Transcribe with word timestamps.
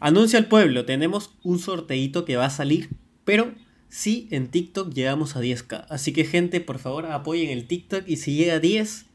Anuncia 0.00 0.38
al 0.38 0.46
pueblo, 0.46 0.84
tenemos 0.84 1.32
un 1.42 1.58
sorteito 1.58 2.24
que 2.24 2.36
va 2.36 2.46
a 2.46 2.50
salir, 2.50 2.88
pero 3.24 3.52
sí 3.88 4.28
en 4.30 4.48
TikTok 4.48 4.92
llegamos 4.92 5.34
a 5.34 5.40
10k. 5.40 5.86
Así 5.88 6.12
que 6.12 6.24
gente, 6.24 6.60
por 6.60 6.78
favor, 6.78 7.06
apoyen 7.06 7.50
el 7.50 7.66
TikTok 7.66 8.04
y 8.06 8.16
si 8.16 8.34
llega 8.34 8.54
a 8.54 8.60
10, 8.60 9.06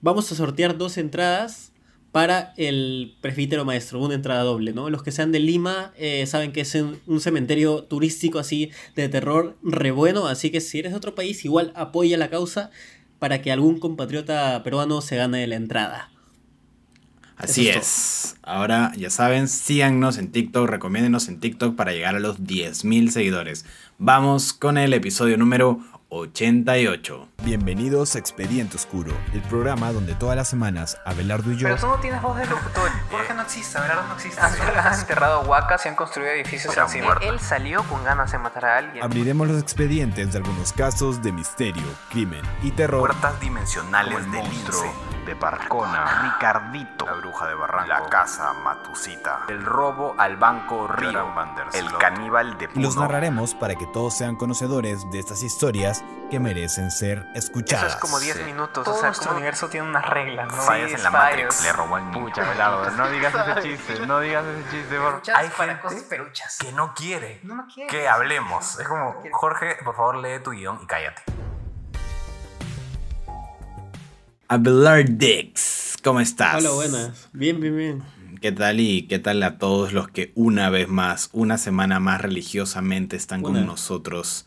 vamos 0.00 0.32
a 0.32 0.34
sortear 0.34 0.78
dos 0.78 0.96
entradas 0.96 1.72
para 2.12 2.52
el 2.58 3.16
presbítero 3.20 3.64
maestro, 3.64 4.00
una 4.00 4.14
entrada 4.14 4.42
doble, 4.42 4.72
¿no? 4.72 4.90
Los 4.90 5.02
que 5.02 5.12
sean 5.12 5.32
de 5.32 5.40
Lima 5.40 5.92
eh, 5.96 6.26
saben 6.26 6.52
que 6.52 6.60
es 6.60 6.74
un, 6.74 7.20
cementerio 7.20 7.84
turístico 7.84 8.38
así 8.38 8.70
de 8.94 9.08
terror 9.08 9.56
re 9.62 9.90
bueno, 9.90 10.26
así 10.26 10.50
que 10.50 10.60
si 10.60 10.78
eres 10.78 10.92
de 10.92 10.98
otro 10.98 11.14
país, 11.14 11.44
igual 11.44 11.72
apoya 11.74 12.18
la 12.18 12.28
causa 12.28 12.70
para 13.18 13.40
que 13.40 13.50
algún 13.50 13.80
compatriota 13.80 14.62
peruano 14.62 15.00
se 15.00 15.16
gane 15.16 15.46
la 15.46 15.56
entrada. 15.56 16.11
Así 17.42 17.68
es. 17.68 18.36
Ahora 18.42 18.92
ya 18.96 19.10
saben, 19.10 19.48
síganos 19.48 20.16
en 20.18 20.30
TikTok, 20.30 20.68
recomiéndenos 20.68 21.28
en 21.28 21.40
TikTok 21.40 21.74
para 21.74 21.92
llegar 21.92 22.14
a 22.14 22.20
los 22.20 22.40
10.000 22.40 23.08
seguidores. 23.10 23.64
Vamos 23.98 24.52
con 24.52 24.78
el 24.78 24.92
episodio 24.94 25.36
número 25.36 25.80
88. 26.14 27.28
Bienvenidos 27.42 28.14
a 28.16 28.18
Expediente 28.18 28.76
Oscuro, 28.76 29.12
el 29.32 29.40
programa 29.40 29.92
donde 29.92 30.14
todas 30.14 30.36
las 30.36 30.46
semanas 30.46 30.98
Abelardo 31.06 31.50
y 31.52 31.56
yo. 31.56 31.68
Pero 31.68 31.80
tú 31.80 31.86
no 31.86 31.96
tienes 32.00 32.20
voz 32.20 32.36
de 32.36 32.44
locutor. 32.44 32.90
Jorge 33.10 33.32
no 33.32 33.40
existe, 33.40 33.78
Abelardo 33.78 34.06
no 34.06 34.14
existe. 34.16 34.38
Han 34.38 35.00
enterrado 35.00 35.40
huacas 35.48 35.86
y 35.86 35.88
han 35.88 35.94
construido 35.94 36.30
edificios 36.32 36.76
encima. 36.76 37.16
Él 37.22 37.40
salió 37.40 37.82
con 37.84 38.04
ganas 38.04 38.30
de 38.30 38.38
matar 38.38 38.66
a 38.66 38.76
alguien. 38.76 39.02
Abriremos 39.02 39.48
los 39.48 39.62
expedientes 39.62 40.32
de 40.32 40.38
algunos 40.38 40.74
casos 40.74 41.22
de 41.22 41.32
misterio, 41.32 41.86
crimen 42.10 42.42
y 42.62 42.72
terror. 42.72 43.00
Puertas 43.00 43.40
dimensionales 43.40 44.30
del 44.30 44.42
monstruo 44.42 44.92
de 45.24 45.34
Barcona, 45.34 46.34
Ricardito, 46.34 47.06
la 47.06 47.12
bruja 47.14 47.46
de 47.46 47.54
Barranco, 47.54 47.88
la 47.88 48.08
casa 48.08 48.52
Matusita, 48.54 49.42
el 49.48 49.64
robo 49.64 50.14
al 50.18 50.36
banco 50.36 50.88
Río, 50.88 51.32
el 51.72 51.96
caníbal 51.98 52.58
de 52.58 52.68
Puno. 52.68 52.86
Los 52.86 52.96
narraremos 52.96 53.54
para 53.54 53.76
que 53.76 53.86
todos 53.86 54.14
sean 54.14 54.34
conocedores 54.36 55.08
de 55.12 55.20
estas 55.20 55.42
historias 55.44 56.01
que 56.32 56.40
merecen 56.40 56.90
ser 56.90 57.26
escuchadas. 57.34 57.88
Eso 57.88 57.94
es 57.96 58.00
como 58.00 58.18
10 58.18 58.46
minutos. 58.46 58.84
Todo 58.84 58.94
o 58.94 58.98
sea, 58.98 59.08
nuestro 59.08 59.32
universo 59.32 59.68
tiene 59.68 59.86
unas 59.86 60.08
reglas, 60.08 60.48
¿no? 60.48 60.62
Fallas 60.62 60.92
en 60.92 61.02
la 61.02 61.10
Matrix, 61.10 61.62
le 61.62 61.72
robó 61.74 61.96
al 61.96 62.10
niño. 62.10 62.32
No 62.96 63.10
digas 63.10 63.34
ese 63.34 63.68
chiste, 63.68 64.06
no 64.06 64.18
digas 64.20 64.42
ese 64.46 64.70
chiste. 64.70 64.96
Por... 64.98 65.22
Hay 65.34 65.50
gente 65.50 65.80
cosas 65.82 66.02
peruchas. 66.04 66.56
que 66.56 66.72
no 66.72 66.94
quiere, 66.94 67.40
no 67.42 67.66
quiere 67.66 67.90
que 67.90 68.08
hablemos. 68.08 68.78
Es 68.80 68.88
como, 68.88 69.14
Jorge, 69.30 69.76
por 69.84 69.94
favor, 69.94 70.16
lee 70.16 70.42
tu 70.42 70.52
guion 70.52 70.78
y 70.82 70.86
cállate. 70.86 71.20
Abelardix, 74.48 75.98
¿cómo 76.02 76.20
estás? 76.20 76.64
Hola, 76.64 76.70
buenas. 76.70 77.28
Bien, 77.34 77.60
bien, 77.60 77.76
bien. 77.76 78.02
¿Qué 78.40 78.52
tal 78.52 78.80
y 78.80 79.06
qué 79.06 79.18
tal 79.18 79.42
a 79.42 79.58
todos 79.58 79.92
los 79.92 80.08
que 80.08 80.32
una 80.34 80.70
vez 80.70 80.88
más, 80.88 81.28
una 81.34 81.58
semana 81.58 82.00
más 82.00 82.22
religiosamente 82.22 83.16
están 83.16 83.42
con 83.42 83.66
nosotros 83.66 84.46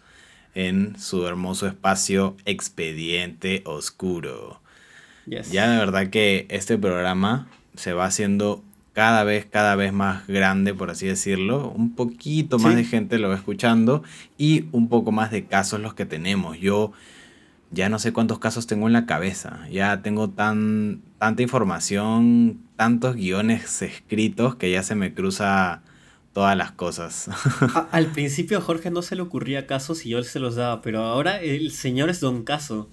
en 0.56 0.98
su 0.98 1.28
hermoso 1.28 1.68
espacio 1.68 2.36
Expediente 2.46 3.62
Oscuro. 3.66 4.62
Ya 5.28 5.70
de 5.70 5.78
verdad 5.78 6.10
que 6.10 6.46
este 6.50 6.78
programa 6.78 7.48
se 7.76 7.94
va 7.94 8.06
haciendo 8.06 8.64
cada 8.94 9.24
vez, 9.24 9.46
cada 9.46 9.76
vez 9.76 9.92
más 9.92 10.26
grande, 10.28 10.74
por 10.74 10.90
así 10.90 11.06
decirlo. 11.06 11.70
Un 11.70 11.96
poquito 11.96 12.60
más 12.60 12.76
de 12.76 12.86
gente 12.86 13.20
lo 13.20 13.30
va 13.30 13.36
escuchando 13.36 14.04
y 14.38 14.66
un 14.72 14.88
poco 14.88 15.12
más 15.12 15.32
de 15.32 15.46
casos 15.46 15.82
los 15.82 15.94
que 15.94 16.06
tenemos. 16.06 16.58
Yo 16.60 16.94
ya 17.72 17.90
no 17.90 18.00
sé 18.00 18.14
cuántos 18.14 18.40
casos 18.40 18.68
tengo 18.68 18.88
en 18.88 18.94
la 18.94 19.06
cabeza. 19.06 19.68
Ya 19.70 20.02
tengo 20.02 20.30
tan, 20.30 21.02
tanta 21.18 21.42
información, 21.42 22.62
tantos 22.78 23.16
guiones 23.16 23.82
escritos 23.82 24.56
que 24.56 24.72
ya 24.72 24.82
se 24.82 24.96
me 24.96 25.14
cruza 25.14 25.82
todas 26.36 26.58
las 26.58 26.74
cosas. 26.74 27.30
al 27.92 28.08
principio 28.08 28.58
a 28.58 28.62
Jorge 28.62 28.92
no 28.92 29.02
se 29.02 29.16
le 29.16 29.22
ocurría 29.22 29.68
casos 29.68 30.06
y 30.06 30.10
yo 30.10 30.22
se 30.22 30.40
los 30.40 30.56
daba, 30.56 30.82
pero 30.82 31.02
ahora 31.02 31.42
el 31.42 31.72
señor 31.72 32.10
es 32.10 32.20
don 32.20 32.44
caso. 32.44 32.90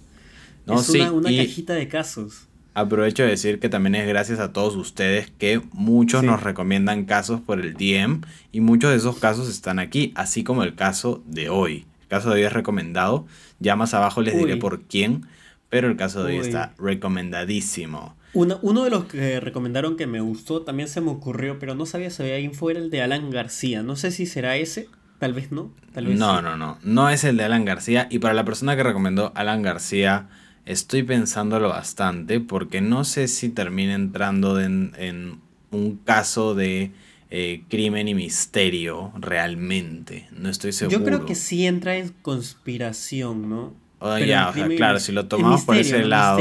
No, 0.65 0.81
es 0.81 0.89
una, 0.91 1.11
una 1.11 1.29
cajita 1.29 1.75
de 1.75 1.89
casos. 1.89 2.47
Aprovecho 2.75 3.25
de 3.25 3.31
decir 3.31 3.59
que 3.59 3.69
también 3.69 3.97
es 3.97 4.07
gracias 4.07 4.39
a 4.39 4.53
todos 4.53 4.77
ustedes 4.77 5.33
que 5.39 5.61
muchos 5.73 6.23
nos 6.23 6.41
recomiendan 6.41 7.05
casos 7.05 7.41
por 7.41 7.59
el 7.59 7.75
DM 7.75 8.21
y 8.53 8.61
muchos 8.61 8.93
de 8.93 8.99
esos 8.99 9.19
casos 9.19 9.49
están 9.49 9.81
aquí, 9.81 10.13
así 10.15 10.45
como 10.45 10.63
el 10.63 10.77
caso 10.77 11.21
de 11.27 11.49
hoy. 11.49 11.85
El 12.03 12.09
caso 12.09 12.29
de 12.29 12.37
hoy 12.37 12.43
es 12.43 12.53
recomendado, 12.53 13.27
ya 13.59 13.75
más 13.75 13.93
abajo 13.93 14.23
les 14.23 14.39
diré 14.39 14.57
por 14.57 14.83
quién, 14.83 15.27
pero 15.69 15.89
el 15.89 15.97
caso 15.97 16.23
de 16.23 16.39
hoy 16.39 16.47
está 16.47 16.75
recomendadísimo 16.79 18.15
uno 18.35 18.85
de 18.85 18.91
los 18.91 19.05
que 19.05 19.41
recomendaron 19.41 19.97
que 19.97 20.07
me 20.07 20.21
gustó 20.21 20.63
también 20.63 20.89
se 20.89 21.01
me 21.01 21.11
ocurrió, 21.11 21.59
pero 21.59 21.75
no 21.75 21.87
sabía 21.87 22.11
si 22.11 22.23
había 22.23 22.39
info, 22.39 22.71
era 22.71 22.81
el 22.81 22.91
de 22.91 23.03
Alan 23.03 23.31
García. 23.31 23.83
No 23.83 23.97
sé 23.97 24.11
si 24.11 24.27
será 24.27 24.57
ese, 24.57 24.89
tal 25.19 25.35
vez 25.35 25.53
no. 25.53 25.73
Tal 25.93 26.07
vez 26.07 26.19
no, 26.19 26.41
no, 26.41 26.57
no. 26.57 26.79
No 26.83 27.11
es 27.11 27.25
el 27.25 27.37
de 27.37 27.45
Alan 27.45 27.65
García. 27.65 28.09
Y 28.11 28.21
para 28.21 28.35
la 28.35 28.45
persona 28.45 28.75
que 28.77 28.83
recomendó 28.83 29.33
Alan 29.35 29.63
García, 29.63 30.29
estoy 30.65 31.03
pensándolo 31.03 31.69
bastante 31.69 32.41
porque 32.41 32.81
no 32.81 33.05
sé 33.05 33.29
si 33.29 33.51
termina 33.51 33.95
entrando 33.95 34.61
en, 34.61 35.41
un 35.71 35.97
caso 35.97 36.55
de 36.55 36.93
eh, 37.31 37.65
crimen 37.69 38.09
y 38.09 38.15
misterio 38.15 39.13
realmente. 39.19 40.29
No 40.33 40.49
estoy 40.49 40.73
seguro. 40.73 40.99
Yo 40.99 41.05
creo 41.05 41.27
que 41.27 41.35
sí 41.35 41.67
entra 41.67 41.97
en 41.97 42.11
conspiración, 42.23 43.49
¿no? 43.49 43.82
Oh, 44.05 44.19
ya, 44.19 44.49
o 44.49 44.53
sea, 44.53 44.67
claro, 44.69 44.99
si 44.99 45.13
lo 45.13 45.27
tomamos 45.27 45.63
por 45.63 45.77
ese 45.77 46.05
lado. 46.05 46.41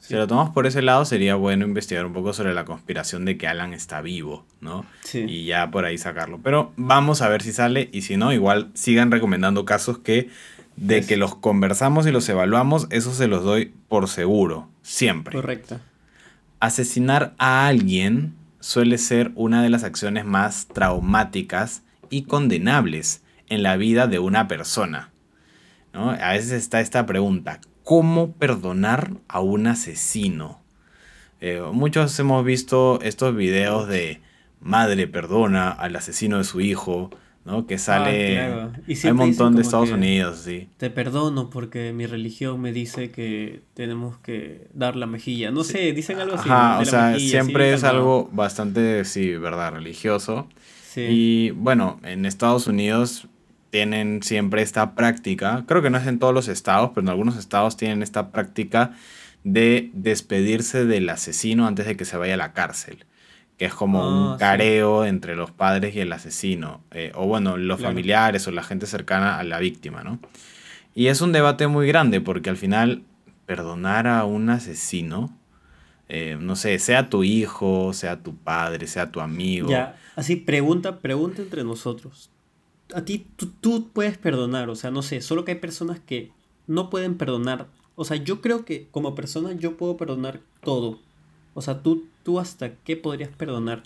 Si 0.00 0.14
lo 0.14 0.26
tomamos 0.26 0.52
por 0.52 0.66
ese 0.66 0.82
lado, 0.82 1.04
sería 1.04 1.36
bueno 1.36 1.64
investigar 1.64 2.04
un 2.04 2.12
poco 2.12 2.32
sobre 2.32 2.52
la 2.52 2.64
conspiración 2.64 3.24
de 3.24 3.38
que 3.38 3.46
Alan 3.46 3.72
está 3.72 4.00
vivo, 4.00 4.44
¿no? 4.60 4.84
Sí. 5.04 5.20
Y 5.20 5.44
ya 5.44 5.70
por 5.70 5.84
ahí 5.84 5.98
sacarlo. 5.98 6.40
Pero 6.42 6.72
vamos 6.76 7.22
a 7.22 7.28
ver 7.28 7.42
si 7.42 7.52
sale 7.52 7.90
y 7.92 8.02
si 8.02 8.16
no, 8.16 8.32
igual 8.32 8.70
sigan 8.74 9.12
recomendando 9.12 9.64
casos 9.64 9.98
que 9.98 10.28
de 10.74 11.06
que 11.06 11.16
los 11.16 11.36
conversamos 11.36 12.08
y 12.08 12.10
los 12.10 12.28
evaluamos, 12.28 12.88
eso 12.90 13.14
se 13.14 13.28
los 13.28 13.44
doy 13.44 13.72
por 13.88 14.08
seguro, 14.08 14.68
siempre. 14.82 15.32
Correcto. 15.32 15.78
Asesinar 16.58 17.34
a 17.38 17.68
alguien 17.68 18.34
suele 18.58 18.98
ser 18.98 19.30
una 19.36 19.62
de 19.62 19.70
las 19.70 19.84
acciones 19.84 20.24
más 20.24 20.66
traumáticas 20.66 21.84
y 22.10 22.22
condenables 22.22 23.22
en 23.48 23.62
la 23.62 23.76
vida 23.76 24.08
de 24.08 24.18
una 24.18 24.48
persona. 24.48 25.10
A 25.96 26.32
veces 26.32 26.52
está 26.52 26.80
esta 26.80 27.06
pregunta, 27.06 27.60
¿cómo 27.82 28.32
perdonar 28.32 29.12
a 29.28 29.40
un 29.40 29.66
asesino? 29.66 30.60
Eh, 31.40 31.62
muchos 31.72 32.18
hemos 32.18 32.44
visto 32.44 33.00
estos 33.02 33.34
videos 33.34 33.88
de 33.88 34.20
madre 34.60 35.06
perdona 35.06 35.70
al 35.70 35.96
asesino 35.96 36.38
de 36.38 36.44
su 36.44 36.60
hijo, 36.60 37.10
¿no? 37.44 37.66
Que 37.66 37.78
sale... 37.78 38.40
Ah, 38.40 38.72
hay 38.86 39.10
un 39.10 39.16
montón 39.16 39.54
de 39.54 39.62
Estados 39.62 39.90
Unidos, 39.90 40.40
sí. 40.44 40.68
Te 40.76 40.90
perdono 40.90 41.50
porque 41.50 41.92
mi 41.92 42.06
religión 42.06 42.60
me 42.60 42.72
dice 42.72 43.10
que 43.10 43.62
tenemos 43.74 44.18
que 44.18 44.68
dar 44.74 44.96
la 44.96 45.06
mejilla. 45.06 45.50
No 45.50 45.62
sé, 45.62 45.92
dicen 45.92 46.18
algo 46.18 46.36
así. 46.36 46.48
o 46.50 46.84
sea, 46.84 47.18
siempre 47.18 47.72
es 47.72 47.84
algo 47.84 48.28
bastante, 48.32 49.04
sí, 49.04 49.34
verdad, 49.36 49.72
religioso. 49.72 50.48
Y 50.96 51.50
bueno, 51.50 52.00
en 52.04 52.24
Estados 52.24 52.66
Unidos 52.66 53.28
tienen 53.70 54.22
siempre 54.22 54.62
esta 54.62 54.94
práctica, 54.94 55.64
creo 55.66 55.82
que 55.82 55.90
no 55.90 55.98
es 55.98 56.06
en 56.06 56.18
todos 56.18 56.34
los 56.34 56.48
estados, 56.48 56.90
pero 56.94 57.02
en 57.02 57.08
algunos 57.08 57.36
estados 57.36 57.76
tienen 57.76 58.02
esta 58.02 58.30
práctica 58.30 58.92
de 59.44 59.90
despedirse 59.92 60.84
del 60.84 61.08
asesino 61.08 61.66
antes 61.66 61.86
de 61.86 61.96
que 61.96 62.04
se 62.04 62.16
vaya 62.16 62.34
a 62.34 62.38
la 62.38 62.52
cárcel, 62.52 63.04
que 63.58 63.66
es 63.66 63.74
como 63.74 64.08
un 64.08 64.32
ah, 64.34 64.36
careo 64.38 65.04
entre 65.04 65.36
los 65.36 65.50
padres 65.50 65.94
y 65.94 66.00
el 66.00 66.12
asesino, 66.12 66.82
eh, 66.90 67.12
o 67.14 67.26
bueno, 67.26 67.56
los 67.56 67.80
familiares 67.80 68.46
o 68.48 68.50
la 68.50 68.62
gente 68.62 68.86
cercana 68.86 69.38
a 69.38 69.44
la 69.44 69.58
víctima, 69.58 70.02
¿no? 70.02 70.18
Y 70.94 71.08
es 71.08 71.20
un 71.20 71.32
debate 71.32 71.66
muy 71.66 71.86
grande 71.86 72.20
porque 72.20 72.50
al 72.50 72.56
final 72.56 73.02
perdonar 73.44 74.06
a 74.06 74.24
un 74.24 74.48
asesino, 74.50 75.36
eh, 76.08 76.38
no 76.40 76.56
sé, 76.56 76.78
sea 76.78 77.10
tu 77.10 77.22
hijo, 77.22 77.92
sea 77.92 78.22
tu 78.22 78.34
padre, 78.36 78.86
sea 78.86 79.12
tu 79.12 79.20
amigo. 79.20 79.68
Ya, 79.68 79.96
así 80.16 80.36
pregunta, 80.36 80.98
pregunta 80.98 81.42
entre 81.42 81.62
nosotros 81.62 82.30
a 82.94 83.04
ti 83.04 83.26
tú, 83.60 83.88
puedes 83.92 84.18
perdonar, 84.18 84.68
o 84.68 84.76
sea, 84.76 84.90
no 84.90 85.02
sé, 85.02 85.20
solo 85.20 85.44
que 85.44 85.52
hay 85.52 85.58
personas 85.58 86.00
que 86.00 86.30
no 86.66 86.90
pueden 86.90 87.16
perdonar. 87.16 87.66
O 87.94 88.04
sea, 88.04 88.16
yo 88.16 88.40
creo 88.40 88.64
que 88.64 88.88
como 88.90 89.14
persona 89.14 89.52
yo 89.52 89.76
puedo 89.76 89.96
perdonar 89.96 90.40
todo. 90.62 90.98
O 91.54 91.62
sea, 91.62 91.82
tú, 91.82 92.06
tú 92.22 92.38
hasta 92.38 92.74
qué 92.74 92.96
podrías 92.96 93.30
perdonar. 93.30 93.82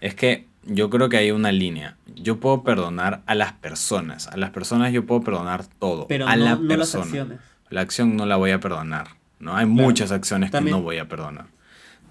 Es 0.00 0.14
que 0.14 0.46
yo 0.64 0.90
creo 0.90 1.08
que 1.08 1.16
hay 1.16 1.30
una 1.30 1.52
línea. 1.52 1.96
Yo 2.14 2.38
puedo 2.38 2.62
perdonar 2.62 3.22
a 3.26 3.34
las 3.34 3.52
personas. 3.54 4.26
A 4.28 4.36
las 4.36 4.50
personas 4.50 4.92
yo 4.92 5.06
puedo 5.06 5.22
perdonar 5.22 5.66
todo. 5.78 6.06
Pero 6.06 6.26
a 6.26 6.36
no, 6.36 6.44
la 6.44 6.56
persona. 6.56 6.76
las 6.76 6.94
acciones. 6.94 7.40
La 7.70 7.80
acción 7.80 8.16
no 8.16 8.26
la 8.26 8.36
voy 8.36 8.50
a 8.50 8.60
perdonar. 8.60 9.08
¿no? 9.38 9.56
Hay 9.56 9.66
muchas 9.66 10.12
acciones 10.12 10.50
que 10.50 10.60
no 10.60 10.82
voy 10.82 10.98
a 10.98 11.08
perdonar. 11.08 11.46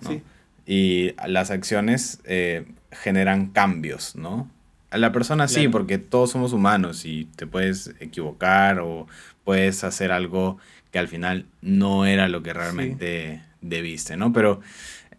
Sí. 0.08 0.24
Y 0.66 1.14
las 1.28 1.52
acciones 1.52 2.20
eh, 2.26 2.66
generan 2.92 3.48
cambios, 3.48 4.16
¿no? 4.16 4.50
A 4.96 4.98
la 4.98 5.12
persona 5.12 5.50
sí, 5.50 5.68
porque 5.68 5.98
todos 5.98 6.32
somos 6.32 6.54
humanos 6.54 7.04
y 7.04 7.26
te 7.36 7.46
puedes 7.46 7.94
equivocar 8.00 8.80
o 8.80 9.08
puedes 9.44 9.84
hacer 9.84 10.14
algo 10.14 10.58
que 10.94 11.00
al 11.00 11.10
final 11.10 11.48
no 11.62 12.06
era 12.06 12.30
lo 12.30 12.42
que 12.42 12.54
realmente 12.54 13.42
debiste, 13.60 14.16
¿no? 14.16 14.32
Pero 14.32 14.62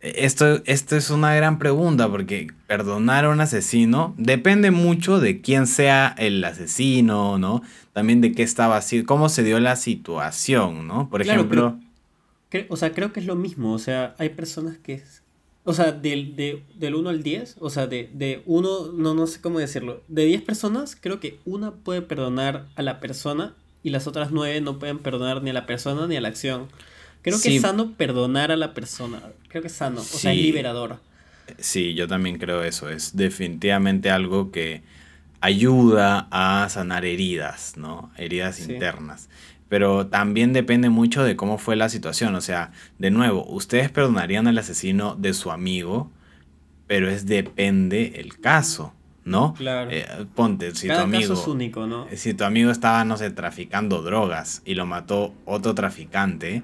esto, 0.01 0.63
esto 0.65 0.97
es 0.97 1.11
una 1.11 1.35
gran 1.35 1.59
pregunta 1.59 2.09
porque 2.09 2.47
perdonar 2.67 3.27
a 3.27 3.29
un 3.29 3.43
asesino 3.43 4.15
depende 4.17 4.71
mucho 4.71 5.21
de 5.21 5.43
quién 5.43 5.67
sea 5.67 6.15
el 6.17 6.43
asesino, 6.43 7.39
¿no? 7.39 7.61
También 7.93 8.23
de 8.23 8.33
qué 8.33 8.45
estaba 8.45 8.79
haciendo, 8.79 9.07
cómo 9.07 9.29
se 9.29 9.43
dio 9.43 9.61
la 9.61 9.77
situación, 9.77 10.87
¿no? 10.87 11.11
Por 11.11 11.21
ejemplo... 11.21 11.79
o 12.71 12.77
sea, 12.79 12.93
creo 12.95 13.13
que 13.13 13.21
es 13.21 13.27
lo 13.27 13.37
mismo, 13.37 13.75
o 13.75 13.79
sea, 13.79 14.15
hay 14.17 14.31
personas 14.31 14.79
que... 14.79 15.03
O 15.69 15.75
sea, 15.75 15.91
del, 15.91 16.37
de, 16.37 16.63
del 16.77 16.95
1 16.95 17.11
al 17.11 17.23
10, 17.25 17.57
o 17.59 17.71
sea, 17.71 17.89
de, 17.89 18.09
de 18.15 18.41
uno, 18.47 18.93
no, 18.93 19.15
no 19.15 19.27
sé 19.27 19.41
cómo 19.41 19.59
decirlo, 19.59 20.01
de 20.07 20.25
10 20.25 20.43
personas, 20.43 20.97
creo 20.99 21.19
que 21.19 21.41
una 21.45 21.73
puede 21.73 22.03
perdonar 22.03 22.69
a 22.77 22.83
la 22.83 23.01
persona 23.01 23.55
y 23.83 23.91
las 23.91 24.07
otras 24.07 24.31
9 24.31 24.61
no 24.61 24.79
pueden 24.79 25.01
perdonar 25.01 25.43
ni 25.43 25.51
a 25.51 25.53
la 25.53 25.67
persona 25.67 26.07
ni 26.07 26.17
a 26.17 26.21
la 26.21 26.29
acción. 26.29 26.69
Creo 27.23 27.41
que 27.41 27.57
es 27.57 27.63
sano 27.63 27.95
perdonar 27.97 28.53
a 28.53 28.57
la 28.57 28.75
persona. 28.75 29.21
Creo 29.49 29.61
que 29.61 29.67
es 29.67 29.75
sano, 29.75 30.01
o 30.01 30.05
sea, 30.05 30.33
es 30.33 30.39
liberador. 30.39 31.01
Sí, 31.59 31.95
yo 31.95 32.07
también 32.07 32.39
creo 32.39 32.63
eso. 32.63 32.89
Es 32.89 33.17
definitivamente 33.17 34.11
algo 34.11 34.53
que 34.53 34.83
ayuda 35.41 36.29
a 36.31 36.69
sanar 36.69 37.05
heridas, 37.05 37.75
¿no? 37.77 38.13
Heridas 38.17 38.61
internas. 38.61 39.29
Pero 39.69 40.07
también 40.07 40.53
depende 40.53 40.91
mucho 40.91 41.25
de 41.25 41.37
cómo 41.37 41.59
fue 41.59 41.77
la 41.77 41.89
situación. 41.89 42.35
O 42.35 42.41
sea, 42.41 42.73
de 42.99 43.11
nuevo, 43.11 43.45
ustedes 43.47 43.91
perdonarían 43.91 44.47
al 44.47 44.59
asesino 44.59 45.17
de 45.17 45.35
su 45.35 45.51
amigo, 45.51 46.11
pero 46.87 47.09
es 47.09 47.27
depende 47.27 48.21
el 48.21 48.39
caso. 48.39 48.93
¿no? 49.25 49.55
Claro. 49.55 49.91
Eh, 49.91 50.07
ponte, 50.37 50.73
si 50.75 50.87
tu 50.87 50.95
amigo. 50.95 51.31
Caso 51.31 51.43
es 51.43 51.49
único, 51.49 51.87
¿no? 51.87 52.07
Si 52.15 52.33
tu 52.33 52.45
amigo 52.45 52.71
estaba, 52.71 53.05
no 53.05 53.17
sé, 53.17 53.31
traficando 53.33 54.01
drogas 54.03 54.63
y 54.65 54.75
lo 54.75 54.87
mató 54.87 55.35
otro 55.45 55.75
traficante, 55.75 56.63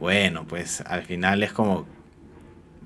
bueno, 0.00 0.44
pues 0.48 0.80
al 0.80 1.02
final 1.02 1.44
es 1.44 1.52
como, 1.52 1.86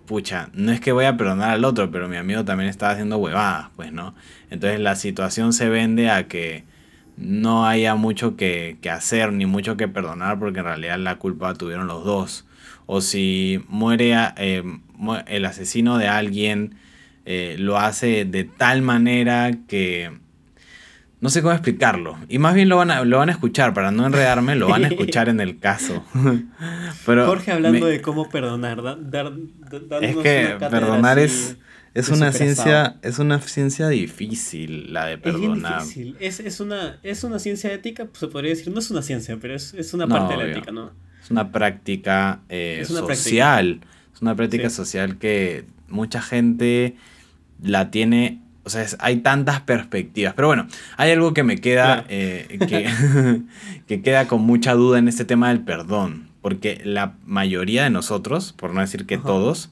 pucha, 0.04 0.50
no 0.52 0.70
es 0.70 0.80
que 0.80 0.92
voy 0.92 1.06
a 1.06 1.16
perdonar 1.16 1.50
al 1.50 1.64
otro, 1.64 1.90
pero 1.90 2.08
mi 2.08 2.18
amigo 2.18 2.44
también 2.44 2.68
estaba 2.68 2.92
haciendo 2.92 3.16
huevadas, 3.16 3.70
pues, 3.74 3.90
¿no? 3.90 4.14
Entonces 4.50 4.80
la 4.80 4.94
situación 4.96 5.54
se 5.54 5.70
vende 5.70 6.10
a 6.10 6.28
que 6.28 6.64
no 7.16 7.66
haya 7.66 7.94
mucho 7.94 8.36
que, 8.36 8.78
hacer 8.90 9.32
ni 9.32 9.46
mucho 9.46 9.76
que 9.76 9.88
perdonar 9.88 10.38
porque 10.38 10.60
en 10.60 10.66
realidad 10.66 10.98
la 10.98 11.16
culpa 11.16 11.54
tuvieron 11.54 11.86
los 11.86 12.04
dos. 12.04 12.46
O 12.86 13.00
si 13.00 13.64
muere 13.68 14.14
eh, 14.36 14.62
el 15.26 15.44
asesino 15.44 15.98
de 15.98 16.08
alguien, 16.08 16.76
eh, 17.24 17.56
lo 17.58 17.78
hace 17.78 18.24
de 18.24 18.44
tal 18.44 18.82
manera 18.82 19.50
que 19.66 20.12
no 21.20 21.30
sé 21.30 21.42
cómo 21.42 21.54
explicarlo. 21.54 22.18
Y 22.28 22.38
más 22.38 22.54
bien 22.54 22.68
lo 22.68 22.76
van 22.76 22.90
a, 22.90 23.04
lo 23.04 23.18
van 23.18 23.30
a 23.30 23.32
escuchar, 23.32 23.72
para 23.74 23.90
no 23.90 24.06
enredarme, 24.06 24.54
lo 24.54 24.68
van 24.68 24.84
a 24.84 24.88
escuchar 24.92 25.28
en 25.28 25.40
el 25.40 25.58
caso. 25.58 26.04
Pero 27.06 27.26
Jorge 27.26 27.52
hablando 27.52 27.86
de 27.86 28.02
cómo 28.02 28.28
perdonar, 28.28 28.80
es 30.02 30.16
que 30.16 30.56
perdonar 30.60 31.18
es, 31.18 31.56
es 31.96 32.08
una 32.10 32.32
ciencia, 32.32 32.96
es 33.02 33.18
una 33.18 33.40
ciencia 33.40 33.88
difícil 33.88 34.92
la 34.92 35.06
de 35.06 35.18
perdonar. 35.18 35.82
Es 35.82 35.88
difícil. 35.88 36.16
Es, 36.20 36.60
una, 36.60 36.98
es 37.02 37.24
una 37.24 37.38
ciencia 37.38 37.72
ética, 37.72 38.04
pues 38.04 38.18
se 38.18 38.28
podría 38.28 38.50
decir, 38.50 38.72
no 38.72 38.80
es 38.80 38.90
una 38.90 39.02
ciencia, 39.02 39.38
pero 39.40 39.54
es, 39.54 39.94
una 39.94 40.06
parte 40.06 40.36
de 40.36 40.44
la 40.44 40.50
ética, 40.50 40.72
¿no? 40.72 40.90
Es 41.22 41.30
una 41.30 41.50
práctica 41.50 42.40
eh, 42.48 42.84
social. 42.86 43.80
Es 44.14 44.20
una 44.20 44.34
práctica 44.34 44.70
social 44.70 45.18
que 45.18 45.64
mucha 45.88 46.20
gente 46.20 46.96
la 47.62 47.90
tiene 47.90 48.40
o 48.66 48.68
sea, 48.68 48.84
hay 48.98 49.18
tantas 49.18 49.60
perspectivas. 49.60 50.34
Pero 50.34 50.48
bueno, 50.48 50.66
hay 50.96 51.12
algo 51.12 51.32
que 51.32 51.44
me 51.44 51.60
queda, 51.60 52.04
eh, 52.08 52.58
que, 53.86 54.02
queda 54.02 54.26
con 54.26 54.42
mucha 54.42 54.74
duda 54.74 54.98
en 54.98 55.06
este 55.06 55.24
tema 55.24 55.50
del 55.50 55.60
perdón. 55.60 56.30
Porque 56.42 56.80
la 56.84 57.14
mayoría 57.24 57.84
de 57.84 57.90
nosotros, 57.90 58.52
por 58.52 58.74
no 58.74 58.80
decir 58.80 59.06
que 59.06 59.18
todos, 59.18 59.70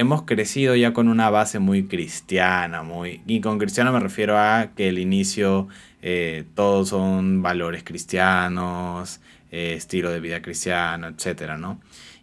hemos 0.00 0.22
crecido 0.22 0.74
ya 0.74 0.94
con 0.94 1.08
una 1.08 1.28
base 1.28 1.58
muy 1.58 1.84
cristiana, 1.84 2.82
muy... 2.82 3.20
Y 3.26 3.42
con 3.42 3.58
cristiano 3.58 3.92
me 3.92 4.00
refiero 4.00 4.38
a 4.38 4.70
que 4.74 4.88
el 4.88 4.98
inicio 4.98 5.68
eh, 6.00 6.44
todos 6.54 6.88
son 6.88 7.42
valores 7.42 7.84
cristianos, 7.84 9.20
eh, 9.50 9.74
estilo 9.76 10.10
de 10.10 10.20
vida 10.20 10.40
cristiano, 10.40 11.08
etc. 11.08 11.52
¿no? 11.58 11.80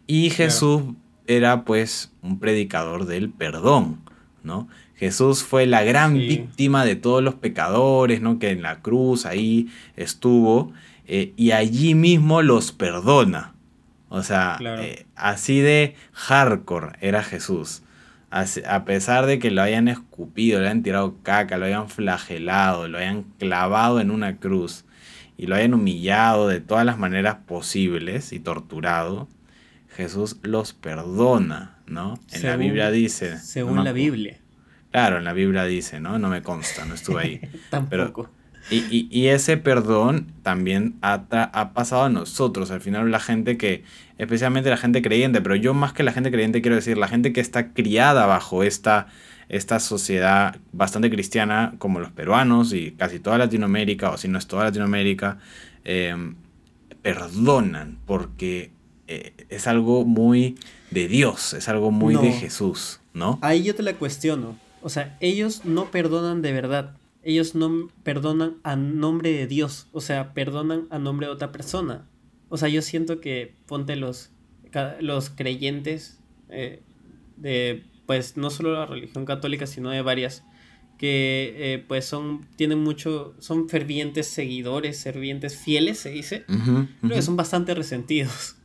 Y 0.07 0.31
Jesús 0.31 0.81
era 1.27 1.65
pues 1.65 2.11
un 2.23 2.39
predicador 2.39 3.05
del 3.05 3.29
perdón, 3.29 3.99
¿no? 4.43 4.67
Jesús 4.95 5.43
fue 5.43 5.67
la 5.67 5.83
gran 5.83 6.15
víctima 6.15 6.83
de 6.83 6.95
todos 6.95 7.21
los 7.21 7.35
pecadores, 7.35 8.21
¿no? 8.21 8.39
Que 8.39 8.49
en 8.49 8.63
la 8.63 8.81
cruz 8.81 9.27
ahí 9.27 9.69
estuvo 9.95 10.73
eh, 11.05 11.33
y 11.37 11.51
allí 11.51 11.93
mismo 11.93 12.41
los 12.41 12.71
perdona. 12.71 13.53
O 14.09 14.23
sea, 14.23 14.57
eh, 14.61 15.05
así 15.15 15.59
de 15.59 15.95
hardcore 16.13 16.97
era 17.01 17.23
Jesús. 17.23 17.83
A 18.29 18.83
pesar 18.83 19.25
de 19.25 19.39
que 19.39 19.51
lo 19.51 19.61
hayan 19.61 19.87
escupido, 19.87 20.59
le 20.59 20.67
hayan 20.67 20.83
tirado 20.83 21.15
caca, 21.23 21.57
lo 21.57 21.65
hayan 21.65 21.89
flagelado, 21.89 22.87
lo 22.87 22.97
hayan 22.97 23.23
clavado 23.39 24.01
en 24.01 24.11
una 24.11 24.37
cruz 24.37 24.85
y 25.37 25.45
lo 25.45 25.55
hayan 25.55 25.73
humillado 25.73 26.47
de 26.47 26.59
todas 26.59 26.85
las 26.85 26.97
maneras 26.97 27.37
posibles 27.45 28.33
y 28.33 28.39
torturado, 28.39 29.27
Jesús 29.95 30.37
los 30.41 30.73
perdona, 30.73 31.77
¿no? 31.85 32.19
En 32.31 32.43
la 32.43 32.57
Biblia 32.57 32.91
dice. 32.91 33.37
Según 33.37 33.83
la 33.83 33.93
Biblia. 33.93 34.39
Claro, 34.91 35.19
en 35.19 35.23
la 35.23 35.33
Biblia 35.33 35.63
dice, 35.63 35.99
¿no? 35.99 36.17
No 36.17 36.29
me 36.29 36.41
consta, 36.41 36.85
no 36.85 36.95
estuve 36.95 37.21
ahí. 37.21 37.41
Tampoco. 37.69 38.29
Y, 38.69 39.27
ese 39.27 39.57
perdón 39.57 40.27
también 40.43 40.95
ha, 41.01 41.25
ha, 41.53 41.73
pasado 41.73 42.03
a 42.03 42.09
nosotros. 42.09 42.71
Al 42.71 42.81
final 42.81 43.09
la 43.11 43.19
gente 43.19 43.57
que, 43.57 43.83
especialmente 44.17 44.69
la 44.69 44.77
gente 44.77 45.01
creyente, 45.01 45.41
pero 45.41 45.55
yo 45.55 45.73
más 45.73 45.93
que 45.93 46.03
la 46.03 46.11
gente 46.11 46.31
creyente 46.31 46.61
quiero 46.61 46.75
decir, 46.75 46.97
la 46.97 47.07
gente 47.07 47.31
que 47.31 47.39
está 47.39 47.73
criada 47.73 48.25
bajo 48.25 48.63
esta, 48.63 49.07
esta 49.49 49.79
sociedad 49.79 50.57
bastante 50.73 51.09
cristiana, 51.09 51.75
como 51.77 51.99
los 51.99 52.11
peruanos 52.11 52.73
y 52.73 52.91
casi 52.91 53.19
toda 53.19 53.37
Latinoamérica, 53.37 54.11
o 54.11 54.17
si 54.17 54.27
no 54.27 54.37
es 54.37 54.47
toda 54.47 54.65
Latinoamérica, 54.65 55.39
em, 55.83 56.35
perdonan 57.01 57.99
porque 58.05 58.71
eh, 59.07 59.33
es 59.49 59.67
algo 59.67 60.03
muy 60.03 60.57
de 60.91 61.07
Dios, 61.07 61.53
es 61.53 61.69
algo 61.69 61.91
muy 61.91 62.15
de 62.15 62.33
Jesús, 62.33 62.99
¿no? 63.13 63.39
Ahí 63.41 63.63
yo 63.63 63.73
te 63.75 63.83
la 63.83 63.93
cuestiono. 63.93 64.57
O 64.81 64.89
sea, 64.89 65.17
ellos 65.21 65.63
no 65.63 65.89
perdonan 65.91 66.41
de 66.41 66.51
verdad. 66.51 66.95
Ellos 67.23 67.55
no 67.55 67.89
perdonan 68.03 68.57
a 68.63 68.75
nombre 68.75 69.31
de 69.31 69.47
Dios. 69.47 69.87
O 69.91 70.01
sea, 70.01 70.33
perdonan 70.33 70.87
a 70.89 70.99
nombre 70.99 71.27
de 71.27 71.33
otra 71.33 71.51
persona. 71.51 72.07
O 72.49 72.57
sea, 72.57 72.69
yo 72.69 72.81
siento 72.81 73.19
que 73.19 73.55
ponte 73.65 73.95
los, 73.95 74.31
los 75.01 75.29
creyentes 75.29 76.19
eh, 76.49 76.81
de, 77.35 77.83
pues, 78.05 78.37
no 78.37 78.49
solo 78.49 78.73
la 78.73 78.85
religión 78.85 79.25
católica, 79.25 79.67
sino 79.67 79.89
de 79.89 80.01
varias, 80.01 80.43
que 80.97 81.53
eh, 81.57 81.85
pues 81.87 82.05
son, 82.05 82.47
tienen 82.55 82.79
mucho, 82.79 83.35
son 83.39 83.69
fervientes 83.69 84.27
seguidores, 84.27 85.03
fervientes 85.03 85.55
fieles, 85.55 85.99
se 85.99 86.09
dice, 86.09 86.45
pero 87.01 87.15
que 87.15 87.21
son 87.21 87.35
bastante 87.35 87.73
resentidos. 87.75 88.55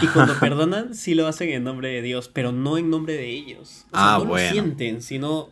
Y 0.00 0.06
cuando 0.08 0.34
perdonan, 0.40 0.94
sí 0.94 1.14
lo 1.14 1.26
hacen 1.26 1.50
en 1.50 1.64
nombre 1.64 1.88
de 1.88 2.02
Dios, 2.02 2.28
pero 2.28 2.52
no 2.52 2.78
en 2.78 2.90
nombre 2.90 3.14
de 3.14 3.30
ellos. 3.30 3.86
O 3.92 3.96
sea, 3.96 4.14
ah, 4.14 4.18
no 4.18 4.24
lo 4.24 4.38
sienten, 4.38 5.02
sino 5.02 5.50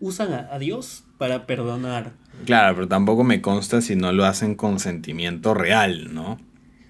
usan 0.00 0.32
a, 0.32 0.58
Dios 0.58 1.04
para 1.18 1.46
perdonar. 1.46 2.12
Claro, 2.44 2.74
pero 2.74 2.88
tampoco 2.88 3.24
me 3.24 3.40
consta 3.40 3.80
si 3.80 3.96
no 3.96 4.12
lo 4.12 4.24
hacen 4.24 4.54
con 4.54 4.78
sentimiento 4.78 5.54
real, 5.54 6.14
¿no? 6.14 6.38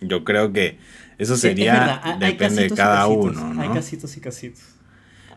Yo 0.00 0.24
creo 0.24 0.52
que 0.52 0.78
eso 1.18 1.36
sería, 1.36 2.16
depende 2.20 2.68
de 2.68 2.70
cada 2.70 3.06
uno, 3.06 3.54
¿no? 3.54 3.62
Hay 3.62 3.68
casitos 3.70 4.16
y 4.16 4.20
casitos. 4.20 4.62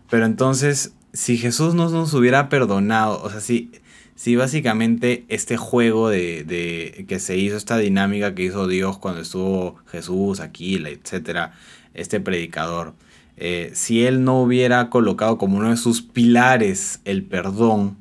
Pero 0.09 0.25
entonces, 0.25 0.93
si 1.13 1.37
Jesús 1.37 1.75
no 1.75 1.89
nos 1.89 2.13
hubiera 2.13 2.49
perdonado, 2.49 3.21
o 3.21 3.29
sea, 3.29 3.39
si 3.39 3.71
Sí, 4.19 4.35
básicamente 4.35 5.23
este 5.29 5.55
juego 5.55 6.09
de, 6.09 7.05
que 7.07 7.19
se 7.19 7.37
hizo, 7.37 7.55
esta 7.55 7.77
dinámica 7.77 8.35
que 8.35 8.43
hizo 8.43 8.67
Dios 8.67 8.97
cuando 8.97 9.21
estuvo 9.21 9.77
Jesús, 9.85 10.41
Aquila, 10.41 10.89
etcétera, 10.89 11.53
este 11.93 12.19
predicador, 12.19 12.95
eh, 13.37 13.71
si 13.75 14.05
él 14.05 14.25
no 14.25 14.41
hubiera 14.41 14.89
colocado 14.89 15.37
como 15.37 15.57
uno 15.57 15.69
de 15.69 15.77
sus 15.77 16.01
pilares 16.01 16.99
el 17.05 17.23
perdón, 17.23 17.95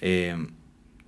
eh, 0.00 0.36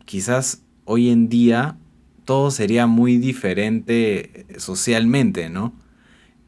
quizás 0.04 0.62
hoy 0.84 1.11
en 1.11 1.28
día 1.28 1.76
todo 2.25 2.50
sería 2.50 2.87
muy 2.87 3.18
diferente 3.18 4.46
socialmente, 4.58 5.50
¿no? 5.50 5.72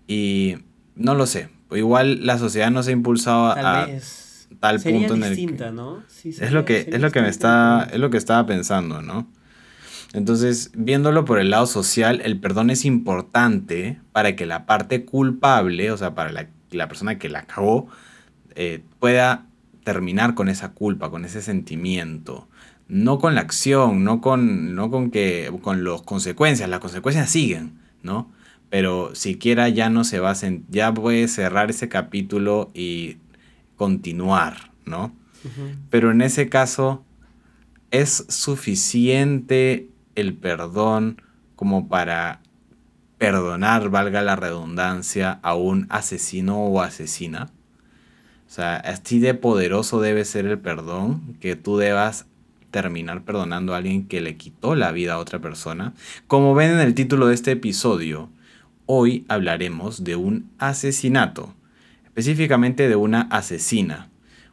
Y 0.06 0.56
no 0.94 1.14
lo 1.14 1.26
sé, 1.26 1.48
igual 1.72 2.26
la 2.26 2.38
sociedad 2.38 2.70
no 2.70 2.82
se 2.82 2.90
ha 2.90 2.92
impulsado 2.92 3.46
a 3.46 3.88
tal 4.60 4.80
punto 4.80 5.14
en 5.14 5.24
el 5.24 5.36
que, 5.36 5.70
¿no? 5.72 6.02
es 6.24 6.52
lo 6.52 6.64
que 6.64 6.88
es 6.90 7.00
lo 7.00 7.10
que 7.10 7.20
me 7.20 7.28
está 7.28 7.88
es 7.92 7.98
lo 7.98 8.10
que 8.10 8.16
estaba 8.16 8.46
pensando, 8.46 9.02
¿no? 9.02 9.28
Entonces, 10.12 10.70
viéndolo 10.76 11.24
por 11.24 11.40
el 11.40 11.50
lado 11.50 11.66
social, 11.66 12.20
el 12.24 12.38
perdón 12.38 12.70
es 12.70 12.84
importante 12.84 13.98
para 14.12 14.36
que 14.36 14.46
la 14.46 14.64
parte 14.64 15.04
culpable, 15.04 15.90
o 15.90 15.96
sea, 15.96 16.14
para 16.14 16.30
la, 16.30 16.48
la 16.70 16.86
persona 16.86 17.18
que 17.18 17.28
la 17.28 17.40
acabó, 17.40 17.88
eh, 18.54 18.84
pueda 19.00 19.46
terminar 19.84 20.34
con 20.34 20.48
esa 20.48 20.72
culpa, 20.72 21.10
con 21.10 21.24
ese 21.24 21.42
sentimiento. 21.42 22.48
No 22.88 23.18
con 23.18 23.34
la 23.34 23.42
acción, 23.42 24.04
no 24.04 24.20
con, 24.20 24.74
no 24.74 24.90
con 24.90 25.10
que 25.10 25.50
con 25.62 25.84
las 25.84 26.02
consecuencias. 26.02 26.68
Las 26.68 26.80
consecuencias 26.80 27.30
siguen, 27.30 27.78
¿no? 28.02 28.30
pero 28.74 29.14
siquiera 29.14 29.68
ya 29.68 29.88
no 29.88 30.02
se 30.02 30.18
va 30.18 30.32
a 30.32 30.36
ya 30.68 30.92
puede 30.92 31.28
cerrar 31.28 31.70
ese 31.70 31.88
capítulo 31.88 32.72
y 32.74 33.18
continuar, 33.76 34.72
¿no? 34.84 35.14
Pero 35.90 36.10
en 36.10 36.22
ese 36.22 36.48
caso 36.48 37.04
es 37.92 38.26
suficiente 38.28 39.90
el 40.16 40.34
perdón 40.34 41.22
como 41.54 41.86
para 41.86 42.40
perdonar, 43.16 43.90
valga 43.90 44.22
la 44.22 44.34
redundancia, 44.34 45.38
a 45.44 45.54
un 45.54 45.86
asesino 45.88 46.64
o 46.64 46.80
asesina. 46.80 47.50
Sea, 48.54 48.76
así 48.76 49.18
de 49.18 49.34
poderoso 49.34 50.00
debe 50.00 50.24
ser 50.24 50.46
el 50.46 50.60
perdón 50.60 51.36
que 51.40 51.56
tú 51.56 51.76
debas 51.76 52.26
terminar 52.70 53.24
perdonando 53.24 53.74
a 53.74 53.78
alguien 53.78 54.06
que 54.06 54.20
le 54.20 54.36
quitó 54.36 54.76
la 54.76 54.92
vida 54.92 55.14
a 55.14 55.18
otra 55.18 55.40
persona. 55.40 55.92
Como 56.28 56.54
ven 56.54 56.70
en 56.70 56.78
el 56.78 56.94
título 56.94 57.26
de 57.26 57.34
este 57.34 57.50
episodio, 57.50 58.28
hoy 58.86 59.24
hablaremos 59.26 60.04
de 60.04 60.14
un 60.14 60.48
asesinato, 60.58 61.52
específicamente 62.04 62.88
de 62.88 62.94
una 62.94 63.22
asesina. 63.22 64.08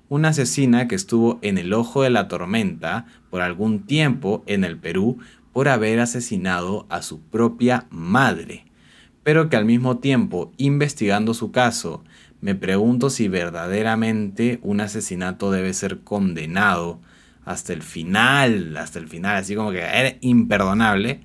Una 0.09 0.29
asesina 0.29 0.87
que 0.87 0.95
estuvo 0.95 1.37
en 1.43 1.59
el 1.59 1.71
ojo 1.71 2.01
de 2.01 2.09
la 2.09 2.27
tormenta 2.27 3.05
por 3.29 3.43
algún 3.43 3.85
tiempo 3.85 4.43
en 4.47 4.63
el 4.63 4.77
Perú 4.77 5.19
por 5.53 5.69
haber 5.69 5.99
asesinado 5.99 6.87
a 6.89 7.03
su 7.03 7.19
propia 7.19 7.85
madre, 7.91 8.65
pero 9.21 9.47
que 9.47 9.57
al 9.57 9.65
mismo 9.65 9.99
tiempo, 9.99 10.51
investigando 10.57 11.35
su 11.35 11.51
caso, 11.51 12.03
me 12.41 12.55
pregunto 12.55 13.09
si 13.09 13.27
verdaderamente 13.27 14.59
un 14.63 14.81
asesinato 14.81 15.51
debe 15.51 15.73
ser 15.73 15.99
condenado 15.99 16.99
hasta 17.45 17.73
el 17.73 17.83
final, 17.83 18.75
hasta 18.77 18.99
el 18.99 19.07
final, 19.07 19.37
así 19.37 19.55
como 19.55 19.71
que 19.71 19.79
era 19.79 20.15
imperdonable, 20.21 21.21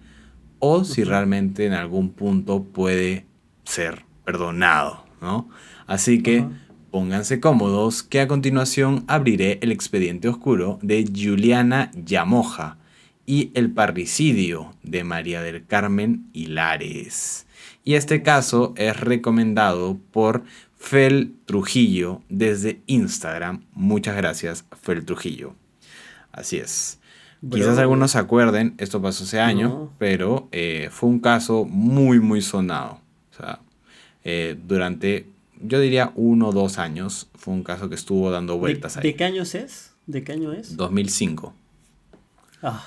o 0.58 0.85
si 0.85 1.04
realmente 1.04 1.66
en 1.66 1.73
algún 1.73 2.11
punto 2.11 2.64
puede 2.64 3.26
ser 3.64 4.04
perdonado, 4.25 5.04
¿no? 5.20 5.49
Así 5.87 6.23
que 6.23 6.46
pónganse 6.90 7.40
cómodos 7.40 8.02
que 8.02 8.20
a 8.20 8.28
continuación 8.28 9.04
abriré 9.06 9.58
el 9.62 9.73
expediente 9.73 10.28
oscuro 10.28 10.78
de 10.82 11.04
Juliana 11.14 11.90
Yamoja 11.94 12.78
y 13.26 13.50
el 13.54 13.70
parricidio 13.73 14.75
de 14.82 15.04
María 15.04 15.42
del 15.42 15.66
Carmen 15.66 16.28
Hilares. 16.32 17.46
Y 17.85 17.94
este 17.94 18.23
caso 18.23 18.75
es 18.76 18.99
recomendado 18.99 19.99
por 20.11 20.44
Fel 20.76 21.35
Trujillo 21.47 22.23
desde 22.28 22.80
Instagram. 22.87 23.64
Muchas 23.73 24.16
gracias, 24.16 24.64
Fel 24.80 25.04
Trujillo. 25.04 25.54
Así 26.33 26.59
es. 26.59 26.99
Quizás 27.50 27.78
algunos 27.78 28.12
se 28.12 28.18
acuerden, 28.18 28.75
esto 28.78 29.00
pasó 29.00 29.25
hace 29.25 29.40
años, 29.40 29.90
pero 29.99 30.49
eh, 30.52 30.88
fue 30.90 31.09
un 31.09 31.21
caso 31.21 31.64
muy, 31.64 32.18
muy 32.21 32.42
sonado. 32.42 33.00
O 33.33 33.37
sea, 33.37 33.61
eh, 34.25 34.56
durante, 34.66 35.26
yo 35.61 35.78
diría, 35.80 36.12
uno 36.14 36.49
o 36.49 36.52
dos 36.52 36.78
años, 36.78 37.28
fue 37.35 37.54
un 37.54 37.62
caso 37.62 37.88
que 37.88 37.95
estuvo 37.95 38.30
dando 38.30 38.59
vueltas 38.59 38.97
ahí. 38.97 39.02
¿De 39.02 39.14
qué 39.14 39.25
años 39.25 39.54
es? 39.54 39.92
¿De 40.06 40.25
qué 40.25 40.33
año 40.33 40.52
es? 40.52 40.76
2005. 40.76 41.54
Ah. 42.62 42.87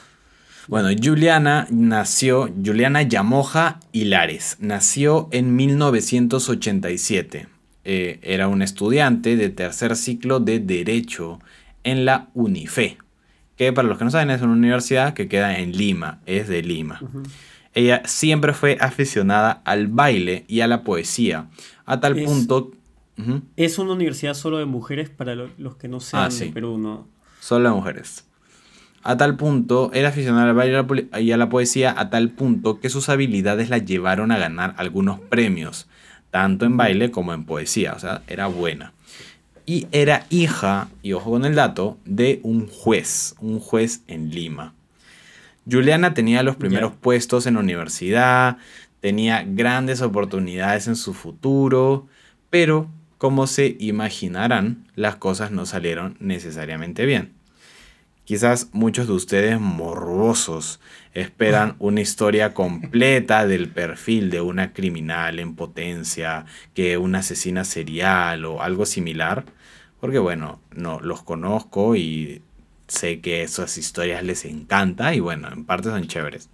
Bueno, 0.68 0.90
Juliana 1.02 1.68
nació, 1.70 2.50
Juliana 2.64 3.02
Yamoja 3.02 3.80
Hilares, 3.92 4.58
nació 4.60 5.30
en 5.32 5.56
1987. 5.56 7.48
Eh, 7.92 8.20
era 8.22 8.48
una 8.48 8.66
estudiante 8.66 9.36
de 9.36 9.50
tercer 9.50 9.96
ciclo 9.96 10.40
de 10.40 10.60
Derecho 10.60 11.40
en 11.84 12.06
la 12.06 12.30
UNIFE, 12.36 13.00
que 13.58 13.74
para 13.74 13.88
los 13.88 13.98
que 13.98 14.06
no 14.06 14.12
saben 14.12 14.30
es 14.30 14.44
una 14.44 14.54
universidad 14.54 15.16
que 15.16 15.28
queda 15.28 15.58
en 15.58 15.76
Lima, 15.76 16.20
es 16.28 16.48
de 16.48 16.62
Lima. 16.62 17.02
Ella 17.74 18.04
siempre 18.06 18.54
fue 18.54 18.78
aficionada 18.80 19.64
al 19.66 19.88
baile 19.88 20.46
y 20.48 20.60
a 20.60 20.68
la 20.68 20.84
poesía, 20.84 21.50
a 21.88 22.00
tal 22.00 22.16
punto... 22.22 22.74
Es 23.56 23.80
una 23.80 23.94
universidad 23.94 24.36
solo 24.36 24.60
de 24.60 24.66
mujeres 24.66 25.10
para 25.10 25.34
los 25.34 25.76
que 25.78 25.88
no 25.88 26.00
sean 26.00 26.26
ah, 26.26 26.30
de 26.30 26.46
Perú, 26.52 26.78
¿no? 26.78 27.08
Solo 27.40 27.70
de 27.70 27.76
mujeres. 27.76 28.24
A 29.02 29.18
tal 29.18 29.36
punto, 29.36 29.90
era 29.96 30.10
aficionada 30.10 30.48
al 30.48 30.54
baile 30.54 31.10
y 31.20 31.32
a 31.32 31.38
la 31.38 31.50
poesía 31.50 31.96
a 31.98 32.12
tal 32.12 32.30
punto 32.30 32.80
que 32.80 32.90
sus 32.90 33.10
habilidades 33.10 33.72
la 33.72 33.80
llevaron 33.80 34.32
a 34.32 34.38
ganar 34.38 34.76
algunos 34.78 35.20
premios, 35.20 35.88
tanto 36.32 36.66
en 36.66 36.78
baile 36.78 37.12
como 37.12 37.34
en 37.34 37.46
poesía, 37.46 37.94
o 37.94 38.00
sea, 38.00 38.22
era 38.28 38.48
buena 38.48 38.94
y 39.70 39.88
era 39.92 40.26
hija, 40.32 40.90
y 41.04 41.14
ojo 41.14 41.30
con 41.30 41.46
el 41.46 41.54
dato, 41.54 42.00
de 42.04 42.40
un 42.42 42.68
juez, 42.68 43.36
un 43.40 43.60
juez 43.60 44.02
en 44.08 44.32
Lima. 44.32 44.74
Juliana 45.70 46.16
tenía 46.16 46.42
los 46.42 46.56
primeros 46.56 46.94
puestos 46.94 47.46
en 47.46 47.54
la 47.54 47.60
universidad, 47.60 48.58
tenía 49.00 49.44
grandes 49.48 50.02
oportunidades 50.02 50.88
en 50.88 50.96
su 50.96 51.14
futuro, 51.14 52.08
pero 52.50 52.90
como 53.20 53.46
se 53.46 53.78
imaginarán, 53.80 54.88
las 54.96 55.18
cosas 55.18 55.52
no 55.52 55.68
salieron 55.68 56.18
necesariamente 56.20 57.06
bien. 57.06 57.34
Quizás 58.26 58.70
muchos 58.72 59.06
de 59.06 59.14
ustedes 59.14 59.60
morbosos 59.60 60.80
esperan 61.14 61.76
una 61.80 62.02
historia 62.02 62.54
completa 62.54 63.48
del 63.48 63.70
perfil 63.70 64.30
de 64.30 64.42
una 64.42 64.74
criminal 64.74 65.40
en 65.40 65.56
potencia, 65.56 66.46
que 66.74 66.98
una 66.98 67.20
asesina 67.20 67.64
serial 67.64 68.46
o 68.46 68.62
algo 68.62 68.86
similar, 68.86 69.46
porque 70.00 70.20
bueno, 70.20 70.62
no 70.72 71.00
los 71.00 71.24
conozco 71.24 71.96
y 71.96 72.42
sé 72.88 73.22
que 73.22 73.44
esas 73.44 73.78
historias 73.78 74.24
les 74.24 74.46
encanta 74.46 75.14
y 75.14 75.20
bueno, 75.20 75.50
en 75.52 75.66
parte 75.66 75.90
son 75.90 76.08
chéveres. 76.08 76.50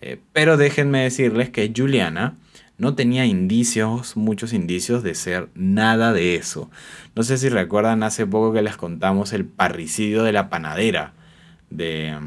Eh, 0.00 0.18
pero 0.32 0.56
déjenme 0.56 1.02
decirles 1.02 1.50
que 1.50 1.72
Juliana 1.74 2.36
no 2.78 2.94
tenía 2.94 3.26
indicios, 3.26 4.16
muchos 4.16 4.52
indicios 4.52 5.02
de 5.02 5.14
ser 5.14 5.48
nada 5.54 6.12
de 6.12 6.34
eso. 6.34 6.70
No 7.14 7.22
sé 7.22 7.38
si 7.38 7.48
recuerdan 7.48 8.02
hace 8.02 8.26
poco 8.26 8.52
que 8.52 8.62
les 8.62 8.76
contamos 8.76 9.32
el 9.32 9.44
parricidio 9.44 10.24
de 10.24 10.32
la 10.32 10.50
panadera 10.50 11.12
de, 11.70 12.18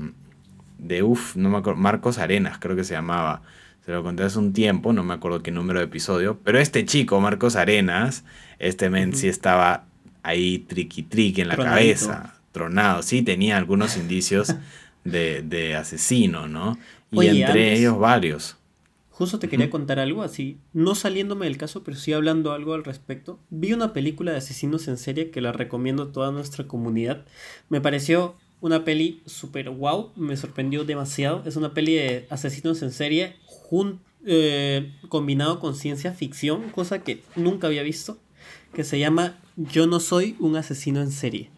de 0.77 1.03
uff, 1.03 1.35
no 1.35 1.49
me 1.49 1.57
acuerdo, 1.57 1.79
Marcos 1.79 2.17
Arenas 2.17 2.57
creo 2.59 2.75
que 2.75 2.83
se 2.83 2.93
llamaba. 2.93 3.41
Se 3.85 3.91
lo 3.91 4.01
conté 4.01 4.23
hace 4.23 4.39
un 4.39 4.51
tiempo, 4.51 4.93
no 4.93 5.03
me 5.03 5.13
acuerdo 5.13 5.43
qué 5.43 5.51
número 5.51 5.79
de 5.79 5.85
episodio, 5.85 6.39
pero 6.43 6.57
este 6.57 6.85
chico, 6.85 7.21
Marcos 7.21 7.55
Arenas, 7.55 8.23
este 8.57 8.89
men 8.89 9.13
sí 9.13 9.27
estaba 9.27 9.85
ahí 10.23 10.59
triqui 10.59 11.03
triqui 11.03 11.41
en 11.41 11.49
la 11.49 11.55
cabeza, 11.55 12.33
tronado. 12.51 13.03
Sí, 13.03 13.21
tenía 13.21 13.57
algunos 13.57 13.95
indicios 13.95 14.55
de, 15.03 15.75
asesino, 15.75 16.47
¿no? 16.47 16.77
Y 17.11 17.27
entre 17.27 17.77
ellos 17.77 17.99
varios. 17.99 18.57
Justo 19.09 19.39
te 19.39 19.47
quería 19.47 19.69
contar 19.69 19.99
algo 19.99 20.23
así, 20.23 20.57
no 20.73 20.93
saliéndome 20.93 21.45
del 21.45 21.57
caso, 21.57 21.85
pero 21.85 21.95
sí 21.95 22.11
hablando 22.11 22.51
algo 22.51 22.73
al 22.73 22.83
respecto. 22.83 23.39
Vi 23.49 23.71
una 23.71 23.93
película 23.93 24.31
de 24.31 24.39
asesinos 24.39 24.89
en 24.89 24.97
serie 24.97 25.31
que 25.31 25.39
la 25.39 25.53
recomiendo 25.53 26.03
a 26.03 26.11
toda 26.11 26.33
nuestra 26.33 26.67
comunidad. 26.67 27.23
Me 27.69 27.79
pareció 27.79 28.35
una 28.61 28.83
peli 28.83 29.21
súper 29.25 29.69
wow, 29.69 30.11
me 30.15 30.37
sorprendió 30.37 30.85
demasiado. 30.85 31.43
Es 31.45 31.55
una 31.55 31.73
peli 31.73 31.95
de 31.95 32.27
asesinos 32.29 32.81
en 32.81 32.91
serie 32.91 33.35
eh, 34.25 34.93
combinado 35.09 35.59
con 35.59 35.75
ciencia 35.75 36.13
ficción, 36.13 36.69
cosa 36.69 37.03
que 37.03 37.23
nunca 37.35 37.67
había 37.67 37.83
visto, 37.83 38.17
que 38.73 38.83
se 38.83 38.99
llama 38.99 39.37
yo 39.55 39.87
no 39.87 39.99
soy 39.99 40.35
un 40.39 40.55
asesino 40.55 41.01
en 41.01 41.11
serie. 41.11 41.49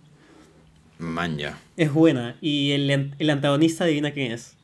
Manja. 1.00 1.60
Es 1.76 1.94
buena. 1.94 2.38
¿Y 2.42 2.72
el, 2.72 3.14
el 3.18 3.30
antagonista 3.30 3.84
adivina 3.84 4.12
quién 4.12 4.32
es? 4.32 4.56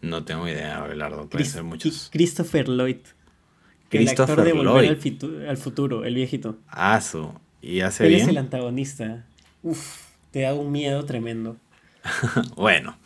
No 0.00 0.24
tengo 0.24 0.46
idea, 0.48 0.78
Abelardo. 0.78 1.28
Puede 1.28 1.44
ser 1.44 1.62
muchos. 1.62 2.10
Christopher 2.12 2.68
Lloyd. 2.68 2.98
Christopher 3.88 4.00
el 4.00 4.30
actor 4.30 4.44
de 4.44 4.52
Volver 4.52 5.48
al, 5.48 5.56
futuro, 5.56 6.04
el 6.04 6.14
viejito. 6.14 6.58
Ah, 6.68 7.00
su. 7.00 7.32
¿Y 7.62 7.80
hace 7.80 8.06
Él 8.06 8.14
es 8.14 8.28
el 8.28 8.38
antagonista. 8.38 9.24
Uf, 9.62 10.00
te 10.34 10.40
da 10.40 10.52
un 10.52 10.72
miedo 10.72 11.04
tremendo. 11.04 11.58
bueno, 12.56 12.98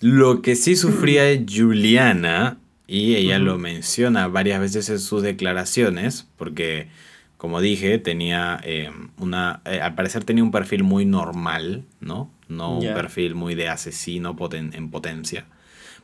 lo 0.00 0.40
que 0.40 0.56
sí 0.56 0.74
sufría 0.74 1.28
es 1.28 1.42
Juliana, 1.46 2.56
y 2.86 3.14
ella 3.14 3.38
lo 3.38 3.58
menciona 3.58 4.26
varias 4.26 4.58
veces 4.58 4.88
en 4.88 4.98
sus 4.98 5.22
declaraciones, 5.22 6.26
porque 6.38 6.88
como 7.36 7.60
dije, 7.60 7.98
tenía 7.98 8.58
eh, 8.64 8.90
una. 9.18 9.60
Eh, 9.66 9.82
al 9.82 9.94
parecer 9.94 10.24
tenía 10.24 10.42
un 10.42 10.50
perfil 10.50 10.82
muy 10.82 11.04
normal, 11.04 11.84
¿no? 12.00 12.30
No 12.48 12.78
un 12.78 12.94
perfil 12.94 13.34
muy 13.34 13.54
de 13.54 13.68
asesino 13.68 14.34
en 14.52 14.90
potencia. 14.90 15.44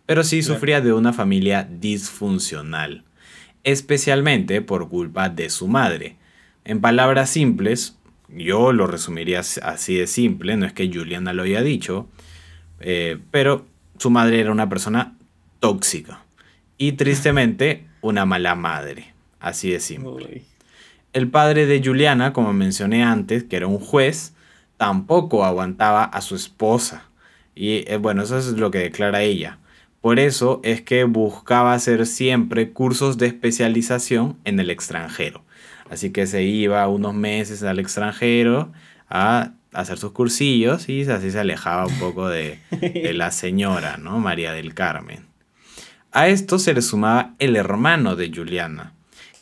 Pero 0.04 0.22
sí 0.22 0.42
sufría 0.42 0.82
de 0.82 0.92
una 0.92 1.14
familia 1.14 1.66
disfuncional. 1.70 3.04
Especialmente 3.64 4.60
por 4.60 4.90
culpa 4.90 5.30
de 5.30 5.48
su 5.48 5.66
madre. 5.66 6.16
En 6.64 6.82
palabras 6.82 7.30
simples, 7.30 7.97
yo 8.28 8.73
lo 8.73 8.87
resumiría 8.87 9.40
así 9.40 9.97
de 9.97 10.06
simple, 10.06 10.56
no 10.56 10.66
es 10.66 10.73
que 10.73 10.90
Juliana 10.92 11.32
lo 11.32 11.44
haya 11.44 11.62
dicho, 11.62 12.08
eh, 12.80 13.18
pero 13.30 13.66
su 13.99 14.11
madre 14.11 14.40
era 14.40 14.52
una 14.52 14.68
persona 14.68 15.16
tóxica. 15.61 16.23
Y 16.76 16.92
tristemente, 16.92 17.87
una 18.00 18.25
mala 18.25 18.54
madre. 18.54 19.12
Así 19.40 19.70
de 19.70 19.80
simple. 19.80 20.42
El 21.12 21.28
padre 21.28 21.66
de 21.66 21.82
Juliana, 21.82 22.32
como 22.32 22.52
mencioné 22.52 23.02
antes, 23.02 23.44
que 23.44 23.56
era 23.56 23.66
un 23.66 23.78
juez, 23.78 24.35
tampoco 24.76 25.44
aguantaba 25.44 26.04
a 26.04 26.20
su 26.20 26.37
esposa. 26.37 27.04
Y 27.54 27.85
eh, 27.90 27.97
bueno, 27.97 28.23
eso 28.23 28.38
es 28.38 28.47
lo 28.52 28.70
que 28.70 28.78
declara 28.78 29.23
ella. 29.23 29.58
Por 30.00 30.20
eso 30.20 30.61
es 30.62 30.80
que 30.80 31.04
buscaba 31.04 31.75
hacer 31.75 32.06
siempre 32.06 32.70
cursos 32.70 33.18
de 33.18 33.26
especialización 33.26 34.37
en 34.44 34.61
el 34.61 34.70
extranjero. 34.70 35.42
Así 35.90 36.11
que 36.11 36.26
se 36.26 36.42
iba 36.42 36.87
unos 36.88 37.14
meses 37.14 37.62
al 37.62 37.78
extranjero 37.78 38.73
a 39.09 39.52
hacer 39.73 39.99
sus 39.99 40.12
cursillos 40.12 40.88
y 40.88 41.02
así 41.02 41.30
se 41.30 41.38
alejaba 41.40 41.87
un 41.87 41.99
poco 41.99 42.28
de, 42.28 42.59
de 42.71 43.12
la 43.14 43.30
señora, 43.30 43.97
¿no? 43.97 44.18
María 44.18 44.52
del 44.52 44.75
Carmen. 44.75 45.26
A 46.12 46.28
esto 46.28 46.59
se 46.59 46.75
le 46.75 46.83
sumaba 46.83 47.35
el 47.38 47.57
hermano 47.57 48.16
de 48.16 48.33
Juliana, 48.35 48.92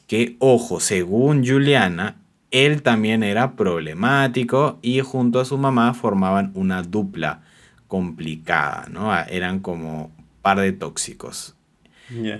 que, 0.06 0.36
ojo, 0.40 0.80
según 0.80 1.46
Juliana, 1.46 2.16
él 2.50 2.82
también 2.82 3.22
era 3.22 3.52
problemático 3.52 4.78
y 4.82 5.00
junto 5.00 5.40
a 5.40 5.44
su 5.44 5.58
mamá 5.58 5.94
formaban 5.94 6.52
una 6.54 6.82
dupla 6.82 7.42
complicada, 7.86 8.88
¿no? 8.90 9.12
Ah, 9.12 9.26
eran 9.28 9.60
como 9.60 10.10
par 10.42 10.60
de 10.60 10.72
tóxicos. 10.72 11.54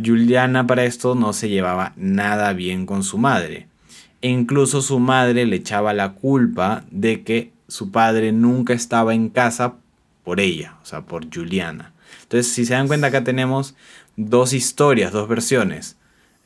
Juliana 0.05 0.67
para 0.67 0.85
esto 0.85 1.17
no 1.17 1.33
se 1.33 1.49
llevaba 1.49 1.93
nada 1.97 2.53
bien 2.53 2.87
con 2.87 3.03
su 3.03 3.19
madre. 3.19 3.67
E 4.27 4.29
incluso 4.29 4.83
su 4.83 4.99
madre 4.99 5.47
le 5.47 5.55
echaba 5.55 5.93
la 5.93 6.15
culpa 6.15 6.85
de 6.91 7.23
que 7.23 7.53
su 7.69 7.93
padre 7.93 8.33
nunca 8.33 8.75
estaba 8.75 9.15
en 9.15 9.29
casa 9.29 9.77
por 10.25 10.41
ella, 10.41 10.79
o 10.83 10.85
sea, 10.85 11.03
por 11.03 11.33
Juliana. 11.33 11.93
Entonces, 12.23 12.53
si 12.53 12.67
se 12.67 12.75
dan 12.75 12.89
cuenta, 12.89 13.07
acá 13.07 13.23
tenemos 13.23 13.77
dos 14.17 14.53
historias, 14.53 15.13
dos 15.13 15.29
versiones. 15.29 15.97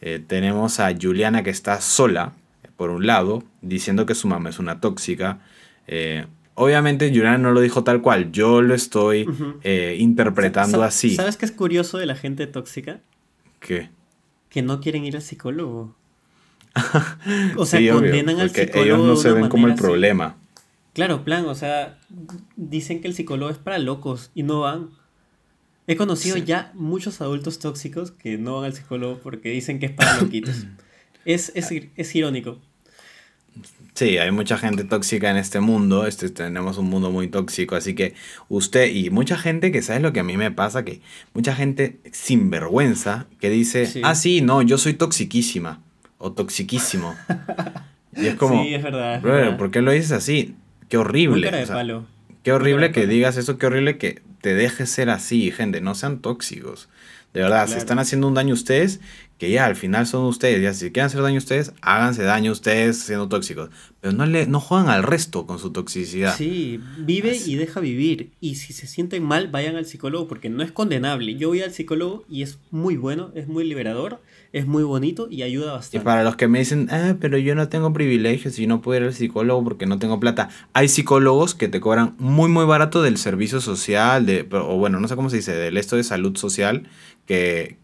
Eh, 0.03 0.23
tenemos 0.27 0.79
a 0.79 0.95
Juliana 0.95 1.43
que 1.43 1.49
está 1.49 1.81
sola, 1.81 2.35
por 2.77 2.91
un 2.91 3.07
lado, 3.07 3.45
diciendo 3.63 4.05
que 4.05 4.15
su 4.15 4.29
mamá 4.29 4.51
es 4.51 4.59
una 4.59 4.79
tóxica. 4.79 5.39
Eh, 5.87 6.27
obviamente 6.57 7.09
Juliana 7.09 7.39
no 7.39 7.53
lo 7.53 7.63
dijo 7.63 7.83
tal 7.83 8.03
cual, 8.03 8.31
yo 8.31 8.61
lo 8.61 8.75
estoy 8.75 9.27
eh, 9.63 9.97
interpretando 9.99 10.83
así. 10.83 11.17
¿Sabes 11.17 11.39
qué 11.39 11.47
es 11.47 11.53
curioso 11.53 11.97
de 11.97 12.05
la 12.05 12.15
gente 12.15 12.47
tóxica? 12.47 13.01
¿Qué? 13.59 13.89
Que 14.51 14.61
no 14.61 14.83
quieren 14.83 15.07
ir 15.07 15.17
al 15.17 15.23
psicólogo. 15.23 15.97
o 17.57 17.67
sea, 17.67 17.93
condenan 17.93 18.41
al 18.41 18.51
psicólogo. 18.51 18.85
Ellos 18.85 18.99
no 19.07 19.17
se 19.17 19.33
ven 19.33 19.49
como 19.49 19.67
el 19.67 19.75
problema. 19.75 20.37
Claro, 20.93 21.25
plan, 21.25 21.47
o 21.47 21.55
sea, 21.55 21.99
dicen 22.57 23.01
que 23.01 23.09
el 23.09 23.15
psicólogo 23.15 23.51
es 23.51 23.59
para 23.59 23.79
locos 23.79 24.31
y 24.35 24.43
no 24.43 24.61
van. 24.61 24.91
He 25.87 25.97
conocido 25.97 26.37
ya 26.37 26.73
muchos 26.75 27.21
adultos 27.21 27.59
tóxicos 27.59 28.11
que 28.11 28.39
no 28.39 28.57
van 28.57 28.67
al 28.67 28.75
psicólogo 28.75 29.19
porque 29.19 29.51
dicen 29.51 29.79
que 29.79 29.87
es 29.87 29.93
para 29.93 30.21
loquitos. 30.21 30.67
es, 31.25 31.53
es, 31.55 31.71
es 31.97 32.15
irónico. 32.15 32.59
Sí, 33.95 34.19
hay 34.19 34.31
mucha 34.31 34.57
gente 34.57 34.85
tóxica 34.85 35.31
en 35.31 35.37
este 35.37 35.59
mundo, 35.61 36.07
este, 36.07 36.31
tenemos 36.31 36.79
un 36.79 36.89
mundo 36.89 37.11
muy 37.11 37.27
tóxico, 37.27 37.75
así 37.75 37.95
que 37.95 38.15
usted 38.49 38.89
y 38.95 39.11
mucha 39.11 39.37
gente 39.37 39.73
que 39.73 39.83
sabe 39.83 40.01
lo 40.01 40.13
que 40.13 40.21
a 40.21 40.25
mí 40.25 40.37
me 40.37 40.53
pasa, 40.53 40.85
que 40.85 41.01
mucha 41.35 41.55
gente 41.55 41.99
sin 42.13 42.51
vergüenza 42.51 43.27
que 43.41 43.51
dice, 43.51 44.01
ah, 44.05 44.15
sí, 44.15 44.41
no, 44.41 44.63
yo 44.63 44.79
soy 44.79 44.95
toxiquísima 44.95 45.81
o 46.21 46.33
toxiquísimo. 46.33 47.17
y 48.15 48.27
es 48.27 48.37
como, 48.37 48.63
sí, 48.63 48.75
es 48.75 48.83
verdad, 48.83 49.57
¿por 49.57 49.73
qué 49.73 49.83
lo 49.83 49.91
dices 49.91 50.13
así? 50.13 50.55
Qué 50.89 50.99
horrible. 50.99 51.51
Qué 52.43 52.53
horrible 52.53 52.93
que 52.93 53.07
digas 53.07 53.37
eso, 53.37 53.59
qué 53.59 53.67
horrible 53.67 53.99
que 53.99 54.23
te 54.41 54.55
dejes 54.55 54.91
ser 54.91 55.11
así, 55.11 55.51
gente, 55.51 55.81
no 55.81 55.95
sean 55.95 56.21
tóxicos. 56.21 56.89
De 57.35 57.43
verdad, 57.43 57.69
se 57.69 57.79
están 57.79 58.01
haciendo 58.01 58.27
un 58.27 58.35
daño 58.35 58.53
a 58.53 58.55
ustedes, 58.55 59.01
que 59.39 59.51
ya 59.51 59.67
al 59.67 59.77
final 59.77 60.07
son 60.07 60.25
ustedes. 60.25 60.63
Ya 60.63 60.75
si 60.75 60.91
quieren 60.91 61.07
hacer 61.07 61.23
daño 61.23 61.37
a 61.37 61.39
ustedes, 61.39 61.73
háganse 61.81 62.25
daño 62.25 62.51
a 62.51 62.53
ustedes 62.53 62.99
siendo 62.99 63.29
tóxicos. 63.29 63.71
Pero 64.01 64.13
no, 64.15 64.27
le, 64.27 64.47
no 64.49 64.59
juegan 64.59 64.89
al 64.89 65.05
resto 65.05 65.47
con 65.47 65.61
su 65.61 65.71
toxicidad. 65.71 66.37
Sí, 66.37 66.81
vive 66.99 67.37
y 67.47 67.55
deja 67.55 67.79
vivir. 67.79 68.33
Y 68.41 68.57
si 68.57 68.73
se 68.73 68.89
sienten 68.89 69.23
mal, 69.23 69.47
vayan 69.47 69.77
al 69.77 69.87
psicólogo 69.87 70.27
porque 70.27 70.51
no 70.51 70.65
es 70.65 70.73
condenable. 70.73 71.37
Yo 71.37 71.49
voy 71.49 71.63
al 71.63 71.73
psicólogo 71.73 72.25
y 72.29 72.43
es 72.43 72.59
muy 72.73 72.97
bueno, 72.97 73.31
es 73.37 73.47
muy 73.47 73.63
liberador, 73.65 74.21
es 74.53 74.67
muy 74.67 74.83
bonito 74.83 75.29
y 75.31 75.43
ayuda 75.43 75.73
bastante. 75.73 75.99
Y 75.99 76.01
para 76.01 76.25
los 76.25 76.37
que 76.37 76.49
me 76.49 76.59
dicen, 76.59 76.89
ah, 76.91 77.15
pero 77.21 77.39
yo 77.39 77.55
no 77.55 77.69
tengo 77.69 77.93
privilegios 77.93 78.59
y 78.59 78.67
no 78.67 78.81
puedo 78.83 79.01
ir 79.01 79.07
al 79.07 79.15
psicólogo 79.15 79.63
porque 79.63 79.87
no 79.87 79.99
tengo 79.99 80.19
plata. 80.19 80.49
Hay 80.73 80.89
psicólogos 80.89 81.55
que 81.55 81.69
te 81.69 81.81
cobran 81.81 82.15
muy, 82.19 82.49
muy 82.49 82.65
barato 82.65 83.03
del 83.03 83.17
servicio 83.17 83.61
social, 83.61 84.27
de, 84.27 84.47
o 84.51 84.77
bueno, 84.77 84.99
no 85.01 85.09
sé 85.09 85.17
cómo 85.17 85.31
se 85.31 85.37
dice, 85.37 85.53
del 85.53 85.77
esto 85.77 85.97
de 85.97 86.05
salud 86.05 86.37
social 86.37 86.89
que, 87.27 87.77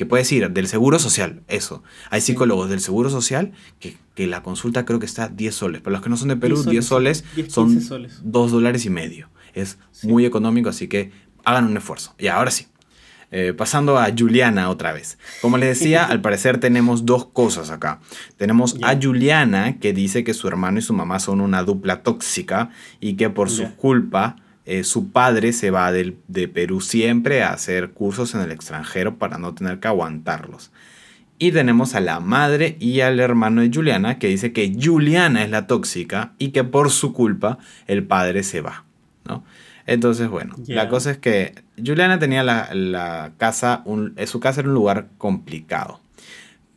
que 0.00 0.06
puedes 0.06 0.32
ir 0.32 0.50
del 0.50 0.66
Seguro 0.66 0.98
Social, 0.98 1.42
eso. 1.46 1.82
Hay 2.08 2.22
psicólogos 2.22 2.70
del 2.70 2.80
Seguro 2.80 3.10
Social 3.10 3.52
que, 3.78 3.98
la 4.26 4.42
consulta 4.42 4.86
creo 4.86 4.98
que 4.98 5.06
está 5.06 5.28
10 5.28 5.54
soles. 5.54 5.80
Para 5.82 5.92
los 5.92 6.02
que 6.02 6.10
no 6.10 6.16
son 6.18 6.28
de 6.28 6.36
Perú, 6.36 6.62
10 6.62 6.84
soles, 6.84 7.24
son 7.48 7.82
2 8.22 8.50
dólares 8.50 8.86
y 8.86 8.90
medio. 8.90 9.28
Es 9.52 9.78
muy 10.02 10.24
económico, 10.24 10.70
así 10.70 10.88
que 10.88 11.10
hagan 11.44 11.66
un 11.66 11.76
esfuerzo. 11.76 12.14
Y 12.18 12.28
ahora 12.28 12.50
sí. 12.50 12.66
Eh, 13.32 13.52
pasando 13.56 13.96
a 13.96 14.08
Juliana 14.16 14.70
otra 14.70 14.92
vez. 14.92 15.16
Como 15.40 15.56
les 15.56 15.78
decía, 15.78 16.04
al 16.08 16.20
parecer 16.20 16.58
tenemos 16.58 17.06
dos 17.06 17.26
cosas 17.26 17.70
acá. 17.70 18.00
Tenemos 18.36 18.76
a 18.82 18.98
Juliana 19.00 19.78
que 19.78 19.92
dice 19.92 20.24
que 20.24 20.34
su 20.34 20.48
hermano 20.48 20.80
y 20.80 20.82
su 20.82 20.94
mamá 20.94 21.20
son 21.20 21.40
una 21.40 21.62
dupla 21.62 22.02
tóxica 22.02 22.70
y 22.98 23.14
que 23.14 23.30
por 23.30 23.48
su 23.48 23.76
culpa 23.76 24.36
eh, 24.66 24.82
su 24.84 25.10
padre 25.10 25.52
se 25.52 25.70
va 25.70 25.92
de 25.92 26.48
Perú 26.48 26.80
siempre 26.80 27.42
a 27.42 27.52
hacer 27.52 27.90
cursos 27.90 28.34
en 28.34 28.40
el 28.40 28.50
extranjero 28.50 29.16
para 29.16 29.38
no 29.38 29.54
tener 29.54 29.78
que 29.78 29.88
aguantarlos. 29.88 30.72
Y 31.42 31.52
tenemos 31.52 31.94
a 31.94 32.00
la 32.00 32.20
madre 32.20 32.76
y 32.80 33.00
al 33.00 33.18
hermano 33.18 33.62
de 33.62 33.70
Juliana 33.72 34.18
que 34.18 34.26
dice 34.26 34.52
que 34.52 34.76
Juliana 34.78 35.42
es 35.42 35.50
la 35.50 35.66
tóxica 35.66 36.34
y 36.38 36.48
que 36.48 36.64
por 36.64 36.90
su 36.90 37.14
culpa 37.14 37.58
el 37.86 38.04
padre 38.04 38.42
se 38.42 38.60
va. 38.60 38.84
¿no? 39.24 39.42
Entonces, 39.90 40.28
bueno, 40.28 40.54
la 40.68 40.88
cosa 40.88 41.10
es 41.10 41.18
que 41.18 41.52
Juliana 41.76 42.20
tenía 42.20 42.44
la, 42.44 43.32
casa, 43.38 43.82
eh, 44.14 44.26
su 44.28 44.38
casa 44.38 44.60
era 44.60 44.68
un 44.68 44.74
lugar 44.76 45.08
complicado. 45.18 45.98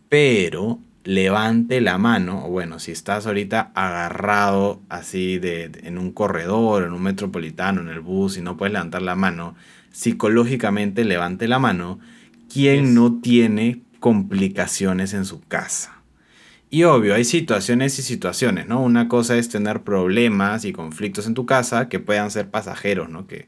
Pero 0.10 0.80
levante 1.04 1.80
la 1.80 2.00
mano, 2.00 2.44
o 2.48 2.50
bueno, 2.50 2.80
si 2.80 2.92
estás 2.92 3.28
ahorita 3.28 3.70
agarrado 3.76 4.82
así 4.90 5.38
de, 5.38 5.70
en 5.84 6.00
un 6.00 6.12
corredor, 6.12 6.82
en 6.82 6.92
un 6.92 7.04
metropolitano, 7.04 7.82
en 7.82 7.90
el 7.90 8.00
bus 8.00 8.38
y 8.38 8.42
no 8.42 8.58
puedes 8.58 8.74
levantar 8.74 9.04
la 9.04 9.16
mano, 9.16 9.54
psicológicamente 9.92 11.06
levante 11.06 11.48
la 11.48 11.60
mano, 11.60 12.00
quien 12.52 12.96
no 12.96 13.20
tiene 13.22 13.84
complicaciones 14.00 15.14
en 15.14 15.26
su 15.26 15.40
casa. 15.42 15.93
Y 16.74 16.86
obvio, 16.86 17.14
hay 17.14 17.24
situaciones 17.24 18.00
y 18.00 18.02
situaciones, 18.02 18.66
¿no? 18.66 18.82
Una 18.82 19.08
cosa 19.08 19.38
es 19.38 19.48
tener 19.48 19.84
problemas 19.84 20.66
y 20.66 20.74
conflictos 20.74 21.28
en 21.28 21.36
tu 21.36 21.46
casa 21.46 21.88
que 21.88 22.00
puedan 22.00 22.32
ser 22.32 22.50
pasajeros, 22.50 23.10
¿no? 23.10 23.28
Que 23.28 23.48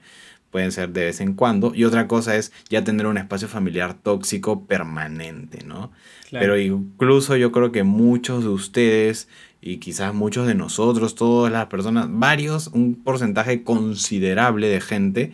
pueden 0.52 0.72
ser 0.72 0.92
de 0.92 1.06
vez 1.06 1.22
en 1.22 1.34
cuando. 1.34 1.74
Y 1.74 1.86
otra 1.86 2.08
cosa 2.08 2.36
es 2.36 2.54
ya 2.70 2.84
tener 2.84 3.08
un 3.08 3.18
espacio 3.18 3.48
familiar 3.48 3.96
tóxico 3.96 4.68
permanente, 4.68 5.64
¿no? 5.66 5.92
Pero 6.30 6.56
incluso 6.60 7.36
yo 7.36 7.52
creo 7.52 7.72
que 7.72 7.82
muchos 7.82 8.44
de 8.44 8.50
ustedes 8.50 9.28
y 9.60 9.78
quizás 9.78 10.14
muchos 10.14 10.46
de 10.46 10.54
nosotros, 10.54 11.16
todas 11.16 11.52
las 11.52 11.66
personas, 11.66 12.06
varios, 12.08 12.68
un 12.68 12.94
porcentaje 12.94 13.64
considerable 13.64 14.68
de 14.68 14.82
gente 14.82 15.32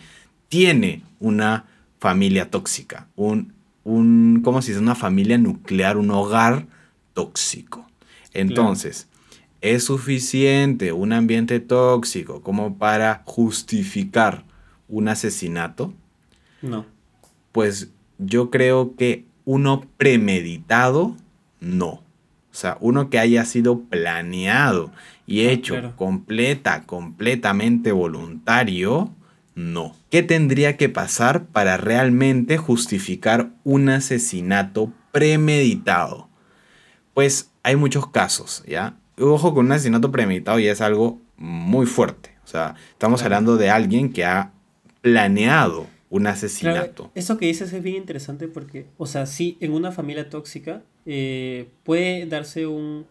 tiene 0.48 1.04
una 1.20 1.66
familia 2.00 2.50
tóxica, 2.50 3.10
un, 3.18 3.52
un 3.84 4.40
¿cómo 4.46 4.62
se 4.62 4.72
dice? 4.72 4.82
Una 4.82 4.96
familia 4.96 5.38
nuclear, 5.38 5.98
un 5.98 6.10
hogar 6.12 6.68
tóxico. 7.14 7.88
Entonces, 8.34 9.08
¿es 9.62 9.84
suficiente 9.84 10.92
un 10.92 11.14
ambiente 11.14 11.60
tóxico 11.60 12.42
como 12.42 12.78
para 12.78 13.24
justificar 13.26 14.46
un 14.88 15.08
asesinato? 15.08 15.94
No. 16.62 16.86
Pues 17.52 17.92
yo 18.18 18.50
creo 18.50 18.96
que 18.96 19.26
uno 19.46 19.86
premeditado, 19.98 21.16
no. 21.60 21.88
O 22.52 22.54
sea, 22.54 22.78
uno 22.82 23.10
que 23.10 23.20
haya 23.20 23.46
sido 23.46 23.82
planeado 23.82 24.92
y 25.26 25.46
ah, 25.46 25.52
hecho 25.52 25.96
completa, 25.96 26.84
completamente 26.84 27.92
voluntario, 27.92 29.14
no. 29.56 29.96
¿Qué 30.10 30.24
tendría 30.24 30.78
que 30.78 30.90
pasar 30.90 31.46
para 31.46 31.78
realmente 31.78 32.58
justificar 32.58 33.52
un 33.64 33.90
asesinato 33.90 34.92
premeditado? 35.12 36.31
Pues 37.22 37.52
hay 37.62 37.76
muchos 37.76 38.08
casos, 38.08 38.64
¿ya? 38.68 38.98
Ojo 39.20 39.54
con 39.54 39.68
un 39.68 39.74
asesinato 39.74 40.12
premeditado 40.12 40.58
y 40.58 40.66
es 40.66 40.82
algo 40.82 41.20
muy 41.38 41.86
fuerte. 41.86 42.32
O 42.44 42.48
sea, 42.48 42.74
estamos 42.94 43.22
hablando 43.22 43.58
de 43.58 43.70
alguien 43.70 44.12
que 44.12 44.26
ha 44.26 44.54
planeado 45.02 45.86
un 46.10 46.26
asesinato. 46.26 47.12
eso 47.14 47.38
que 47.38 47.46
dices 47.46 47.72
es 47.74 47.84
bien 47.84 47.98
interesante 47.98 48.48
porque, 48.48 48.88
o 48.98 49.06
sea, 49.06 49.28
sí, 49.28 49.56
en 49.60 49.74
una 49.74 49.92
familia 49.92 50.32
tóxica 50.32 50.82
eh, 51.06 51.70
puede 51.84 52.26
darse 52.26 52.66
un, 52.66 53.06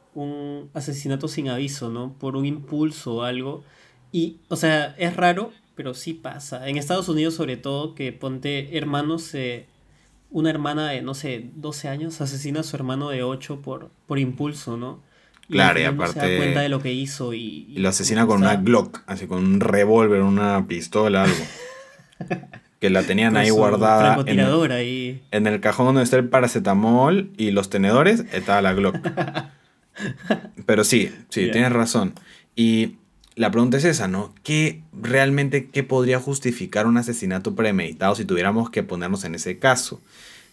asesinato 0.74 1.28
sin 1.28 1.48
aviso, 1.48 1.88
¿no? 1.88 2.12
Por 2.18 2.34
un 2.34 2.46
impulso 2.46 3.18
o 3.18 3.22
algo. 3.22 3.62
Y, 4.10 4.38
o 4.48 4.56
sea, 4.56 4.96
es 4.98 5.14
raro, 5.14 5.52
pero 5.76 5.94
sí 5.94 6.14
pasa. 6.14 6.68
En 6.68 6.78
Estados 6.78 7.08
Unidos, 7.08 7.34
sobre 7.34 7.56
todo, 7.56 7.94
que 7.94 8.12
ponte 8.12 8.76
hermanos, 8.76 9.36
una 10.30 10.50
hermana 10.50 10.88
de, 10.90 11.02
no 11.02 11.14
sé, 11.14 11.50
12 11.56 11.88
años 11.88 12.20
asesina 12.20 12.60
a 12.60 12.62
su 12.62 12.76
hermano 12.76 13.10
de 13.10 13.22
8 13.22 13.60
por, 13.62 13.90
por 14.06 14.18
impulso, 14.18 14.76
¿no? 14.76 15.02
claro, 15.48 15.80
y 15.80 15.84
aparte. 15.84 16.14
No 16.14 16.22
se 16.22 16.32
da 16.32 16.36
cuenta 16.38 16.60
de 16.60 16.68
lo 16.68 16.80
que 16.80 16.92
hizo 16.92 17.34
y. 17.34 17.66
y 17.68 17.78
lo 17.78 17.88
asesina 17.88 18.26
con 18.26 18.38
una 18.38 18.56
Glock, 18.56 19.02
así 19.06 19.26
con 19.26 19.38
un 19.38 19.60
revólver, 19.60 20.22
una 20.22 20.66
pistola, 20.66 21.24
algo. 21.24 21.44
que 22.80 22.88
la 22.88 23.02
tenían 23.02 23.36
ahí 23.36 23.50
guardada 23.50 24.22
en, 24.26 24.40
ahí. 24.72 25.22
en 25.30 25.46
el 25.46 25.60
cajón 25.60 25.86
donde 25.86 26.02
está 26.02 26.16
el 26.16 26.28
paracetamol 26.28 27.30
y 27.36 27.50
los 27.50 27.68
tenedores, 27.68 28.24
estaba 28.32 28.62
la 28.62 28.72
Glock. 28.72 28.96
Pero 30.66 30.84
sí, 30.84 31.12
sí, 31.28 31.50
tienes 31.50 31.72
razón. 31.72 32.14
Y 32.56 32.96
la 33.40 33.50
pregunta 33.50 33.78
es 33.78 33.86
esa, 33.86 34.06
¿no? 34.06 34.34
¿Qué 34.42 34.82
realmente 34.92 35.70
qué 35.70 35.82
podría 35.82 36.20
justificar 36.20 36.86
un 36.86 36.98
asesinato 36.98 37.54
premeditado 37.54 38.14
si 38.14 38.26
tuviéramos 38.26 38.68
que 38.68 38.82
ponernos 38.82 39.24
en 39.24 39.34
ese 39.34 39.58
caso? 39.58 40.02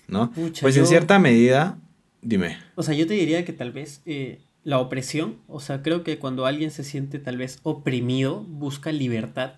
¿No? 0.08 0.32
pues 0.62 0.78
en 0.78 0.88
cierta 0.88 1.20
medida, 1.20 1.78
dime. 2.22 2.58
O 2.76 2.84
sea, 2.84 2.94
yo 2.94 3.06
te 3.06 3.14
diría 3.16 3.44
que 3.44 3.52
tal 3.52 3.74
vez 3.74 4.02
eh, 4.06 4.40
la 4.64 4.80
opresión, 4.80 5.36
o 5.50 5.60
sea, 5.60 5.82
creo 5.82 6.06
que 6.06 6.18
cuando 6.18 6.46
alguien 6.46 6.72
se 6.72 6.86
siente 6.86 7.20
tal 7.20 7.36
vez 7.36 7.60
oprimido, 7.64 8.46
busca 8.48 8.94
libertad. 8.94 9.56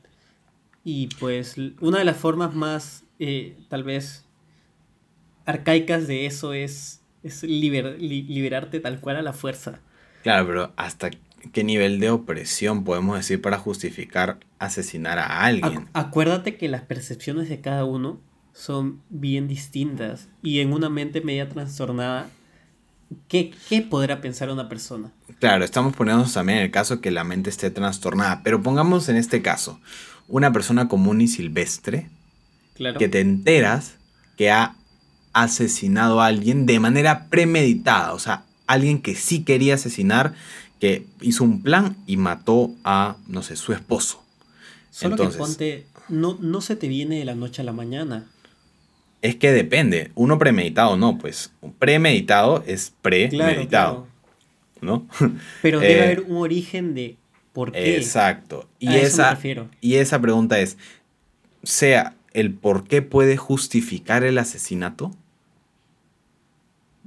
Y 0.83 1.09
pues 1.19 1.55
una 1.81 1.99
de 1.99 2.05
las 2.05 2.17
formas 2.17 2.55
más, 2.55 3.03
eh, 3.19 3.55
tal 3.67 3.83
vez, 3.83 4.25
arcaicas 5.45 6.07
de 6.07 6.25
eso 6.25 6.53
es, 6.53 7.01
es 7.21 7.43
liberarte 7.43 8.79
tal 8.79 8.99
cual 8.99 9.17
a 9.17 9.21
la 9.21 9.33
fuerza. 9.33 9.81
Claro, 10.23 10.47
pero 10.47 10.73
hasta 10.77 11.11
qué 11.53 11.63
nivel 11.63 11.99
de 11.99 12.09
opresión 12.09 12.83
podemos 12.83 13.17
decir 13.17 13.41
para 13.41 13.57
justificar 13.57 14.39
asesinar 14.59 15.19
a 15.19 15.45
alguien. 15.45 15.87
acuérdate 15.93 16.57
que 16.57 16.67
las 16.67 16.81
percepciones 16.81 17.49
de 17.49 17.61
cada 17.61 17.85
uno 17.85 18.19
son 18.53 19.01
bien 19.09 19.47
distintas 19.47 20.27
y 20.41 20.59
en 20.59 20.73
una 20.73 20.89
mente 20.89 21.21
media 21.21 21.47
trastornada, 21.47 22.29
¿qué, 23.27 23.53
¿qué, 23.69 23.81
podrá 23.81 24.21
pensar 24.21 24.49
una 24.49 24.67
persona? 24.67 25.11
Claro, 25.39 25.63
estamos 25.63 25.95
poniéndonos 25.95 26.33
también 26.33 26.59
en 26.59 26.65
el 26.65 26.71
caso 26.71 26.99
que 26.99 27.11
la 27.11 27.23
mente 27.23 27.49
esté 27.49 27.71
trastornada, 27.71 28.41
pero 28.43 28.61
pongamos 28.61 29.07
en 29.07 29.15
este 29.15 29.41
caso 29.41 29.79
una 30.27 30.51
persona 30.51 30.87
común 30.87 31.21
y 31.21 31.27
silvestre 31.27 32.09
que 32.97 33.09
te 33.09 33.19
enteras 33.19 33.95
que 34.37 34.51
ha 34.51 34.75
asesinado 35.33 36.21
a 36.21 36.27
alguien 36.27 36.65
de 36.65 36.79
manera 36.79 37.27
premeditada, 37.29 38.13
o 38.13 38.19
sea, 38.19 38.45
alguien 38.69 39.01
que 39.01 39.15
sí 39.15 39.43
quería 39.43 39.73
asesinar 39.73 40.33
que 40.79 41.05
hizo 41.21 41.43
un 41.43 41.61
plan 41.61 41.97
y 42.07 42.17
mató 42.17 42.71
a, 42.83 43.17
no 43.27 43.41
sé, 43.43 43.55
su 43.55 43.73
esposo. 43.73 44.23
Solo 44.91 45.17
que 45.17 45.27
ponte, 45.37 45.85
no, 46.07 46.37
no 46.39 46.61
se 46.61 46.75
te 46.75 46.87
viene 46.87 47.17
de 47.19 47.25
la 47.25 47.35
noche 47.35 47.63
a 47.63 47.65
la 47.65 47.73
mañana. 47.73 48.27
Es 49.21 49.35
que 49.35 49.51
depende, 49.51 50.11
uno 50.15 50.37
premeditado 50.37 50.95
no, 50.95 51.17
pues 51.17 51.51
premeditado 51.79 52.63
es 52.65 52.93
premeditado, 53.01 54.07
¿no? 54.81 55.05
Pero 55.61 55.79
debe 55.79 55.97
eh, 55.97 56.03
haber 56.03 56.21
un 56.21 56.37
origen 56.37 56.93
de 56.93 57.17
por 57.51 57.71
qué. 57.71 57.97
Exacto. 57.97 58.69
Y 58.79 58.95
esa, 58.95 59.37
y 59.81 59.95
esa 59.95 60.21
pregunta 60.21 60.59
es, 60.59 60.77
sea 61.63 62.15
el 62.33 62.53
por 62.53 62.87
qué 62.87 63.01
puede 63.01 63.35
justificar 63.35 64.23
el 64.23 64.37
asesinato. 64.37 65.11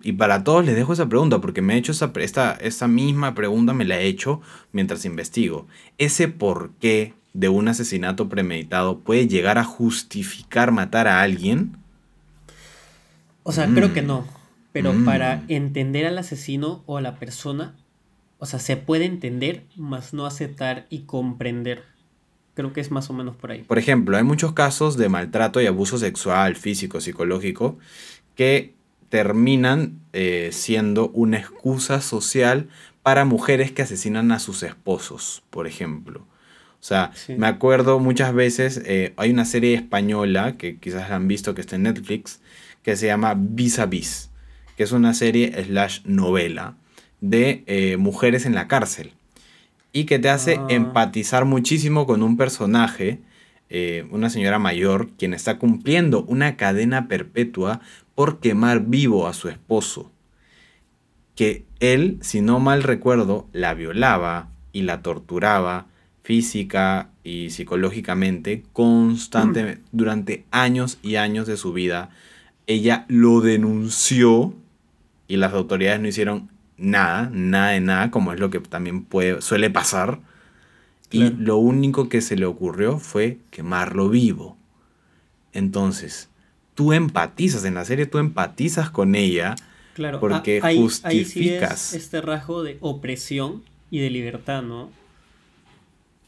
Y 0.03 0.13
para 0.13 0.43
todos 0.43 0.65
les 0.65 0.75
dejo 0.75 0.93
esa 0.93 1.09
pregunta, 1.09 1.41
porque 1.41 1.63
me 1.63 1.75
he 1.75 1.79
hecho 1.79 1.93
esa, 1.93 2.13
esta, 2.61 2.89
misma 2.89 3.35
pregunta, 3.35 3.73
me 3.73 3.85
la 3.85 4.01
he 4.01 4.07
hecho 4.07 4.41
mientras 4.73 5.05
investigo. 5.05 5.67
Ese 5.99 6.29
por 6.29 6.73
qué 6.81 7.15
de 7.35 7.49
un 7.49 7.69
asesinato 7.69 8.29
premeditado 8.29 8.99
puede 8.99 9.29
llegar 9.29 9.59
a 9.59 9.65
justificar 9.65 10.73
matar 10.73 11.07
a 11.07 11.23
alguien. 11.23 11.77
O 13.45 13.53
sea, 13.53 13.69
creo 13.69 13.93
que 13.95 14.03
mm. 14.03 14.07
no. 14.07 14.27
Pero 14.73 14.93
mm. 14.93 15.05
para 15.05 15.45
entender 15.49 16.07
al 16.07 16.19
asesino 16.19 16.83
o 16.87 16.97
a 16.97 17.01
la 17.01 17.17
persona, 17.17 17.75
o 18.39 18.47
sea, 18.47 18.59
se 18.59 18.77
puede 18.77 19.05
entender, 19.05 19.65
más 19.77 20.15
no 20.15 20.27
aceptar 20.27 20.87
y 20.91 21.03
comprender. 21.03 21.85
Creo 22.55 22.73
que 22.73 22.81
es 22.81 22.91
más 22.91 23.09
o 23.09 23.13
menos 23.13 23.37
por 23.37 23.53
ahí. 23.53 23.63
Por 23.63 23.79
ejemplo, 23.79 24.17
hay 24.17 24.25
muchos 24.25 24.53
casos 24.53 24.97
de 24.97 25.09
maltrato 25.09 25.61
y 25.61 25.67
abuso 25.67 25.97
sexual, 25.97 26.57
físico, 26.57 27.01
psicológico, 27.01 27.79
que 28.35 28.75
terminan 29.13 30.01
eh, 30.15 30.49
siendo 30.53 31.11
una 31.11 31.37
excusa 31.37 32.01
social 32.01 32.71
para 33.03 33.27
mujeres 33.27 33.71
que 33.71 33.83
asesinan 33.83 34.33
a 34.33 34.39
sus 34.39 34.63
esposos, 34.63 35.43
por 35.51 35.67
ejemplo. 35.67 36.21
O 36.21 36.85
sea, 36.85 37.13
me 37.37 37.47
acuerdo 37.47 37.99
muchas 37.99 38.33
veces, 38.33 38.81
eh, 38.87 39.13
hay 39.19 39.31
una 39.31 39.45
serie 39.45 39.75
española 39.75 40.57
que 40.57 40.79
quizás 40.79 41.11
han 41.11 41.29
visto 41.29 41.55
que 41.55 41.61
está 41.61 41.77
en 41.77 41.83
Netflix, 41.83 42.41
que 42.83 42.97
se 42.97 43.05
llama 43.05 43.35
Vis 43.37 43.79
a 43.81 43.85
Vis, 43.85 44.31
que 44.79 44.85
es 44.85 44.93
una 44.93 45.13
serie 45.13 45.63
slash 45.63 46.01
novela 46.07 46.77
de 47.21 47.65
eh, 47.67 47.99
mujeres 47.99 48.47
en 48.47 48.55
la 48.55 48.67
cárcel 48.67 49.13
y 49.93 50.05
que 50.05 50.21
te 50.21 50.31
hace 50.31 50.57
ah. 50.59 50.67
empatizar 50.71 51.45
muchísimo 51.45 52.07
con 52.07 52.23
un 52.23 52.39
personaje, 52.39 53.21
una 54.11 54.29
señora 54.29 54.59
mayor, 54.59 55.09
quien 55.19 55.33
está 55.33 55.59
cumpliendo 55.59 56.25
una 56.25 56.57
cadena 56.57 57.09
perpetua 57.09 57.81
por 58.15 58.41
quemar 58.41 58.87
vivo 58.87 59.27
a 59.27 59.33
su 59.33 59.49
esposo, 59.49 60.11
que 61.35 61.65
él, 61.81 62.19
si 62.21 62.41
no 62.41 62.61
mal 62.61 62.83
recuerdo, 62.83 63.49
la 63.53 63.75
violaba 63.75 64.51
y 64.73 64.83
la 64.83 65.03
torturaba 65.03 65.87
física 66.23 67.11
y 67.25 67.51
psicológicamente 67.51 68.65
constantemente 68.73 69.83
durante 69.93 70.45
años 70.51 70.99
y 71.03 71.17
años 71.17 71.47
de 71.47 71.57
su 71.57 71.73
vida. 71.73 72.11
Ella 72.67 73.07
lo 73.09 73.41
denunció 73.41 74.55
y 75.27 75.37
las 75.37 75.53
autoridades 75.53 76.01
no 76.01 76.09
hicieron 76.09 76.51
nada, 76.77 77.31
nada 77.33 77.71
de 77.71 77.81
nada, 77.81 78.11
como 78.11 78.33
es 78.33 78.41
lo 78.41 78.51
que 78.51 78.61
también 78.61 79.05
puede, 79.05 79.41
suele 79.41 79.71
pasar. 79.71 80.21
Y 81.11 81.31
lo 81.31 81.59
único 81.59 82.09
que 82.09 82.23
se 82.23 82.37
le 82.37 82.47
ocurrió 82.47 82.99
fue 82.99 83.39
quemarlo 83.51 84.09
vivo. 84.09 84.57
Entonces, 85.53 86.31
tú 86.83 86.93
empatizas 86.93 87.65
en 87.65 87.75
la 87.75 87.85
serie, 87.85 88.07
tú 88.07 88.19
empatizas 88.19 88.91
con 88.91 89.15
ella. 89.15 89.55
Claro, 89.95 90.19
porque 90.19 90.61
justificas. 90.61 91.95
este 91.95 92.21
rasgo 92.21 92.65
de 92.65 92.77
opresión 92.81 93.63
y 93.91 94.01
de 94.01 94.11
libertad, 94.11 94.63
¿no? 94.63 94.91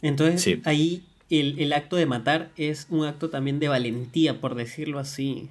Entonces, 0.01 0.61
ahí 0.65 1.03
el, 1.29 1.73
acto 1.73 1.97
de 1.97 2.07
matar 2.07 2.51
es 2.57 2.87
un 2.89 3.05
acto 3.05 3.31
también 3.31 3.59
de 3.59 3.67
valentía, 3.67 4.41
por 4.41 4.55
decirlo 4.55 5.01
así. 5.01 5.51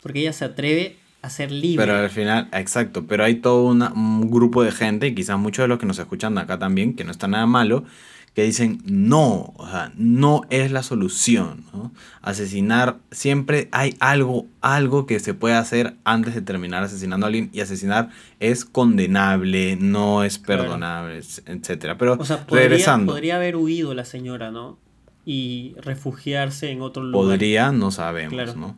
Porque 0.00 0.20
ella 0.20 0.32
se 0.32 0.44
atreve 0.44 0.96
a 1.22 1.30
ser 1.30 1.50
libre. 1.50 1.84
Pero 1.84 1.98
al 1.98 2.10
final, 2.10 2.48
exacto, 2.52 3.06
pero 3.08 3.24
hay 3.24 3.36
todo 3.36 3.64
un 3.64 4.30
grupo 4.30 4.62
de 4.62 4.70
gente, 4.70 5.08
y 5.08 5.14
quizás 5.16 5.40
muchos 5.40 5.64
de 5.64 5.68
los 5.68 5.80
que 5.80 5.86
nos 5.86 5.98
escuchan 5.98 6.38
acá 6.38 6.56
también, 6.56 6.94
que 6.94 7.02
no 7.02 7.10
está 7.10 7.26
nada 7.26 7.46
malo, 7.46 7.84
que 8.36 8.42
dicen 8.42 8.82
no, 8.84 9.54
o 9.56 9.66
sea, 9.66 9.92
no 9.96 10.42
es 10.50 10.70
la 10.70 10.82
solución. 10.82 11.64
Asesinar, 12.20 12.98
siempre 13.10 13.70
hay 13.72 13.96
algo, 13.98 14.44
algo 14.60 15.06
que 15.06 15.20
se 15.20 15.32
puede 15.32 15.54
hacer 15.54 15.96
antes 16.04 16.34
de 16.34 16.42
terminar 16.42 16.82
asesinando 16.82 17.24
a 17.24 17.28
alguien 17.28 17.48
y 17.54 17.62
asesinar 17.62 18.10
es 18.38 18.66
condenable, 18.66 19.76
no 19.76 20.22
es 20.22 20.38
perdonable, 20.38 21.22
etcétera. 21.46 21.96
Pero 21.96 22.18
podría, 22.18 22.44
regresando. 22.50 23.14
Podría 23.14 23.36
haber 23.36 23.56
huido 23.56 23.94
la 23.94 24.04
señora, 24.04 24.50
¿no? 24.50 24.76
Y 25.24 25.74
refugiarse 25.78 26.70
en 26.70 26.82
otro 26.82 27.04
lugar. 27.04 27.28
Podría, 27.28 27.72
no 27.72 27.90
sabemos, 27.90 28.54
¿no? 28.54 28.76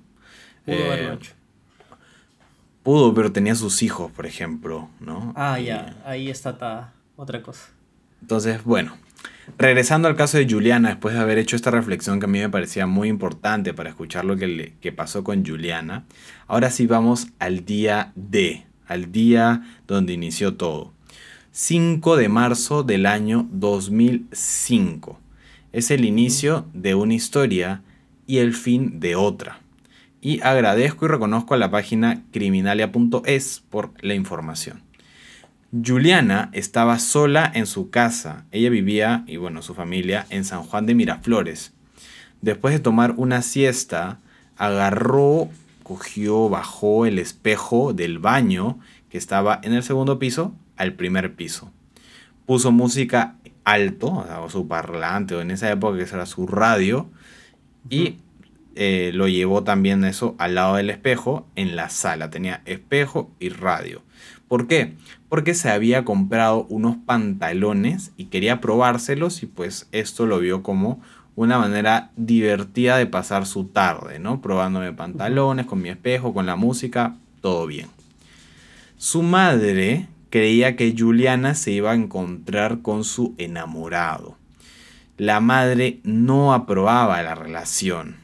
Pudo 0.64 0.84
haberlo 0.84 1.10
eh, 1.10 1.14
hecho. 1.14 1.32
Pudo, 2.84 3.12
pero 3.12 3.32
tenía 3.32 3.56
sus 3.56 3.82
hijos, 3.82 4.12
por 4.12 4.24
ejemplo, 4.24 4.88
¿no? 5.00 5.32
Ah, 5.34 5.58
ya, 5.58 5.96
ahí 6.06 6.30
está 6.30 6.92
otra 7.16 7.42
cosa. 7.42 7.70
Entonces, 8.20 8.62
bueno, 8.62 8.96
Regresando 9.56 10.08
al 10.08 10.16
caso 10.16 10.38
de 10.38 10.46
Juliana, 10.48 10.90
después 10.90 11.14
de 11.14 11.20
haber 11.20 11.38
hecho 11.38 11.56
esta 11.56 11.70
reflexión 11.70 12.20
que 12.20 12.26
a 12.26 12.28
mí 12.28 12.38
me 12.38 12.50
parecía 12.50 12.86
muy 12.86 13.08
importante 13.08 13.72
para 13.72 13.90
escuchar 13.90 14.24
lo 14.24 14.36
que, 14.36 14.46
le, 14.46 14.92
pasó 14.92 15.24
con 15.24 15.44
Juliana, 15.44 16.04
ahora 16.46 16.70
sí 16.70 16.86
vamos 16.86 17.28
al 17.38 17.64
día 17.64 18.12
D, 18.14 18.66
al 18.86 19.10
día 19.10 19.62
donde 19.86 20.12
inició 20.12 20.54
todo. 20.54 20.92
5 21.52 22.16
de 22.16 22.28
marzo 22.28 22.82
del 22.82 23.06
año 23.06 23.48
2005. 23.50 25.18
Es 25.72 25.90
el 25.90 26.04
inicio 26.04 26.66
de 26.72 26.94
una 26.94 27.14
historia 27.14 27.82
y 28.26 28.38
el 28.38 28.54
fin 28.54 29.00
de 29.00 29.16
otra. 29.16 29.60
Y 30.20 30.40
agradezco 30.42 31.06
y 31.06 31.08
reconozco 31.08 31.54
a 31.54 31.58
la 31.58 31.70
página 31.70 32.22
criminalia.es 32.32 33.64
por 33.70 33.92
la 34.02 34.14
información. 34.14 34.87
Juliana 35.70 36.48
estaba 36.52 36.98
sola 36.98 37.50
en 37.54 37.66
su 37.66 37.90
casa. 37.90 38.46
Ella 38.52 38.70
vivía, 38.70 39.24
y 39.26 39.36
bueno, 39.36 39.60
su 39.60 39.74
familia, 39.74 40.26
en 40.30 40.44
San 40.44 40.62
Juan 40.62 40.86
de 40.86 40.94
Miraflores. 40.94 41.72
Después 42.40 42.72
de 42.72 42.80
tomar 42.80 43.14
una 43.16 43.42
siesta, 43.42 44.18
agarró, 44.56 45.48
cogió, 45.82 46.48
bajó 46.48 47.04
el 47.04 47.18
espejo 47.18 47.92
del 47.92 48.18
baño 48.18 48.78
que 49.10 49.18
estaba 49.18 49.60
en 49.62 49.74
el 49.74 49.82
segundo 49.82 50.18
piso 50.18 50.54
al 50.76 50.94
primer 50.94 51.34
piso. 51.34 51.70
Puso 52.46 52.72
música 52.72 53.36
alto, 53.64 54.26
o 54.42 54.48
su 54.48 54.66
parlante, 54.68 55.34
o 55.34 55.42
en 55.42 55.50
esa 55.50 55.70
época 55.70 55.98
que 55.98 56.04
era 56.04 56.24
su 56.24 56.46
radio, 56.46 57.10
y 57.90 58.16
eh, 58.74 59.10
lo 59.12 59.28
llevó 59.28 59.64
también 59.64 60.04
eso 60.04 60.34
al 60.38 60.54
lado 60.54 60.76
del 60.76 60.88
espejo 60.88 61.46
en 61.56 61.76
la 61.76 61.90
sala. 61.90 62.30
Tenía 62.30 62.62
espejo 62.64 63.30
y 63.38 63.50
radio. 63.50 64.02
¿Por 64.48 64.66
qué? 64.66 64.94
Porque 65.28 65.54
se 65.54 65.70
había 65.70 66.04
comprado 66.04 66.66
unos 66.70 66.96
pantalones 66.96 68.12
y 68.16 68.26
quería 68.26 68.60
probárselos 68.60 69.42
y 69.42 69.46
pues 69.46 69.88
esto 69.92 70.26
lo 70.26 70.38
vio 70.38 70.62
como 70.62 71.00
una 71.36 71.58
manera 71.58 72.10
divertida 72.16 72.96
de 72.96 73.06
pasar 73.06 73.46
su 73.46 73.64
tarde, 73.66 74.18
¿no? 74.18 74.40
Probándome 74.40 74.92
pantalones, 74.92 75.66
con 75.66 75.80
mi 75.80 75.90
espejo, 75.90 76.34
con 76.34 76.46
la 76.46 76.56
música, 76.56 77.14
todo 77.42 77.66
bien. 77.66 77.86
Su 78.96 79.22
madre 79.22 80.08
creía 80.30 80.74
que 80.74 80.94
Juliana 80.98 81.54
se 81.54 81.70
iba 81.70 81.92
a 81.92 81.94
encontrar 81.94 82.80
con 82.82 83.04
su 83.04 83.34
enamorado. 83.38 84.36
La 85.16 85.40
madre 85.40 86.00
no 86.02 86.54
aprobaba 86.54 87.22
la 87.22 87.34
relación 87.34 88.16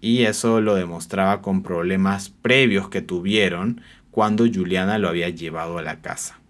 y 0.00 0.22
eso 0.22 0.60
lo 0.60 0.74
demostraba 0.74 1.42
con 1.42 1.62
problemas 1.62 2.28
previos 2.28 2.88
que 2.88 3.02
tuvieron 3.02 3.80
cuando 4.18 4.46
Juliana 4.52 4.98
lo 4.98 5.08
había 5.08 5.28
llevado 5.28 5.78
a 5.78 5.82
la 5.82 6.00
casa. 6.00 6.40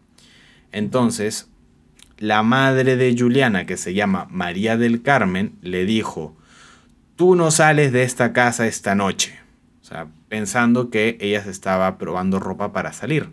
Entonces, 0.73 1.51
la 2.17 2.43
madre 2.43 2.97
de 2.97 3.15
Juliana, 3.15 3.67
que 3.67 3.77
se 3.77 3.93
llama 3.93 4.27
María 4.31 4.79
del 4.79 5.03
Carmen, 5.03 5.53
le 5.61 5.85
dijo, 5.85 6.35
tú 7.15 7.35
no 7.35 7.51
sales 7.51 7.93
de 7.93 8.05
esta 8.05 8.33
casa 8.33 8.67
esta 8.67 8.95
noche. 8.95 9.39
O 9.83 9.85
sea, 9.85 10.07
pensando 10.31 10.89
que 10.89 11.19
ella 11.21 11.45
se 11.45 11.51
estaba 11.51 11.99
probando 11.99 12.41
ropa 12.41 12.73
para 12.73 12.95
salir. 12.95 13.29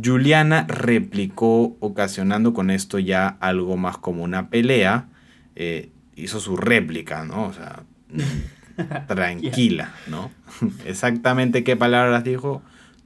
Juliana 0.00 0.64
replicó, 0.68 1.76
ocasionando 1.80 2.54
con 2.54 2.70
esto 2.70 3.00
ya 3.00 3.26
algo 3.40 3.76
más 3.76 3.98
como 3.98 4.22
una 4.22 4.48
pelea. 4.48 5.08
Eh, 5.56 5.90
hizo 6.14 6.38
su 6.38 6.56
réplica, 6.56 7.24
¿no? 7.24 7.46
O 7.48 7.52
sea, 7.52 7.82
tranquila, 9.08 9.92
¿no? 10.06 10.30
Exactamente 10.86 11.64
qué 11.64 11.74
palabras 11.74 12.22
dijo, 12.22 12.62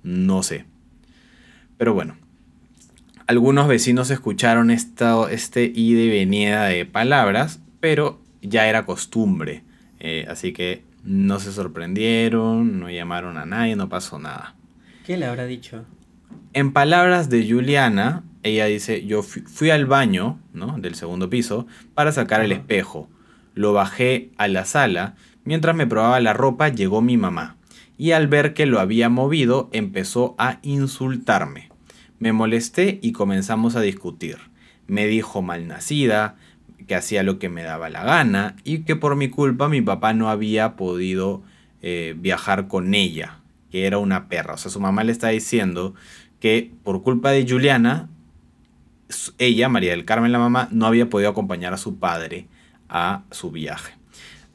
no 0.08 0.42
sé. 0.42 0.64
Pero 1.76 1.92
bueno, 1.92 2.16
algunos 3.26 3.68
vecinos 3.68 4.10
escucharon 4.10 4.70
esta, 4.70 5.30
este 5.30 5.70
ida 5.74 6.00
y 6.00 6.08
venida 6.08 6.64
de 6.64 6.86
palabras, 6.86 7.60
pero 7.78 8.18
ya 8.40 8.68
era 8.68 8.86
costumbre. 8.86 9.62
Eh, 10.00 10.26
así 10.28 10.52
que 10.52 10.82
no 11.04 11.38
se 11.40 11.52
sorprendieron, 11.52 12.80
no 12.80 12.88
llamaron 12.88 13.36
a 13.36 13.44
nadie, 13.44 13.76
no 13.76 13.90
pasó 13.90 14.18
nada. 14.18 14.54
¿Qué 15.04 15.18
le 15.18 15.26
habrá 15.26 15.44
dicho? 15.44 15.84
En 16.54 16.72
palabras 16.72 17.28
de 17.28 17.46
Juliana, 17.48 18.24
ella 18.42 18.64
dice, 18.64 19.04
yo 19.04 19.22
fui, 19.22 19.70
al 19.70 19.84
baño 19.84 20.38
¿no? 20.54 20.78
del 20.78 20.94
segundo 20.94 21.28
piso 21.28 21.66
para 21.94 22.12
sacar 22.12 22.40
el 22.40 22.52
espejo. 22.52 23.10
Lo 23.54 23.74
bajé 23.74 24.30
a 24.38 24.48
la 24.48 24.64
sala. 24.64 25.16
Mientras 25.44 25.76
me 25.76 25.86
probaba 25.86 26.18
la 26.20 26.32
ropa 26.32 26.70
llegó 26.70 27.02
mi 27.02 27.18
mamá. 27.18 27.57
Y 27.98 28.12
al 28.12 28.28
ver 28.28 28.54
que 28.54 28.64
lo 28.64 28.80
había 28.80 29.10
movido 29.10 29.68
empezó 29.72 30.34
a 30.38 30.60
insultarme. 30.62 31.68
Me 32.18 32.32
molesté 32.32 32.98
y 33.02 33.12
comenzamos 33.12 33.76
a 33.76 33.80
discutir. 33.82 34.38
Me 34.86 35.06
dijo 35.06 35.42
malnacida, 35.42 36.36
que 36.88 36.94
hacía 36.94 37.22
lo 37.22 37.38
que 37.38 37.48
me 37.48 37.62
daba 37.62 37.90
la 37.90 38.02
gana 38.02 38.56
y 38.64 38.78
que 38.80 38.96
por 38.96 39.14
mi 39.14 39.28
culpa 39.28 39.68
mi 39.68 39.82
papá 39.82 40.14
no 40.14 40.30
había 40.30 40.74
podido 40.74 41.42
eh, 41.82 42.14
viajar 42.18 42.66
con 42.66 42.94
ella, 42.94 43.40
que 43.70 43.86
era 43.86 43.98
una 43.98 44.28
perra. 44.28 44.54
O 44.54 44.56
sea, 44.56 44.70
su 44.70 44.80
mamá 44.80 45.04
le 45.04 45.12
está 45.12 45.28
diciendo 45.28 45.94
que 46.40 46.72
por 46.82 47.02
culpa 47.02 47.30
de 47.30 47.46
Juliana, 47.46 48.08
ella, 49.38 49.68
María 49.68 49.90
del 49.90 50.06
Carmen, 50.06 50.32
la 50.32 50.38
mamá, 50.38 50.68
no 50.72 50.86
había 50.86 51.10
podido 51.10 51.30
acompañar 51.30 51.74
a 51.74 51.78
su 51.78 51.98
padre 51.98 52.48
a 52.88 53.24
su 53.30 53.50
viaje. 53.50 53.97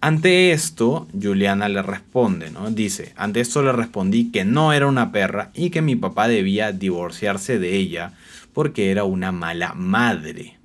Ante 0.03 0.51
esto, 0.51 1.07
Juliana 1.13 1.69
le 1.69 1.81
responde, 1.81 2.51
¿no? 2.51 2.69
Dice, 2.69 3.13
ante 3.15 3.39
esto 3.39 3.63
le 3.63 3.71
respondí 3.71 4.31
que 4.31 4.43
no 4.43 4.73
era 4.73 4.85
una 4.85 5.13
perra 5.13 5.49
y 5.53 5.69
que 5.69 5.81
mi 5.81 5.95
papá 5.95 6.27
debía 6.27 6.73
divorciarse 6.73 7.57
de 7.57 7.77
ella 7.77 8.11
porque 8.51 8.91
era 8.91 9.05
una 9.05 9.31
mala 9.31 9.73
madre. 9.75 10.57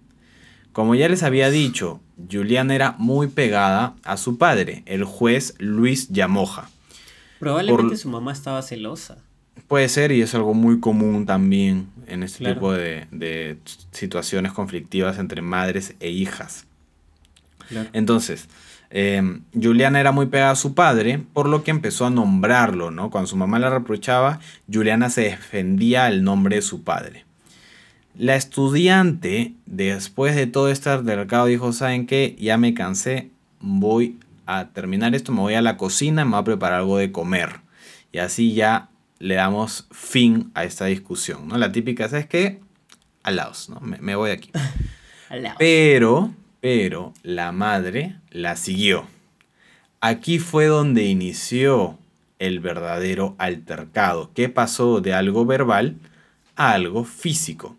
Como 0.73 0.97
ya 0.97 1.09
les 1.09 1.23
había 1.23 1.51
dicho, 1.51 2.01
Juliana 2.29 2.75
era 2.75 2.97
muy 2.99 3.29
pegada 3.29 3.95
a 4.03 4.17
su 4.17 4.39
padre, 4.39 4.83
el 4.87 5.05
juez 5.05 5.55
Luis 5.61 6.09
Llamoja. 6.09 6.69
Probablemente 7.39 7.97
su 7.97 8.09
mamá 8.09 8.33
estaba 8.33 8.61
celosa. 8.63 9.19
Puede 9.69 9.89
ser 9.89 10.11
y 10.11 10.21
es 10.21 10.35
algo 10.35 10.53
muy 10.53 10.81
común 10.81 11.27
también 11.27 11.87
en 12.09 12.25
este 12.25 12.45
tipo 12.45 12.73
de, 12.73 13.57
situaciones 13.93 14.51
conflictivas 14.51 15.17
entre 15.21 15.43
madres 15.43 15.95
e 16.01 16.11
hijas. 16.11 16.65
Entonces, 17.93 18.49
Em, 18.91 19.43
Juliana 19.53 20.01
era 20.01 20.13
muy 20.13 20.27
pegada 20.27 20.53
a 20.53 20.57
su 20.57 20.75
padre, 20.75 21.23
por 21.33 21.49
lo 21.49 21.63
que 21.63 21.71
empezó 21.71 22.07
a 22.07 22.11
nombrarlo, 22.11 22.91
¿no? 22.91 23.11
Cuando 23.11 23.29
su 23.29 23.37
mamá 23.37 23.59
la 23.59 23.71
reprochaba, 23.71 24.41
Juliana 24.73 25.11
se 25.11 25.23
defendía 25.23 26.07
al 26.07 26.25
nombre 26.25 26.57
de 26.57 26.63
su 26.63 26.83
padre. 26.83 27.25
La 28.17 28.35
estudiante, 28.35 29.55
después 29.67 30.35
de 30.35 30.47
todo 30.47 30.71
este 30.71 30.91
altercado, 30.91 31.47
dijo, 31.47 31.73
¿saben 31.73 32.07
qué? 32.07 32.35
Ya 32.39 32.57
me 32.57 32.75
cansé, 32.75 33.31
voy 33.61 34.19
a 34.47 34.69
terminar 34.69 35.15
esto, 35.15 35.33
me 35.33 35.41
voy 35.41 35.55
a 35.55 35.63
la 35.63 35.77
cocina, 35.77 36.25
me 36.25 36.33
voy 36.33 36.41
a 36.41 36.45
preparar 36.45 36.81
algo 36.81 36.97
de 36.97 37.13
comer. 37.13 37.61
Y 38.11 38.19
así 38.19 38.55
ya 38.55 38.89
le 39.19 39.35
damos 39.35 39.87
fin 39.91 40.51
a 40.55 40.65
esta 40.65 40.87
discusión, 40.87 41.47
¿no? 41.47 41.59
La 41.59 41.71
típica, 41.71 42.09
¿sabes 42.09 42.27
qué? 42.27 42.61
Alaos, 43.23 43.69
¿no? 43.69 43.81
Me, 43.81 43.99
me 43.99 44.17
voy 44.17 44.31
aquí. 44.31 44.51
Pero 45.59 46.33
pero 46.61 47.15
la 47.23 47.53
madre 47.53 48.17
la 48.31 48.57
siguió. 48.57 49.07
Aquí 50.01 50.39
fue 50.39 50.67
donde 50.67 51.05
inició 51.07 51.99
el 52.39 52.61
verdadero 52.61 53.35
altercado, 53.39 54.31
que 54.33 54.49
pasó 54.49 55.01
de 55.01 55.13
algo 55.13 55.45
verbal 55.45 55.97
a 56.57 56.73
algo 56.73 57.05
físico. 57.05 57.77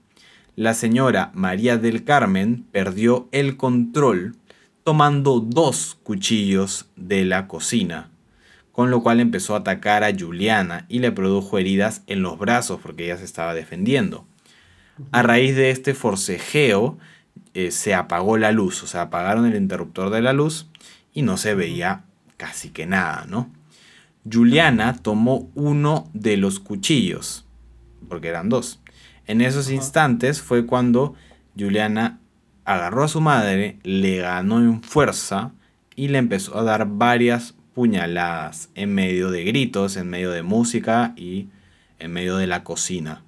La 0.56 0.74
señora 0.74 1.32
María 1.34 1.78
del 1.78 2.04
Carmen 2.04 2.66
perdió 2.72 3.30
el 3.32 3.56
control 3.56 4.36
tomando 4.84 5.40
dos 5.40 5.98
cuchillos 6.04 6.90
de 6.96 7.24
la 7.24 7.48
cocina, 7.48 8.10
con 8.72 8.90
lo 8.92 9.02
cual 9.02 9.20
empezó 9.20 9.56
a 9.56 9.60
atacar 9.60 10.04
a 10.04 10.14
Juliana 10.18 10.86
y 10.90 11.00
le 11.00 11.12
produjo 11.12 11.58
heridas 11.58 12.04
en 12.08 12.22
los 12.22 12.38
brazos 12.38 12.80
porque 12.82 13.06
ella 13.06 13.18
se 13.18 13.26
estaba 13.26 13.54
defendiendo. 13.54 14.26
A 15.12 15.22
raíz 15.22 15.56
de 15.56 15.70
este 15.70 15.94
forcejeo, 15.94 16.98
eh, 17.54 17.72
se 17.72 17.94
apagó 17.94 18.38
la 18.38 18.52
luz, 18.52 18.84
o 18.84 18.88
sea, 18.88 19.04
apagaron 19.04 19.46
el 19.46 19.56
interruptor 19.56 20.10
de 20.10 20.22
la 20.22 20.34
luz 20.34 20.70
y 21.14 21.22
no 21.22 21.38
se 21.38 21.56
veía 21.56 22.06
casi 22.38 22.70
que 22.70 22.86
nada, 22.86 23.26
¿no? 23.28 23.52
Juliana 24.32 24.94
tomó 24.94 25.50
uno 25.56 26.10
de 26.14 26.38
los 26.38 26.60
cuchillos, 26.60 27.46
porque 28.08 28.28
eran 28.28 28.50
dos. 28.50 28.82
En 29.26 29.42
esos 29.42 29.70
instantes 29.70 30.42
fue 30.42 30.66
cuando 30.66 31.16
Juliana 31.58 32.20
agarró 32.66 33.04
a 33.04 33.08
su 33.08 33.22
madre, 33.22 33.80
le 33.84 34.18
ganó 34.18 34.60
en 34.60 34.84
fuerza 34.84 35.52
y 35.96 36.10
le 36.10 36.18
empezó 36.18 36.58
a 36.58 36.64
dar 36.64 36.88
varias 36.88 37.56
puñaladas 37.74 38.70
en 38.76 38.94
medio 38.94 39.32
de 39.32 39.44
gritos, 39.44 39.98
en 39.98 40.10
medio 40.10 40.32
de 40.32 40.44
música 40.44 41.14
y 41.16 41.50
en 41.98 42.12
medio 42.12 42.38
de 42.38 42.48
la 42.48 42.64
cocina. 42.64 43.24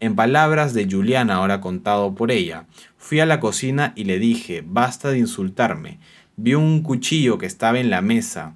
En 0.00 0.14
palabras 0.14 0.74
de 0.74 0.88
Juliana, 0.88 1.36
ahora 1.36 1.60
contado 1.60 2.14
por 2.14 2.30
ella, 2.30 2.66
fui 2.96 3.18
a 3.18 3.26
la 3.26 3.40
cocina 3.40 3.92
y 3.96 4.04
le 4.04 4.18
dije, 4.18 4.62
basta 4.64 5.10
de 5.10 5.18
insultarme. 5.18 5.98
Vi 6.36 6.54
un 6.54 6.82
cuchillo 6.82 7.38
que 7.38 7.46
estaba 7.46 7.80
en 7.80 7.90
la 7.90 8.00
mesa 8.00 8.54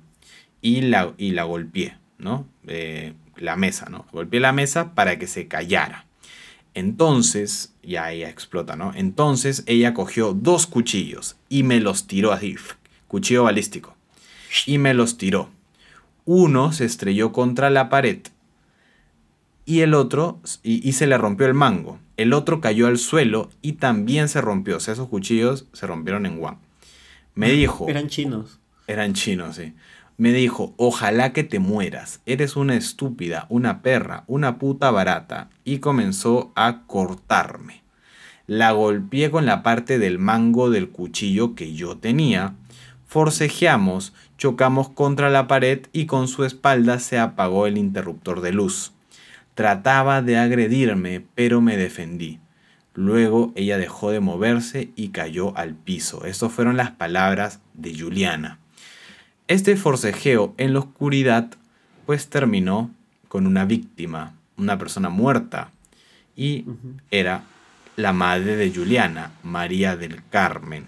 y 0.60 0.82
la, 0.82 1.14
y 1.18 1.32
la 1.32 1.42
golpeé, 1.42 1.96
¿no? 2.18 2.46
Eh, 2.68 3.14
la 3.36 3.56
mesa, 3.56 3.88
¿no? 3.90 4.06
Golpeé 4.12 4.38
la 4.38 4.52
mesa 4.52 4.94
para 4.94 5.18
que 5.18 5.26
se 5.26 5.48
callara. 5.48 6.06
Entonces, 6.74 7.74
ya 7.82 8.12
ella 8.12 8.30
explota, 8.30 8.76
¿no? 8.76 8.92
Entonces 8.94 9.64
ella 9.66 9.94
cogió 9.94 10.32
dos 10.32 10.68
cuchillos 10.68 11.36
y 11.48 11.64
me 11.64 11.80
los 11.80 12.06
tiró 12.06 12.32
así, 12.32 12.56
cuchillo 13.08 13.44
balístico, 13.44 13.96
y 14.64 14.78
me 14.78 14.94
los 14.94 15.18
tiró. 15.18 15.50
Uno 16.24 16.72
se 16.72 16.84
estrelló 16.84 17.32
contra 17.32 17.68
la 17.68 17.88
pared 17.88 18.20
y 19.64 19.80
el 19.80 19.94
otro, 19.94 20.40
y, 20.62 20.92
se 20.92 21.06
le 21.06 21.16
rompió 21.18 21.46
el 21.46 21.54
mango. 21.54 21.98
El 22.16 22.32
otro 22.32 22.60
cayó 22.60 22.88
al 22.88 22.98
suelo 22.98 23.50
y 23.62 23.74
también 23.74 24.28
se 24.28 24.40
rompió. 24.40 24.76
O 24.76 24.80
sea, 24.80 24.94
esos 24.94 25.08
cuchillos 25.08 25.66
se 25.72 25.86
rompieron 25.86 26.26
en 26.26 26.38
Guam. 26.38 26.58
Me 27.34 27.50
dijo... 27.52 27.88
Eran 27.88 28.08
chinos. 28.08 28.58
Eran 28.86 29.14
chinos, 29.14 29.56
sí. 29.56 29.74
Me 30.18 30.32
dijo, 30.32 30.74
ojalá 30.76 31.32
que 31.32 31.44
te 31.44 31.58
mueras. 31.58 32.20
Eres 32.26 32.56
una 32.56 32.74
estúpida, 32.74 33.46
una 33.48 33.82
perra, 33.82 34.24
una 34.26 34.58
puta 34.58 34.90
barata. 34.90 35.48
Y 35.64 35.78
comenzó 35.78 36.52
a 36.54 36.82
cortarme. 36.86 37.82
La 38.46 38.72
golpeé 38.72 39.30
con 39.30 39.46
la 39.46 39.62
parte 39.62 39.98
del 39.98 40.18
mango 40.18 40.70
del 40.70 40.90
cuchillo 40.90 41.54
que 41.54 41.72
yo 41.72 41.96
tenía. 41.96 42.54
Forcejeamos, 43.06 44.12
chocamos 44.36 44.88
contra 44.88 45.30
la 45.30 45.46
pared 45.46 45.86
y 45.92 46.06
con 46.06 46.26
su 46.26 46.44
espalda 46.44 46.98
se 46.98 47.18
apagó 47.18 47.66
el 47.66 47.78
interruptor 47.78 48.40
de 48.40 48.52
luz. 48.52 48.92
Trataba 49.54 50.22
de 50.22 50.38
agredirme, 50.38 51.24
pero 51.34 51.60
me 51.60 51.76
defendí. 51.76 52.38
Luego 52.94 53.52
ella 53.54 53.78
dejó 53.78 54.10
de 54.10 54.20
moverse 54.20 54.90
y 54.96 55.08
cayó 55.08 55.56
al 55.56 55.74
piso. 55.74 56.24
Estas 56.24 56.52
fueron 56.52 56.76
las 56.76 56.90
palabras 56.90 57.60
de 57.74 57.98
Juliana. 57.98 58.58
Este 59.48 59.76
forcejeo 59.76 60.54
en 60.58 60.72
la 60.72 60.80
oscuridad 60.80 61.50
pues 62.06 62.28
terminó 62.28 62.90
con 63.28 63.46
una 63.46 63.64
víctima, 63.64 64.34
una 64.56 64.78
persona 64.78 65.08
muerta. 65.08 65.70
Y 66.36 66.64
era 67.10 67.44
la 67.96 68.12
madre 68.12 68.56
de 68.56 68.70
Juliana, 68.70 69.32
María 69.42 69.96
del 69.96 70.22
Carmen. 70.30 70.86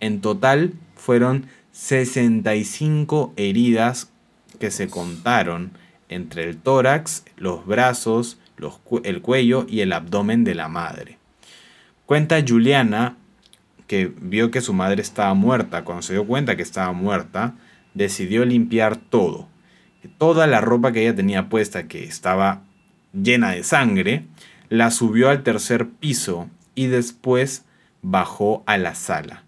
En 0.00 0.20
total 0.20 0.72
fueron 0.96 1.46
65 1.72 3.32
heridas 3.36 4.10
que 4.58 4.70
se 4.70 4.88
contaron 4.88 5.72
entre 6.08 6.44
el 6.44 6.58
tórax, 6.58 7.24
los 7.36 7.66
brazos, 7.66 8.38
el 9.04 9.22
cuello 9.22 9.66
y 9.68 9.80
el 9.80 9.92
abdomen 9.92 10.44
de 10.44 10.54
la 10.54 10.68
madre. 10.68 11.18
Cuenta 12.06 12.42
Juliana 12.46 13.16
que 13.86 14.12
vio 14.20 14.50
que 14.50 14.60
su 14.60 14.72
madre 14.72 15.02
estaba 15.02 15.34
muerta. 15.34 15.84
Cuando 15.84 16.02
se 16.02 16.14
dio 16.14 16.26
cuenta 16.26 16.56
que 16.56 16.62
estaba 16.62 16.92
muerta, 16.92 17.54
decidió 17.94 18.44
limpiar 18.44 18.96
todo. 18.96 19.48
Toda 20.18 20.46
la 20.46 20.60
ropa 20.60 20.92
que 20.92 21.02
ella 21.02 21.16
tenía 21.16 21.48
puesta, 21.48 21.88
que 21.88 22.04
estaba 22.04 22.62
llena 23.12 23.50
de 23.50 23.64
sangre, 23.64 24.26
la 24.68 24.90
subió 24.90 25.30
al 25.30 25.42
tercer 25.42 25.88
piso 25.88 26.48
y 26.74 26.86
después 26.86 27.64
bajó 28.02 28.62
a 28.66 28.78
la 28.78 28.94
sala. 28.94 29.42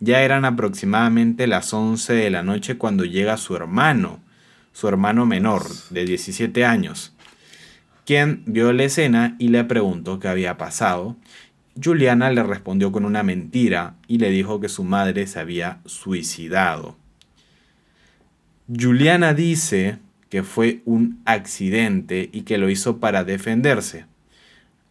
Ya 0.00 0.22
eran 0.22 0.44
aproximadamente 0.44 1.46
las 1.46 1.72
11 1.72 2.14
de 2.14 2.30
la 2.30 2.42
noche 2.42 2.78
cuando 2.78 3.04
llega 3.04 3.36
su 3.36 3.54
hermano, 3.54 4.20
su 4.72 4.88
hermano 4.88 5.26
menor, 5.26 5.64
de 5.90 6.04
17 6.04 6.64
años, 6.64 7.14
quien 8.04 8.42
vio 8.46 8.72
la 8.72 8.84
escena 8.84 9.36
y 9.38 9.48
le 9.48 9.64
preguntó 9.64 10.18
qué 10.18 10.28
había 10.28 10.56
pasado. 10.56 11.16
Juliana 11.82 12.30
le 12.30 12.42
respondió 12.42 12.90
con 12.92 13.04
una 13.04 13.22
mentira 13.22 13.94
y 14.08 14.18
le 14.18 14.30
dijo 14.30 14.60
que 14.60 14.68
su 14.68 14.84
madre 14.84 15.26
se 15.26 15.38
había 15.38 15.80
suicidado. 15.84 16.96
Juliana 18.68 19.34
dice 19.34 19.98
que 20.28 20.42
fue 20.42 20.82
un 20.84 21.20
accidente 21.24 22.30
y 22.32 22.42
que 22.42 22.58
lo 22.58 22.70
hizo 22.70 22.98
para 22.98 23.24
defenderse. 23.24 24.06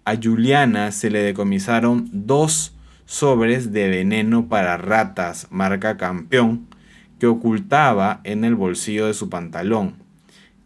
A 0.05 0.15
Juliana 0.15 0.91
se 0.91 1.09
le 1.09 1.19
decomisaron 1.19 2.09
dos 2.11 2.73
sobres 3.05 3.71
de 3.71 3.89
veneno 3.89 4.47
para 4.47 4.77
ratas 4.77 5.47
marca 5.49 5.97
campeón 5.97 6.67
que 7.19 7.27
ocultaba 7.27 8.21
en 8.23 8.43
el 8.43 8.55
bolsillo 8.55 9.07
de 9.07 9.13
su 9.13 9.29
pantalón. 9.29 9.95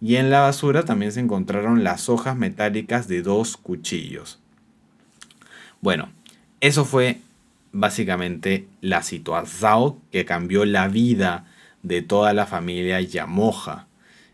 Y 0.02 0.18
en 0.18 0.30
la 0.30 0.42
basura 0.42 0.84
también 0.84 1.12
se 1.12 1.20
encontraron 1.20 1.84
las 1.84 2.10
hojas 2.10 2.36
metálicas 2.38 3.08
de 3.08 3.22
dos 3.22 3.58
cuchillos. 3.58 4.40
Bueno, 5.82 6.10
eso 6.62 6.86
fue 6.86 7.20
básicamente 7.74 8.68
la 8.82 9.04
situación 9.04 9.96
que 10.12 10.26
cambió 10.26 10.64
la 10.66 10.88
vida 10.88 11.46
de 11.82 12.02
toda 12.02 12.34
la 12.34 12.46
familia 12.46 13.02
Yamoja. 13.02 13.88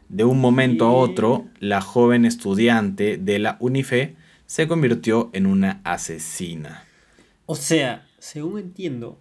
De 0.10 0.24
un 0.24 0.40
momento 0.40 0.86
a 0.88 0.92
otro, 0.92 1.46
la 1.60 1.82
joven 1.82 2.26
estudiante 2.26 3.18
de 3.18 3.40
la 3.40 3.58
Unife 3.60 4.16
se 4.46 4.68
convirtió 4.68 5.30
en 5.34 5.46
una 5.46 5.82
asesina. 5.84 6.84
O 7.46 7.56
sea, 7.56 8.08
según 8.18 8.60
entiendo, 8.60 9.20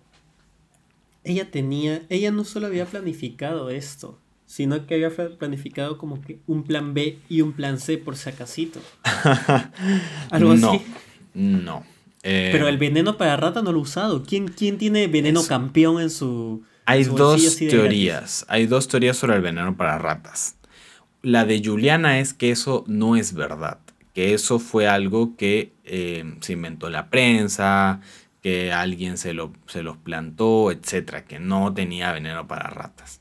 ella 1.29 1.51
tenía, 1.51 2.03
ella 2.09 2.31
no 2.31 2.45
solo 2.45 2.67
había 2.67 2.87
planificado 2.87 3.71
esto, 3.71 4.19
sino 4.47 4.87
que 4.87 4.95
había 4.95 5.11
planificado 5.39 5.99
como 5.99 6.21
que 6.23 6.39
un 6.47 6.65
plan 6.65 6.95
B 6.95 7.19
y 7.29 7.43
un 7.43 7.53
plan 7.53 7.79
C 7.79 7.99
por 7.99 8.17
si 8.17 8.31
acasito. 8.31 8.81
Algo 10.31 10.55
no, 10.55 10.71
así. 10.73 10.83
No. 11.35 11.85
Eh, 12.23 12.49
Pero 12.53 12.69
el 12.69 12.79
veneno 12.79 13.19
para 13.19 13.37
rata 13.37 13.63
no 13.63 13.73
lo 13.73 13.79
ha 13.79 13.83
usado. 13.83 14.23
¿Quién, 14.23 14.49
quién 14.49 14.79
tiene 14.79 15.07
veneno 15.07 15.45
campeón 15.47 16.01
en 16.01 16.11
su... 16.11 16.63
Hay 16.87 17.05
dos 17.05 17.57
teorías. 17.57 18.47
Hay 18.49 18.67
dos 18.67 18.89
teorías 18.89 19.19
sobre 19.19 19.37
el 19.37 19.43
veneno 19.43 19.77
para 19.77 19.99
ratas. 19.99 20.57
La 21.23 21.45
de 21.45 21.63
Juliana 21.63 22.19
es 22.19 22.33
que 22.33 22.51
eso 22.51 22.85
no 22.87 23.17
es 23.17 23.35
verdad. 23.35 23.79
Que 24.15 24.33
eso 24.33 24.59
fue 24.59 24.89
algo 24.89 25.37
que 25.37 25.73
eh, 25.85 26.25
se 26.41 26.55
inventó 26.55 26.89
la 26.89 27.11
prensa, 27.11 28.01
que 28.49 28.73
alguien 28.73 29.19
se, 29.19 29.35
lo, 29.35 29.53
se 29.67 29.83
los 29.83 29.99
plantó, 29.99 30.73
etcétera, 30.73 31.27
que 31.27 31.39
no 31.39 31.75
tenía 31.75 32.13
veneno 32.13 32.49
para 32.49 32.71
ratas. 32.71 33.21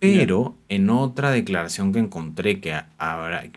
Pero 0.00 0.56
en 0.68 0.90
otra 0.90 1.30
declaración 1.30 1.92
que 1.92 2.00
encontré, 2.00 2.60
que 2.60 2.76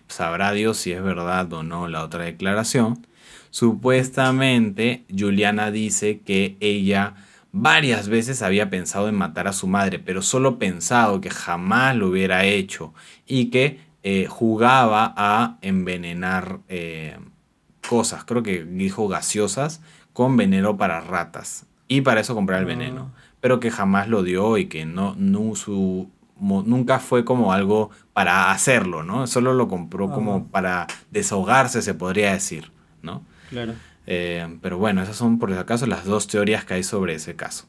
sabrá 0.08 0.52
Dios 0.52 0.78
si 0.78 0.92
es 0.92 1.02
verdad 1.02 1.52
o 1.54 1.64
no 1.64 1.88
la 1.88 2.04
otra 2.04 2.26
declaración, 2.26 3.08
supuestamente 3.50 5.06
Juliana 5.10 5.72
dice 5.72 6.20
que 6.20 6.56
ella 6.60 7.16
varias 7.52 8.08
veces 8.08 8.44
había 8.44 8.70
pensado 8.70 9.10
en 9.10 9.16
matar 9.16 9.48
a 9.48 9.54
su 9.54 9.66
madre, 9.66 9.98
pero 9.98 10.22
solo 10.22 10.60
pensado 10.60 11.20
que 11.20 11.32
jamás 11.32 11.96
lo 11.96 12.10
hubiera 12.10 12.46
hecho 12.46 12.94
y 13.26 13.46
que 13.46 13.80
eh, 14.04 14.28
jugaba 14.30 15.16
a 15.18 15.58
envenenar 15.64 16.60
eh, 16.70 17.18
cosas, 17.90 18.24
creo 18.24 18.44
que 18.44 18.64
dijo 18.64 19.08
gaseosas, 19.08 19.82
con 20.16 20.38
veneno 20.38 20.78
para 20.78 21.02
ratas. 21.02 21.66
Y 21.90 22.00
para 22.00 22.22
eso 22.22 22.34
comprar 22.36 22.62
el 22.62 22.66
veneno. 22.66 23.12
Ah. 23.14 23.20
Pero 23.42 23.60
que 23.60 23.70
jamás 23.70 24.08
lo 24.08 24.24
dio 24.24 24.58
y 24.58 24.68
que 24.68 24.86
no, 24.86 25.14
no 25.20 25.56
su, 25.56 26.10
nunca 26.40 27.00
fue 27.00 27.26
como 27.26 27.52
algo 27.52 27.92
para 28.14 28.50
hacerlo, 28.50 29.04
¿no? 29.04 29.28
Solo 29.28 29.54
lo 29.54 29.68
compró 29.68 30.10
como 30.10 30.48
para 30.48 30.88
desahogarse, 31.12 31.82
se 31.82 31.94
podría 31.94 32.32
decir, 32.32 32.72
¿no? 33.02 33.24
Claro. 33.50 33.74
Eh, 34.08 34.48
pero 34.62 34.78
bueno, 34.78 35.04
esas 35.04 35.18
son 35.18 35.38
por 35.38 35.52
si 35.52 35.58
acaso 35.58 35.86
las 35.86 36.06
dos 36.06 36.28
teorías 36.28 36.64
que 36.64 36.76
hay 36.76 36.84
sobre 36.84 37.16
ese 37.16 37.36
caso. 37.36 37.66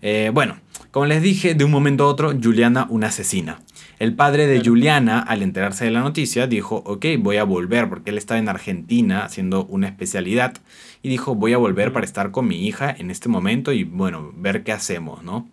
Eh, 0.00 0.30
bueno, 0.32 0.56
como 0.90 1.04
les 1.04 1.20
dije, 1.20 1.54
de 1.54 1.64
un 1.64 1.70
momento 1.70 2.04
a 2.04 2.06
otro, 2.08 2.32
Juliana 2.42 2.86
una 2.88 3.08
asesina. 3.08 3.58
El 3.98 4.14
padre 4.14 4.46
de 4.46 4.62
Juliana, 4.64 5.20
al 5.20 5.42
enterarse 5.42 5.84
de 5.84 5.90
la 5.90 6.00
noticia, 6.00 6.46
dijo, 6.46 6.76
ok, 6.86 7.04
voy 7.18 7.36
a 7.36 7.44
volver, 7.44 7.90
porque 7.90 8.08
él 8.08 8.16
estaba 8.16 8.40
en 8.40 8.48
Argentina 8.48 9.24
haciendo 9.24 9.66
una 9.66 9.88
especialidad, 9.88 10.54
y 11.02 11.08
dijo, 11.08 11.34
voy 11.34 11.52
a 11.52 11.58
volver 11.58 11.92
para 11.92 12.06
estar 12.06 12.30
con 12.30 12.46
mi 12.46 12.66
hija 12.66 12.94
en 12.96 13.10
este 13.10 13.28
momento 13.28 13.72
y 13.72 13.84
bueno, 13.84 14.32
ver 14.36 14.64
qué 14.64 14.72
hacemos, 14.72 15.22
¿no? 15.22 15.48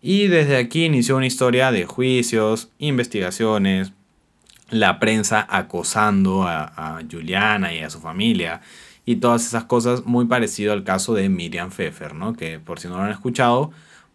Y 0.00 0.28
desde 0.28 0.56
aquí 0.56 0.84
inició 0.84 1.16
una 1.16 1.26
historia 1.26 1.72
de 1.72 1.84
juicios, 1.84 2.70
investigaciones, 2.78 3.92
la 4.70 4.98
prensa 4.98 5.46
acosando 5.48 6.44
a, 6.44 6.64
a 6.76 7.02
Juliana 7.10 7.74
y 7.74 7.80
a 7.80 7.90
su 7.90 8.00
familia, 8.00 8.60
y 9.04 9.16
todas 9.16 9.46
esas 9.46 9.64
cosas 9.64 10.04
muy 10.04 10.26
parecido 10.26 10.72
al 10.72 10.84
caso 10.84 11.14
de 11.14 11.28
Miriam 11.28 11.70
Pfeffer, 11.70 12.14
¿no? 12.14 12.34
Que 12.34 12.58
por 12.58 12.80
si 12.80 12.88
no 12.88 12.96
lo 12.96 13.04
han 13.04 13.12
escuchado, 13.12 13.70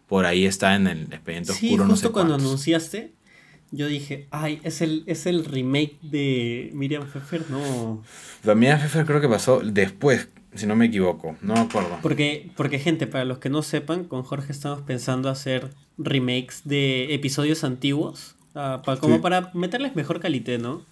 por 0.06 0.26
ahí 0.26 0.44
está 0.44 0.74
en 0.74 0.86
el 0.86 1.02
expediente 1.04 1.54
sí, 1.54 1.68
oscuro. 1.68 1.86
Justo 1.88 2.12
cuando 2.12 2.34
anunciaste, 2.34 3.12
yo 3.72 3.86
dije, 3.86 4.28
ay, 4.30 4.60
es 4.62 4.82
el, 4.82 5.02
es 5.06 5.24
el 5.26 5.46
remake 5.46 5.96
de 6.02 6.70
Miriam 6.74 7.04
Pfeffer, 7.06 7.50
no. 7.50 8.02
Pero 8.42 8.54
Miriam 8.54 8.78
Pfeffer 8.78 9.06
creo 9.06 9.20
que 9.20 9.28
pasó 9.28 9.60
después, 9.64 10.28
si 10.54 10.66
no 10.66 10.76
me 10.76 10.86
equivoco, 10.86 11.36
no 11.40 11.54
me 11.54 11.60
acuerdo. 11.60 11.98
Porque, 12.02 12.50
porque 12.54 12.78
gente, 12.78 13.06
para 13.06 13.24
los 13.24 13.38
que 13.38 13.48
no 13.48 13.62
sepan, 13.62 14.04
con 14.04 14.22
Jorge 14.22 14.52
estamos 14.52 14.82
pensando 14.82 15.30
hacer 15.30 15.70
remakes 15.96 16.60
de 16.64 17.14
episodios 17.14 17.64
antiguos, 17.64 18.36
ah, 18.54 18.82
como 19.00 19.22
para 19.22 19.50
meterles 19.54 19.96
mejor 19.96 20.20
calidad, 20.20 20.58
¿no? 20.58 20.84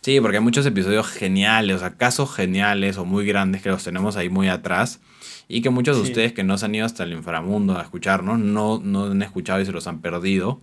Sí, 0.00 0.20
porque 0.20 0.38
hay 0.38 0.42
muchos 0.42 0.66
episodios 0.66 1.06
geniales, 1.06 1.76
o 1.76 1.78
sea, 1.78 1.96
casos 1.96 2.34
geniales 2.34 2.98
o 2.98 3.04
muy 3.04 3.24
grandes 3.24 3.62
que 3.62 3.68
los 3.68 3.84
tenemos 3.84 4.16
ahí 4.16 4.28
muy 4.28 4.48
atrás 4.48 4.98
y 5.46 5.62
que 5.62 5.70
muchos 5.70 5.96
de 5.96 6.02
ustedes 6.02 6.32
que 6.32 6.42
no 6.42 6.58
se 6.58 6.64
han 6.64 6.74
ido 6.74 6.84
hasta 6.84 7.04
el 7.04 7.12
inframundo 7.12 7.78
a 7.78 7.82
escucharnos 7.82 8.40
no, 8.40 8.80
no 8.82 9.04
han 9.04 9.22
escuchado 9.22 9.60
y 9.60 9.66
se 9.66 9.70
los 9.70 9.86
han 9.86 10.00
perdido. 10.00 10.60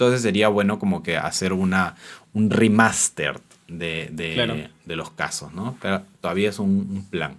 Entonces 0.00 0.22
sería 0.22 0.48
bueno 0.48 0.78
como 0.78 1.02
que 1.02 1.18
hacer 1.18 1.52
una, 1.52 1.94
un 2.32 2.48
remaster 2.48 3.38
de, 3.68 4.08
de, 4.10 4.96
los 4.96 5.10
casos, 5.10 5.52
¿no? 5.52 5.76
Pero 5.82 6.02
todavía 6.22 6.48
es 6.48 6.58
un, 6.58 7.06
plan. 7.10 7.36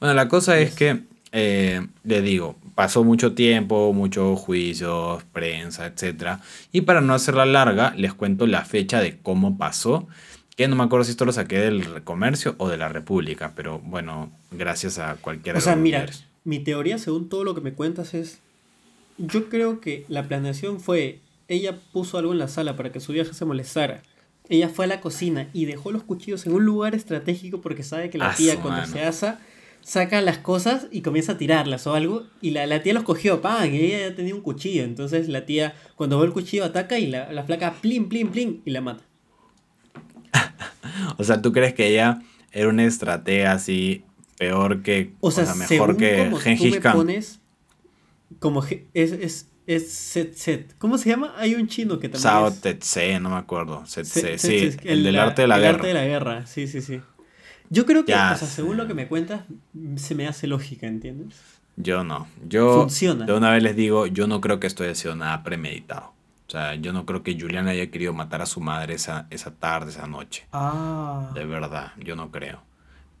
Bueno, 0.00 0.14
la 0.14 0.28
cosa 0.28 0.58
es 0.58 0.74
que, 0.74 1.02
eh, 1.30 1.86
le 2.02 2.20
digo, 2.20 2.56
pasó 2.74 3.04
mucho 3.04 3.32
tiempo, 3.34 3.92
muchos 3.92 4.40
juicios, 4.40 5.22
prensa, 5.32 5.86
etc. 5.86 6.40
Y 6.72 6.80
para 6.80 7.00
no 7.00 7.14
hacerla 7.14 7.46
larga, 7.46 7.94
les 7.96 8.12
cuento 8.12 8.48
la 8.48 8.64
fecha 8.64 9.00
de 9.00 9.18
cómo 9.18 9.56
pasó 9.56 10.08
que 10.56 10.66
no 10.66 10.76
me 10.76 10.82
acuerdo 10.82 11.04
si 11.04 11.12
esto 11.12 11.24
lo 11.24 11.32
saqué 11.32 11.58
del 11.58 12.02
comercio 12.02 12.56
o 12.58 12.68
de 12.68 12.76
la 12.76 12.88
República, 12.88 13.52
pero 13.54 13.78
bueno, 13.78 14.30
gracias 14.50 14.98
a 14.98 15.14
cualquiera 15.14 15.58
o 15.58 15.62
sea, 15.62 15.74
mira, 15.74 16.04
mi 16.44 16.58
teoría, 16.58 16.98
según 16.98 17.28
todo 17.28 17.44
lo 17.44 17.54
que 17.54 17.60
me 17.60 17.72
cuentas, 17.72 18.14
es. 18.14 18.40
Yo 19.16 19.48
creo 19.48 19.80
que 19.80 20.04
la 20.08 20.26
planeación 20.26 20.80
fue. 20.80 21.20
Ella 21.50 21.76
puso 21.92 22.16
algo 22.16 22.30
en 22.30 22.38
la 22.38 22.46
sala 22.46 22.76
para 22.76 22.92
que 22.92 23.00
su 23.00 23.12
vieja 23.12 23.34
se 23.34 23.44
molestara. 23.44 24.02
Ella 24.48 24.68
fue 24.68 24.84
a 24.84 24.88
la 24.88 25.00
cocina 25.00 25.50
y 25.52 25.64
dejó 25.64 25.90
los 25.90 26.04
cuchillos 26.04 26.46
en 26.46 26.52
un 26.52 26.64
lugar 26.64 26.94
estratégico 26.94 27.60
porque 27.60 27.82
sabe 27.82 28.08
que 28.08 28.18
la 28.18 28.32
tía, 28.36 28.60
cuando 28.60 28.86
se 28.86 29.02
asa, 29.02 29.40
saca 29.80 30.20
las 30.20 30.38
cosas 30.38 30.86
y 30.92 31.02
comienza 31.02 31.32
a 31.32 31.38
tirarlas 31.38 31.88
o 31.88 31.94
algo. 31.94 32.22
Y 32.40 32.50
la, 32.50 32.66
la 32.68 32.84
tía 32.84 32.94
los 32.94 33.02
cogió, 33.02 33.40
¡pam! 33.40 33.74
Y 33.74 33.78
ella 33.78 34.10
ya 34.10 34.14
tenía 34.14 34.32
un 34.32 34.42
cuchillo. 34.42 34.84
Entonces 34.84 35.28
la 35.28 35.44
tía, 35.44 35.74
cuando 35.96 36.20
ve 36.20 36.26
el 36.26 36.32
cuchillo, 36.32 36.64
ataca 36.64 37.00
y 37.00 37.08
la, 37.08 37.32
la 37.32 37.42
flaca, 37.42 37.74
plin, 37.80 38.08
plin, 38.08 38.28
plin, 38.28 38.62
y 38.64 38.70
la 38.70 38.80
mata. 38.80 39.02
o 41.18 41.24
sea, 41.24 41.42
¿tú 41.42 41.50
crees 41.50 41.74
que 41.74 41.88
ella 41.88 42.22
era 42.52 42.68
una 42.68 42.84
estratega 42.84 43.50
así 43.50 44.04
peor 44.38 44.82
que. 44.82 45.14
O 45.18 45.32
sea, 45.32 45.52
mejor 45.56 45.96
que 45.96 46.32
Gengis 46.42 46.78
Khan? 46.78 46.96
Pones, 46.96 47.40
como 48.38 48.64
es, 48.94 49.12
es, 49.12 49.49
es 49.74 49.92
Set 49.92 50.34
Set. 50.34 50.74
¿Cómo 50.78 50.98
se 50.98 51.08
llama? 51.10 51.32
Hay 51.36 51.54
un 51.54 51.68
chino 51.68 51.98
que 51.98 52.08
también. 52.08 52.22
Sao 52.22 52.50
Tse, 52.50 53.20
no 53.20 53.30
me 53.30 53.36
acuerdo. 53.36 53.86
Set 53.86 54.04
Set, 54.04 54.38
sí, 54.38 54.76
el, 54.82 55.04
del 55.04 55.16
arte 55.18 55.42
de 55.42 55.48
la 55.48 55.56
el 55.56 55.62
guerra. 55.62 55.74
arte 55.76 55.86
de 55.88 55.94
la 55.94 56.04
guerra, 56.04 56.46
sí, 56.46 56.66
sí, 56.66 56.80
sí. 56.80 57.00
Yo 57.68 57.86
creo 57.86 58.04
que, 58.04 58.12
o 58.12 58.16
sea, 58.16 58.36
según 58.36 58.76
lo 58.76 58.88
que 58.88 58.94
me 58.94 59.06
cuentas, 59.06 59.42
se 59.94 60.16
me 60.16 60.26
hace 60.26 60.48
lógica, 60.48 60.88
¿entiendes? 60.88 61.36
Yo 61.76 62.02
no. 62.02 62.26
Yo 62.48 62.80
Funciona. 62.80 63.26
de 63.26 63.32
una 63.32 63.52
vez 63.52 63.62
les 63.62 63.76
digo, 63.76 64.06
yo 64.08 64.26
no 64.26 64.40
creo 64.40 64.58
que 64.58 64.66
esto 64.66 64.82
haya 64.82 64.96
sido 64.96 65.14
nada 65.14 65.44
premeditado. 65.44 66.12
O 66.48 66.50
sea, 66.50 66.74
yo 66.74 66.92
no 66.92 67.06
creo 67.06 67.22
que 67.22 67.38
Juliana 67.38 67.70
haya 67.70 67.88
querido 67.92 68.12
matar 68.12 68.42
a 68.42 68.46
su 68.46 68.60
madre 68.60 68.94
esa, 68.94 69.28
esa 69.30 69.52
tarde, 69.52 69.92
esa 69.92 70.08
noche. 70.08 70.48
Ah. 70.52 71.30
De 71.32 71.44
verdad, 71.44 71.92
yo 71.96 72.16
no 72.16 72.32
creo. 72.32 72.60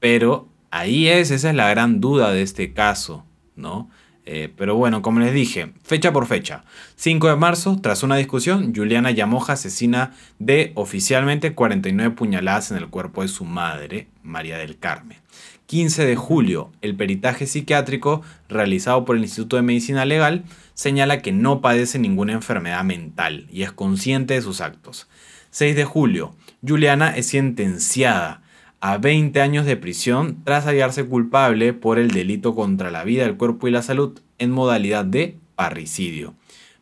Pero 0.00 0.48
ahí 0.72 1.06
es, 1.06 1.30
esa 1.30 1.50
es 1.50 1.54
la 1.54 1.70
gran 1.70 2.00
duda 2.00 2.32
de 2.32 2.42
este 2.42 2.72
caso, 2.72 3.24
¿no? 3.54 3.88
Eh, 4.32 4.48
pero 4.56 4.76
bueno, 4.76 5.02
como 5.02 5.18
les 5.18 5.34
dije, 5.34 5.72
fecha 5.82 6.12
por 6.12 6.24
fecha. 6.24 6.62
5 6.94 7.30
de 7.30 7.34
marzo, 7.34 7.80
tras 7.82 8.04
una 8.04 8.14
discusión, 8.14 8.72
Juliana 8.72 9.10
Yamoja 9.10 9.54
asesina 9.54 10.12
de 10.38 10.70
oficialmente 10.76 11.52
49 11.56 12.14
puñaladas 12.14 12.70
en 12.70 12.76
el 12.76 12.86
cuerpo 12.86 13.22
de 13.22 13.28
su 13.28 13.44
madre, 13.44 14.06
María 14.22 14.56
del 14.56 14.78
Carmen. 14.78 15.18
15 15.66 16.06
de 16.06 16.14
julio, 16.14 16.70
el 16.80 16.94
peritaje 16.94 17.48
psiquiátrico 17.48 18.22
realizado 18.48 19.04
por 19.04 19.16
el 19.16 19.22
Instituto 19.22 19.56
de 19.56 19.62
Medicina 19.62 20.04
Legal 20.04 20.44
señala 20.74 21.22
que 21.22 21.32
no 21.32 21.60
padece 21.60 21.98
ninguna 21.98 22.32
enfermedad 22.32 22.84
mental 22.84 23.48
y 23.50 23.64
es 23.64 23.72
consciente 23.72 24.34
de 24.34 24.42
sus 24.42 24.60
actos. 24.60 25.08
6 25.50 25.74
de 25.74 25.84
julio, 25.84 26.36
Juliana 26.64 27.16
es 27.16 27.26
sentenciada 27.26 28.39
a 28.80 28.96
20 28.96 29.40
años 29.40 29.66
de 29.66 29.76
prisión 29.76 30.38
tras 30.44 30.64
hallarse 30.64 31.04
culpable 31.04 31.72
por 31.72 31.98
el 31.98 32.10
delito 32.10 32.54
contra 32.54 32.90
la 32.90 33.04
vida, 33.04 33.24
el 33.24 33.36
cuerpo 33.36 33.68
y 33.68 33.70
la 33.70 33.82
salud 33.82 34.18
en 34.38 34.50
modalidad 34.50 35.04
de 35.04 35.36
parricidio. 35.54 36.34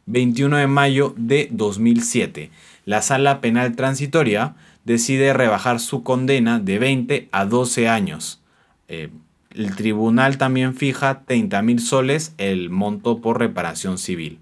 21 0.07 0.57
de 0.57 0.67
mayo 0.69 1.15
de 1.17 1.49
2007, 1.51 2.51
la 2.85 3.03
Sala 3.03 3.41
Penal 3.41 3.77
Transitoria 3.77 4.55
decide 4.85 5.35
rebajar 5.35 5.81
su 5.81 6.03
condena 6.03 6.61
de 6.61 6.79
20 6.79 7.29
a 7.31 7.45
12 7.45 7.89
años. 7.89 8.41
Eh, 8.87 9.11
el 9.55 9.75
tribunal 9.75 10.39
también 10.39 10.75
fija 10.75 11.25
30 11.27 11.61
mil 11.63 11.81
soles 11.81 12.33
el 12.39 12.71
monto 12.71 13.21
por 13.21 13.39
reparación 13.39 13.99
civil. 13.99 14.39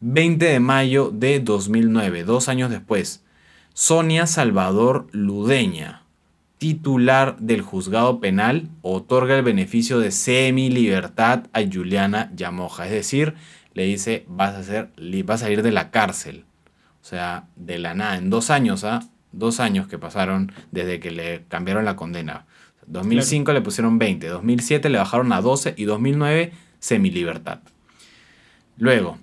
20 0.00 0.44
de 0.44 0.60
mayo 0.60 1.10
de 1.12 1.40
2009, 1.40 2.24
dos 2.24 2.48
años 2.48 2.70
después, 2.70 3.22
Sonia 3.74 4.26
Salvador 4.26 5.06
Ludeña, 5.12 6.03
titular 6.58 7.36
del 7.38 7.62
juzgado 7.62 8.20
penal 8.20 8.68
otorga 8.82 9.36
el 9.36 9.42
beneficio 9.42 9.98
de 9.98 10.10
semi-libertad 10.10 11.46
a 11.52 11.60
Juliana 11.62 12.30
Yamoja. 12.34 12.86
Es 12.86 12.92
decir, 12.92 13.34
le 13.74 13.84
dice, 13.84 14.24
vas 14.28 14.54
a, 14.54 14.62
ser, 14.62 14.90
vas 15.24 15.42
a 15.42 15.50
ir 15.50 15.62
de 15.62 15.72
la 15.72 15.90
cárcel. 15.90 16.44
O 17.02 17.06
sea, 17.06 17.48
de 17.56 17.78
la 17.78 17.94
nada, 17.94 18.16
en 18.16 18.30
dos 18.30 18.50
años, 18.50 18.84
¿ah? 18.84 19.02
Dos 19.32 19.60
años 19.60 19.88
que 19.88 19.98
pasaron 19.98 20.52
desde 20.70 21.00
que 21.00 21.10
le 21.10 21.44
cambiaron 21.48 21.84
la 21.84 21.96
condena. 21.96 22.46
2005 22.86 23.52
le 23.52 23.60
pusieron 23.60 23.98
20, 23.98 24.28
2007 24.28 24.88
le 24.88 24.98
bajaron 24.98 25.32
a 25.32 25.40
12 25.40 25.74
y 25.76 25.84
2009 25.84 26.52
semi-libertad. 26.78 27.60
Luego, 28.76 29.18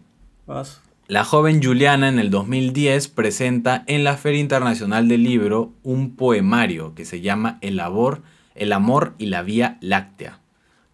la 1.12 1.26
joven 1.26 1.62
Juliana 1.62 2.08
en 2.08 2.20
el 2.20 2.30
2010 2.30 3.10
presenta 3.10 3.84
en 3.88 4.06
la 4.06 4.16
Feria 4.16 4.40
Internacional 4.40 5.10
del 5.10 5.24
Libro 5.24 5.74
un 5.84 6.16
poemario 6.16 6.96
que 6.96 7.04
se 7.04 7.20
llama 7.20 7.58
El 7.60 7.82
amor, 7.82 8.22
el 8.56 8.72
amor 8.72 9.14
y 9.18 9.26
la 9.26 9.42
Vía 9.42 9.78
Láctea. 9.82 10.40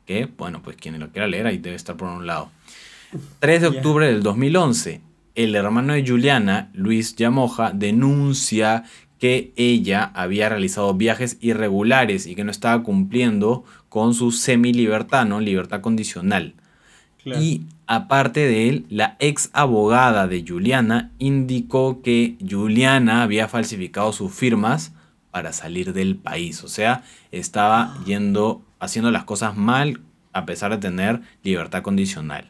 Que, 0.07 0.25
bueno, 0.25 0.63
pues 0.63 0.75
quien 0.75 0.99
lo 0.99 1.11
quiera 1.11 1.27
leer 1.27 1.45
ahí 1.45 1.59
debe 1.59 1.75
estar 1.75 1.97
por 1.97 2.09
un 2.09 2.25
lado. 2.25 2.49
3 3.41 3.61
de 3.61 3.67
octubre 3.67 4.07
del 4.07 4.23
2011, 4.23 5.01
el 5.35 5.53
hermano 5.53 5.93
de 5.93 6.03
Juliana, 6.03 6.71
Luis 6.73 7.15
Yamoja, 7.15 7.69
denuncia 7.71 8.85
que 9.19 9.53
ella 9.55 10.11
había 10.15 10.49
realizado 10.49 10.95
viajes 10.95 11.37
irregulares 11.41 12.25
y 12.25 12.33
que 12.33 12.43
no 12.43 12.49
estaba 12.49 12.81
cumpliendo 12.81 13.65
con 13.87 14.15
su 14.15 14.31
semi-libertad, 14.31 15.27
¿no? 15.27 15.41
Libertad 15.41 15.81
condicional. 15.81 16.55
Y 17.23 17.67
aparte 17.87 18.41
de 18.41 18.69
él, 18.69 18.85
la 18.89 19.15
ex 19.19 19.49
abogada 19.53 20.27
de 20.27 20.45
Juliana 20.47 21.11
indicó 21.17 22.01
que 22.01 22.37
Juliana 22.47 23.23
había 23.23 23.47
falsificado 23.47 24.11
sus 24.13 24.33
firmas 24.33 24.93
para 25.31 25.53
salir 25.53 25.93
del 25.93 26.15
país. 26.17 26.63
O 26.63 26.67
sea, 26.67 27.03
estaba 27.31 27.97
yendo, 28.05 28.61
haciendo 28.79 29.09
las 29.11 29.23
cosas 29.23 29.55
mal 29.55 30.01
a 30.33 30.45
pesar 30.45 30.71
de 30.71 30.77
tener 30.77 31.21
libertad 31.43 31.81
condicional. 31.81 32.49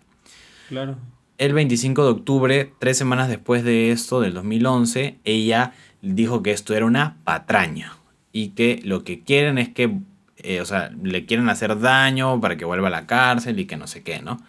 Claro. 0.70 0.98
El 1.38 1.54
25 1.54 2.04
de 2.04 2.10
octubre, 2.10 2.74
tres 2.80 2.98
semanas 2.98 3.30
después 3.30 3.64
de 3.64 3.92
esto, 3.92 4.20
del 4.20 4.34
2011, 4.34 5.20
ella 5.24 5.74
dijo 6.02 6.42
que 6.42 6.52
esto 6.52 6.74
era 6.74 6.86
una 6.86 7.18
patraña 7.24 7.96
y 8.32 8.50
que 8.50 8.82
lo 8.84 9.04
que 9.04 9.24
quieren 9.24 9.58
es 9.58 9.70
que, 9.70 10.00
eh, 10.38 10.62
o 10.62 10.66
sea, 10.66 10.92
le 11.02 11.26
quieren 11.26 11.50
hacer 11.50 11.80
daño 11.80 12.42
para 12.42 12.58
que 12.58 12.66
vuelva 12.66 12.88
a 12.88 12.92
la 12.92 13.06
cárcel 13.06 13.60
y 13.60 13.66
que 13.66 13.78
no 13.78 13.88
sé 13.88 14.04
qué, 14.04 14.22
¿no? 14.22 14.42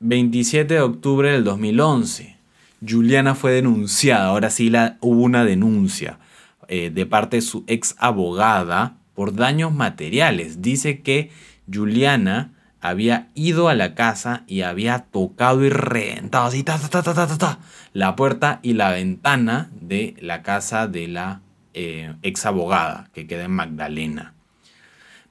27 0.00 0.74
de 0.74 0.80
octubre 0.80 1.32
del 1.32 1.44
2011. 1.44 2.36
Juliana 2.86 3.34
fue 3.34 3.52
denunciada, 3.52 4.26
ahora 4.26 4.50
sí 4.50 4.70
la, 4.70 4.98
hubo 5.00 5.22
una 5.22 5.44
denuncia 5.44 6.18
eh, 6.68 6.90
de 6.90 7.06
parte 7.06 7.36
de 7.36 7.42
su 7.42 7.64
ex 7.66 7.94
abogada 7.98 8.96
por 9.14 9.34
daños 9.34 9.72
materiales. 9.72 10.62
Dice 10.62 11.00
que 11.00 11.30
Juliana 11.72 12.52
había 12.80 13.28
ido 13.34 13.68
a 13.68 13.74
la 13.74 13.94
casa 13.94 14.42
y 14.48 14.62
había 14.62 15.06
tocado 15.10 15.64
y 15.64 15.70
reventado 15.70 16.46
así 16.46 16.64
la 17.92 18.16
puerta 18.16 18.58
y 18.62 18.72
la 18.72 18.90
ventana 18.90 19.70
de 19.80 20.16
la 20.20 20.42
casa 20.42 20.88
de 20.88 21.06
la 21.06 21.42
eh, 21.74 22.14
ex 22.22 22.44
abogada 22.44 23.08
que 23.14 23.26
queda 23.26 23.44
en 23.44 23.52
Magdalena. 23.52 24.34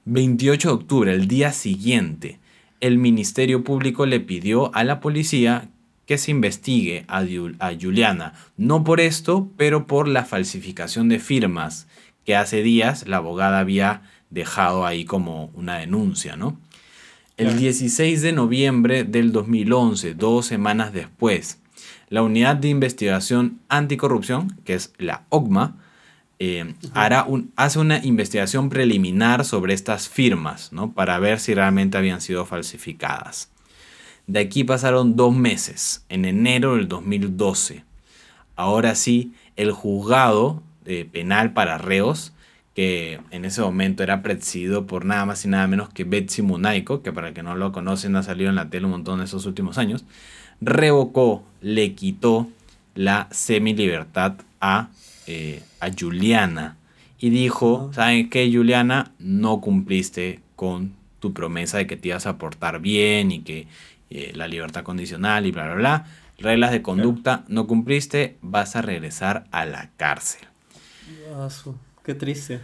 28 0.04 0.68
de 0.68 0.74
octubre, 0.74 1.12
el 1.12 1.28
día 1.28 1.52
siguiente, 1.52 2.40
el 2.82 2.98
Ministerio 2.98 3.62
Público 3.62 4.06
le 4.06 4.18
pidió 4.18 4.74
a 4.74 4.82
la 4.82 5.00
policía 5.00 5.70
que 6.04 6.18
se 6.18 6.32
investigue 6.32 7.04
a, 7.06 7.24
Juliana, 7.80 8.34
no 8.56 8.82
por 8.82 9.00
esto, 9.00 9.48
pero 9.56 9.86
por 9.86 10.08
la 10.08 10.24
falsificación 10.24 11.08
de 11.08 11.20
firmas 11.20 11.86
que 12.24 12.34
hace 12.34 12.62
días 12.62 13.06
la 13.06 13.18
abogada 13.18 13.60
había 13.60 14.02
dejado 14.30 14.84
ahí 14.84 15.04
como 15.04 15.46
una 15.54 15.78
denuncia, 15.78 16.36
¿no? 16.36 16.58
El 17.36 17.56
16 17.56 18.20
de 18.20 18.32
noviembre 18.32 19.04
del 19.04 19.32
2011, 19.32 20.14
dos 20.14 20.46
semanas 20.46 20.92
después, 20.92 21.60
la 22.08 22.22
Unidad 22.22 22.56
de 22.56 22.68
Investigación 22.68 23.60
Anticorrupción, 23.68 24.60
que 24.64 24.74
es 24.74 24.92
la 24.98 25.24
OCMA, 25.28 25.76
eh, 26.44 26.74
un, 27.28 27.52
hace 27.54 27.78
una 27.78 28.04
investigación 28.04 28.68
preliminar 28.68 29.44
sobre 29.44 29.74
estas 29.74 30.08
firmas, 30.08 30.72
¿no? 30.72 30.92
Para 30.92 31.20
ver 31.20 31.38
si 31.38 31.54
realmente 31.54 31.96
habían 31.96 32.20
sido 32.20 32.46
falsificadas. 32.46 33.48
De 34.26 34.40
aquí 34.40 34.64
pasaron 34.64 35.14
dos 35.14 35.32
meses, 35.32 36.04
en 36.08 36.24
enero 36.24 36.74
del 36.74 36.88
2012. 36.88 37.84
Ahora 38.56 38.96
sí, 38.96 39.32
el 39.54 39.70
juzgado 39.70 40.64
eh, 40.84 41.08
penal 41.10 41.52
para 41.52 41.78
reos, 41.78 42.32
que 42.74 43.20
en 43.30 43.44
ese 43.44 43.60
momento 43.60 44.02
era 44.02 44.22
presidido 44.22 44.84
por 44.88 45.04
nada 45.04 45.24
más 45.26 45.44
y 45.44 45.48
nada 45.48 45.68
menos 45.68 45.90
que 45.90 46.02
Betsy 46.02 46.42
Munaico, 46.42 47.02
que 47.02 47.12
para 47.12 47.28
el 47.28 47.34
que 47.34 47.44
no 47.44 47.54
lo 47.54 47.70
conocen 47.70 48.16
ha 48.16 48.24
salido 48.24 48.50
en 48.50 48.56
la 48.56 48.68
tele 48.68 48.86
un 48.86 48.92
montón 48.92 49.20
en 49.20 49.26
esos 49.26 49.46
últimos 49.46 49.78
años, 49.78 50.04
revocó, 50.60 51.44
le 51.60 51.94
quitó 51.94 52.48
la 52.96 53.28
semi-libertad 53.30 54.34
a 54.60 54.88
eh, 55.28 55.62
a 55.82 55.90
Juliana 55.90 56.76
y 57.18 57.30
dijo, 57.30 57.90
¿saben 57.92 58.30
qué, 58.30 58.50
Juliana? 58.52 59.12
No 59.18 59.60
cumpliste 59.60 60.40
con 60.54 60.92
tu 61.18 61.32
promesa 61.32 61.78
de 61.78 61.88
que 61.88 61.96
te 61.96 62.08
ibas 62.08 62.26
a 62.26 62.38
portar 62.38 62.80
bien 62.80 63.32
y 63.32 63.40
que 63.40 63.66
eh, 64.10 64.32
la 64.34 64.46
libertad 64.46 64.84
condicional 64.84 65.44
y 65.44 65.50
bla, 65.50 65.64
bla, 65.64 65.74
bla. 65.74 66.06
Reglas 66.38 66.70
de 66.70 66.82
conducta, 66.82 67.44
no 67.48 67.66
cumpliste, 67.66 68.36
vas 68.42 68.76
a 68.76 68.82
regresar 68.82 69.44
a 69.50 69.64
la 69.64 69.90
cárcel. 69.96 70.42
Qué 72.04 72.14
triste. 72.14 72.60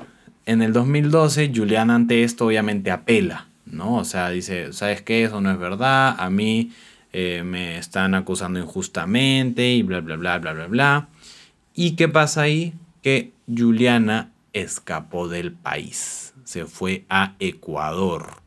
En 0.46 0.62
el 0.62 0.72
2012, 0.72 1.52
Juliana 1.54 1.96
ante 1.96 2.22
esto 2.22 2.46
obviamente 2.46 2.92
apela, 2.92 3.48
¿no? 3.66 3.96
O 3.96 4.04
sea, 4.04 4.30
dice, 4.30 4.72
¿sabes 4.72 5.02
qué? 5.02 5.24
Eso 5.24 5.40
no 5.40 5.50
es 5.50 5.58
verdad, 5.58 6.14
a 6.18 6.30
mí 6.30 6.72
eh, 7.12 7.42
me 7.44 7.78
están 7.78 8.14
acusando 8.14 8.60
injustamente 8.60 9.72
y 9.72 9.82
bla, 9.82 10.00
bla, 10.00 10.16
bla, 10.16 10.38
bla, 10.38 10.52
bla, 10.52 10.66
bla. 10.66 11.08
¿Y 11.74 11.96
qué 11.96 12.08
pasa 12.08 12.42
ahí? 12.42 12.74
Que 13.02 13.32
Juliana 13.46 14.32
escapó 14.52 15.28
del 15.28 15.52
país, 15.52 16.34
se 16.44 16.66
fue 16.66 17.04
a 17.08 17.34
Ecuador. 17.38 18.42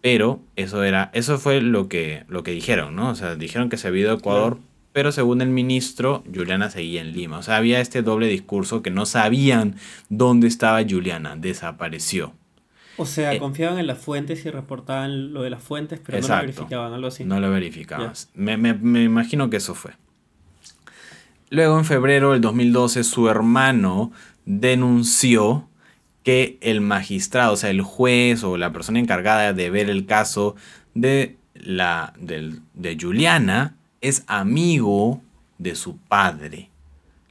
Pero 0.00 0.42
eso 0.56 0.82
era, 0.82 1.10
eso 1.14 1.38
fue 1.38 1.60
lo 1.62 1.88
que, 1.88 2.24
lo 2.28 2.42
que 2.42 2.50
dijeron, 2.50 2.94
¿no? 2.94 3.10
O 3.10 3.14
sea, 3.14 3.36
dijeron 3.36 3.70
que 3.70 3.78
se 3.78 3.88
había 3.88 4.02
ido 4.02 4.12
a 4.12 4.16
Ecuador, 4.16 4.58
pero 4.92 5.12
según 5.12 5.40
el 5.40 5.48
ministro, 5.48 6.22
Juliana 6.32 6.68
seguía 6.68 7.00
en 7.00 7.12
Lima. 7.12 7.38
O 7.38 7.42
sea, 7.42 7.56
había 7.56 7.80
este 7.80 8.02
doble 8.02 8.26
discurso 8.26 8.82
que 8.82 8.90
no 8.90 9.06
sabían 9.06 9.76
dónde 10.10 10.46
estaba 10.46 10.82
Juliana, 10.88 11.36
desapareció. 11.36 12.34
O 12.96 13.06
sea, 13.06 13.34
eh, 13.34 13.38
confiaban 13.38 13.78
en 13.78 13.86
las 13.86 13.98
fuentes 13.98 14.44
y 14.44 14.50
reportaban 14.50 15.32
lo 15.32 15.42
de 15.42 15.50
las 15.50 15.62
fuentes, 15.62 16.00
pero 16.04 16.20
no 16.20 16.28
lo 16.28 16.40
verificaban, 16.40 16.92
algo 16.92 17.08
así. 17.08 17.24
No 17.24 17.40
lo 17.40 17.50
verificaban. 17.50 18.12
Me, 18.34 18.56
me 18.56 19.02
imagino 19.02 19.50
que 19.50 19.56
eso 19.56 19.74
fue. 19.74 19.92
Luego, 21.50 21.78
en 21.78 21.84
febrero 21.84 22.32
del 22.32 22.40
2012, 22.40 23.04
su 23.04 23.28
hermano 23.28 24.12
denunció 24.44 25.68
que 26.22 26.58
el 26.62 26.80
magistrado, 26.80 27.52
o 27.52 27.56
sea, 27.56 27.70
el 27.70 27.82
juez 27.82 28.42
o 28.44 28.56
la 28.56 28.72
persona 28.72 28.98
encargada 28.98 29.52
de 29.52 29.70
ver 29.70 29.90
el 29.90 30.06
caso 30.06 30.56
de, 30.94 31.36
la, 31.54 32.14
de, 32.18 32.96
Juliana 32.98 33.76
es 34.00 34.24
amigo 34.26 35.20
de 35.58 35.74
su 35.74 35.98
padre, 35.98 36.70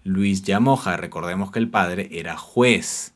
Luis 0.04 0.44
Llamoja. 0.44 0.96
Recordemos 0.96 1.52
que 1.52 1.60
el 1.60 1.70
padre 1.70 2.08
era 2.12 2.38
juez. 2.38 3.14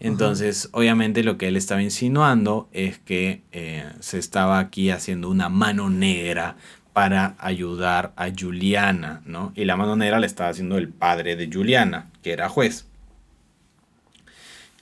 Entonces, 0.00 0.68
obviamente 0.72 1.22
lo 1.22 1.38
que 1.38 1.46
él 1.46 1.56
estaba 1.56 1.80
insinuando 1.80 2.68
es 2.72 2.98
que 2.98 3.42
eh, 3.52 3.84
se 4.00 4.18
estaba 4.18 4.58
aquí 4.58 4.90
haciendo 4.90 5.30
una 5.30 5.48
mano 5.48 5.90
negra 5.90 6.56
para 6.92 7.36
ayudar 7.38 8.12
a 8.16 8.28
Juliana, 8.36 9.22
¿no? 9.24 9.52
Y 9.56 9.64
la 9.64 9.76
mano 9.76 9.96
negra 9.96 10.20
le 10.20 10.26
estaba 10.26 10.50
haciendo 10.50 10.78
el 10.78 10.88
padre 10.88 11.36
de 11.36 11.50
Juliana, 11.52 12.10
que 12.22 12.32
era 12.32 12.48
juez. 12.48 12.86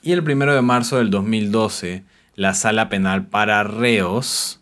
Y 0.03 0.11
el 0.13 0.23
primero 0.23 0.53
de 0.53 0.61
marzo 0.61 0.97
del 0.97 1.09
2012, 1.09 2.03
la 2.35 2.53
sala 2.53 2.89
penal 2.89 3.27
para 3.27 3.63
reos 3.63 4.59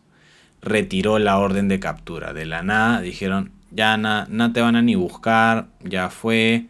retiró 0.61 1.17
la 1.17 1.37
orden 1.37 1.67
de 1.69 1.79
captura. 1.79 2.33
De 2.33 2.45
la 2.45 2.61
nada 2.61 3.01
dijeron, 3.01 3.51
ya 3.71 3.97
no 3.97 4.53
te 4.53 4.61
van 4.61 4.75
a 4.75 4.81
ni 4.81 4.95
buscar, 4.95 5.67
ya 5.83 6.09
fue. 6.09 6.65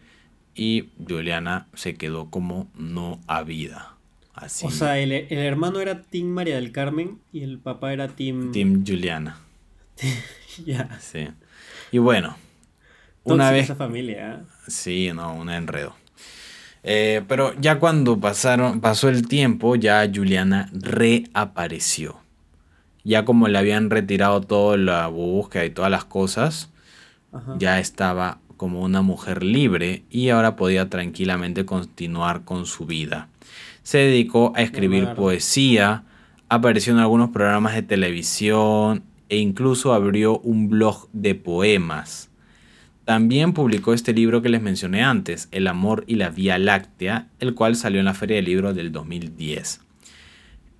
Y 0.54 0.90
Juliana 1.08 1.66
se 1.74 1.94
quedó 1.94 2.30
como 2.30 2.68
no 2.76 3.20
habida. 3.26 3.96
Así. 4.34 4.66
O 4.66 4.70
sea, 4.70 4.98
el, 4.98 5.12
hermano 5.12 5.80
era 5.80 6.02
Tim 6.02 6.28
María 6.28 6.54
del 6.54 6.72
Carmen 6.72 7.18
y 7.32 7.42
el 7.42 7.58
papá 7.58 7.92
era 7.92 8.08
Tim... 8.08 8.52
Tim 8.52 8.84
Juliana. 8.86 9.36
ya. 10.64 10.98
Sí. 11.00 11.28
Y 11.92 11.98
bueno, 11.98 12.36
una 13.24 13.50
vez... 13.50 13.64
esa 13.64 13.76
familia. 13.76 14.34
¿eh? 14.34 14.44
Sí, 14.68 15.10
no, 15.14 15.34
un 15.34 15.50
enredo. 15.50 15.94
Eh, 16.82 17.22
pero 17.28 17.54
ya 17.60 17.78
cuando 17.78 18.18
pasaron, 18.18 18.80
pasó 18.80 19.08
el 19.08 19.28
tiempo, 19.28 19.76
ya 19.76 20.08
Juliana 20.12 20.68
reapareció. 20.72 22.20
Ya 23.04 23.24
como 23.24 23.48
le 23.48 23.58
habían 23.58 23.90
retirado 23.90 24.40
toda 24.40 24.76
la 24.76 25.06
búsqueda 25.08 25.64
y 25.64 25.70
todas 25.70 25.90
las 25.90 26.04
cosas, 26.04 26.70
ya 27.58 27.78
estaba 27.78 28.38
como 28.56 28.82
una 28.82 29.02
mujer 29.02 29.42
libre 29.42 30.02
y 30.10 30.28
ahora 30.28 30.56
podía 30.56 30.90
tranquilamente 30.90 31.64
continuar 31.64 32.44
con 32.44 32.66
su 32.66 32.84
vida. 32.84 33.28
Se 33.82 33.98
dedicó 33.98 34.52
a 34.54 34.62
escribir 34.62 35.14
poesía, 35.14 36.04
apareció 36.48 36.92
en 36.92 36.98
algunos 36.98 37.30
programas 37.30 37.74
de 37.74 37.82
televisión 37.82 39.04
e 39.30 39.38
incluso 39.38 39.94
abrió 39.94 40.38
un 40.40 40.68
blog 40.68 41.08
de 41.14 41.34
poemas. 41.34 42.28
También 43.06 43.54
publicó 43.54 43.94
este 43.94 44.12
libro 44.12 44.42
que 44.42 44.50
les 44.50 44.60
mencioné 44.60 45.02
antes, 45.02 45.48
El 45.50 45.66
amor 45.66 46.04
y 46.06 46.16
la 46.16 46.28
Vía 46.28 46.58
Láctea, 46.58 47.28
el 47.38 47.54
cual 47.54 47.74
salió 47.74 48.00
en 48.00 48.04
la 48.04 48.14
Feria 48.14 48.36
del 48.36 48.44
Libro 48.44 48.74
del 48.74 48.92
2010. 48.92 49.80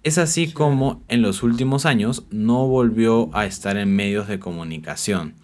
Es 0.03 0.19
así 0.19 0.53
como 0.53 1.03
en 1.09 1.23
los 1.23 1.43
últimos 1.43 1.87
años 1.87 2.27
no 2.31 2.67
volvió 2.67 3.31
a 3.35 3.47
estar 3.47 3.77
en 3.77 3.95
medios 3.95 4.29
de 4.29 4.39
comunicación. 4.39 5.35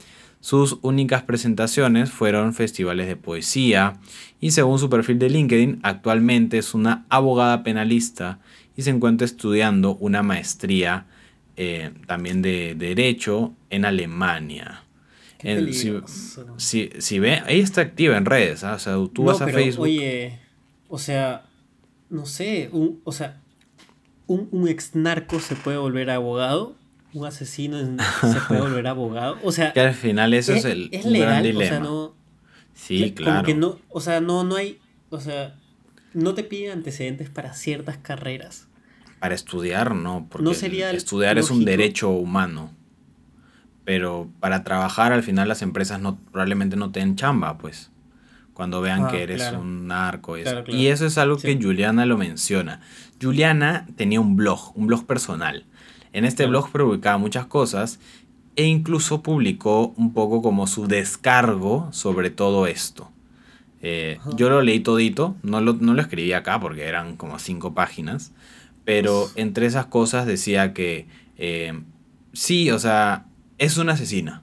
Sus 0.41 0.79
únicas 0.83 1.23
presentaciones 1.23 2.11
fueron 2.11 2.55
festivales 2.55 3.07
de 3.07 3.17
poesía 3.17 3.99
y 4.41 4.53
según 4.53 4.79
su 4.79 4.89
perfil 4.89 5.19
de 5.19 5.29
LinkedIn 5.29 5.81
actualmente 5.83 6.59
es 6.59 6.73
una 6.73 7.05
abogada 7.09 7.63
penalista 7.65 8.39
y 8.77 8.83
se 8.83 8.91
encuentra 8.91 9.25
estudiando 9.25 9.97
una 9.97 10.23
maestría 10.23 11.07
eh, 11.57 11.93
también 12.07 12.43
de 12.43 12.75
derecho 12.75 13.55
en 13.71 13.85
Alemania 13.85 14.87
si, 16.57 16.91
si, 16.99 17.19
ve, 17.19 17.43
ahí 17.47 17.61
está 17.61 17.83
activa 17.83 18.17
en 18.17 18.25
redes, 18.25 18.65
¿ah? 18.65 18.75
o 18.75 18.79
sea, 18.79 18.95
tú 19.13 19.25
vas 19.25 19.41
a 19.41 19.47
Facebook. 19.47 19.85
Oye, 19.85 20.39
o 20.89 20.99
sea, 20.99 21.45
no 22.09 22.27
sé, 22.27 22.69
un, 22.73 23.01
o 23.05 23.13
sea, 23.13 23.41
un, 24.27 24.49
un 24.51 24.69
ex 24.69 24.95
narco 24.95 25.39
se 25.41 25.55
puede 25.55 25.79
volver 25.79 26.11
abogado, 26.11 26.75
un 27.13 27.27
asesino 27.27 27.79
se 27.79 28.41
puede 28.49 28.61
volver 28.63 28.87
abogado, 28.87 29.39
o 29.43 29.53
sea. 29.53 29.73
Que 29.73 29.81
al 29.81 29.95
final 29.95 30.35
eso 30.35 30.55
es, 30.55 30.65
el 30.65 30.89
es 30.93 31.05
legal, 31.05 31.29
gran 31.29 31.43
dilema. 31.43 31.65
O 31.65 31.69
sea, 31.69 31.81
no, 31.81 32.15
sí, 32.75 33.13
claro. 33.13 33.47
que 33.47 33.55
no, 33.55 33.79
o 33.89 34.01
sea, 34.01 34.21
no, 34.21 34.43
no 34.43 34.57
hay, 34.57 34.81
o 35.11 35.21
sea, 35.21 35.55
no 36.13 36.35
te 36.35 36.45
piden 36.45 36.73
antecedentes 36.73 37.31
para 37.31 37.53
ciertas 37.55 37.99
carreras. 37.99 38.66
Para 39.19 39.35
estudiar, 39.35 39.95
no, 39.95 40.27
porque 40.31 40.51
estudiar 40.95 41.39
es 41.39 41.51
un 41.51 41.65
derecho 41.65 42.11
humano 42.11 42.71
pero 43.87 44.29
para 44.41 44.65
trabajar 44.65 45.13
al 45.13 45.23
final 45.23 45.47
las 45.47 45.63
empresas 45.63 46.01
no, 46.01 46.19
probablemente 46.33 46.75
no 46.77 46.91
te 46.91 46.99
den 46.99 47.15
chamba, 47.15 47.57
pues, 47.57 47.93
cuando 48.53 48.81
vean 48.81 49.05
ah, 49.05 49.09
que 49.09 49.23
eres 49.23 49.53
un 49.53 49.87
narco. 49.87 50.37
Y 50.67 50.89
eso 50.89 51.07
es 51.07 51.17
algo 51.19 51.37
que 51.37 51.57
Juliana 51.57 52.05
lo 52.05 52.19
menciona. 52.19 52.81
Juliana 53.23 53.87
tenía 53.95 54.21
un 54.21 54.35
blog, 54.35 54.77
un 54.77 54.89
blog 54.89 55.07
personal. 55.07 55.67
En 56.13 56.25
este 56.25 56.47
blog 56.47 56.73
publicaba 56.73 57.17
muchas 57.17 57.47
cosas 57.47 58.01
e 58.57 58.65
incluso 58.65 59.23
publicó 59.23 59.95
un 59.97 60.13
poco 60.13 60.43
como 60.43 60.67
su 60.67 60.89
descargo 60.89 61.89
sobre 61.93 62.31
todo 62.31 62.67
esto. 62.67 63.13
Eh, 63.83 64.19
yo 64.35 64.51
lo 64.51 64.63
leí 64.63 64.81
todito, 64.81 65.37
no 65.45 65.61
lo, 65.61 65.75
no 65.75 65.95
lo 65.95 66.03
escribí 66.03 66.33
acá 66.33 66.59
porque 66.59 66.87
eran 66.87 67.17
como 67.17 67.39
cinco 67.39 67.73
páginas, 67.73 68.33
pero 68.87 69.29
entre 69.35 69.67
esas 69.67 69.87
cosas 69.87 70.27
decía 70.27 70.73
que 70.73 71.09
eh, 71.37 71.79
sí, 72.33 72.71
o 72.71 72.79
sea, 72.79 73.27
es 73.59 73.79
una 73.79 73.95
asesina. 73.95 74.43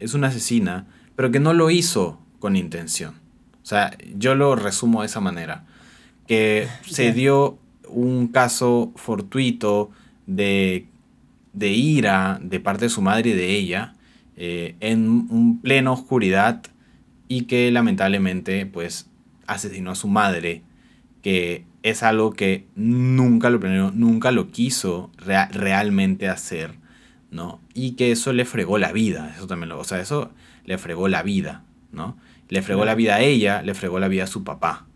Es 0.00 0.14
una 0.14 0.28
asesina, 0.28 0.86
pero 1.14 1.30
que 1.30 1.38
no 1.38 1.52
lo 1.52 1.70
hizo 1.70 2.18
con 2.38 2.56
intención. 2.56 3.12
O 3.62 3.66
sea, 3.66 3.94
yo 4.16 4.34
lo 4.34 4.56
resumo 4.56 5.02
de 5.02 5.06
esa 5.06 5.20
manera. 5.20 5.66
Que 6.26 6.66
se 6.88 7.12
dio 7.12 7.58
un 7.86 8.28
caso 8.28 8.90
fortuito 8.96 9.90
de, 10.26 10.86
de 11.52 11.68
ira 11.68 12.40
de 12.42 12.60
parte 12.60 12.86
de 12.86 12.88
su 12.88 13.02
madre 13.02 13.30
y 13.30 13.34
de 13.34 13.50
ella 13.50 13.94
eh, 14.38 14.76
en 14.80 15.06
un 15.28 15.60
pleno 15.60 15.92
oscuridad 15.92 16.62
y 17.28 17.42
que 17.42 17.70
lamentablemente 17.70 18.64
pues 18.64 19.10
asesinó 19.46 19.90
a 19.90 19.94
su 19.94 20.08
madre 20.08 20.62
que 21.20 21.66
es 21.84 22.02
algo 22.02 22.32
que 22.32 22.66
nunca 22.74 23.48
lo 23.50 23.60
planeó, 23.60 23.92
nunca 23.92 24.32
lo 24.32 24.50
quiso 24.50 25.12
realmente 25.52 26.28
hacer 26.28 26.82
¿no? 27.34 27.60
Y 27.74 27.92
que 27.96 28.12
eso 28.12 28.32
le 28.32 28.44
fregó 28.44 28.78
la 28.78 28.92
vida, 28.92 29.34
eso 29.36 29.48
también 29.48 29.68
lo, 29.68 29.80
o 29.80 29.84
sea, 29.84 30.00
eso 30.00 30.30
le 30.64 30.78
fregó 30.78 31.08
la 31.08 31.24
vida, 31.24 31.64
¿no? 31.90 32.16
Le 32.48 32.62
fregó 32.62 32.84
la 32.84 32.94
vida 32.94 33.16
a 33.16 33.20
ella, 33.20 33.60
le 33.62 33.74
fregó 33.74 33.98
la 33.98 34.06
vida 34.06 34.24
a 34.24 34.28
su 34.28 34.44
papá. 34.44 34.86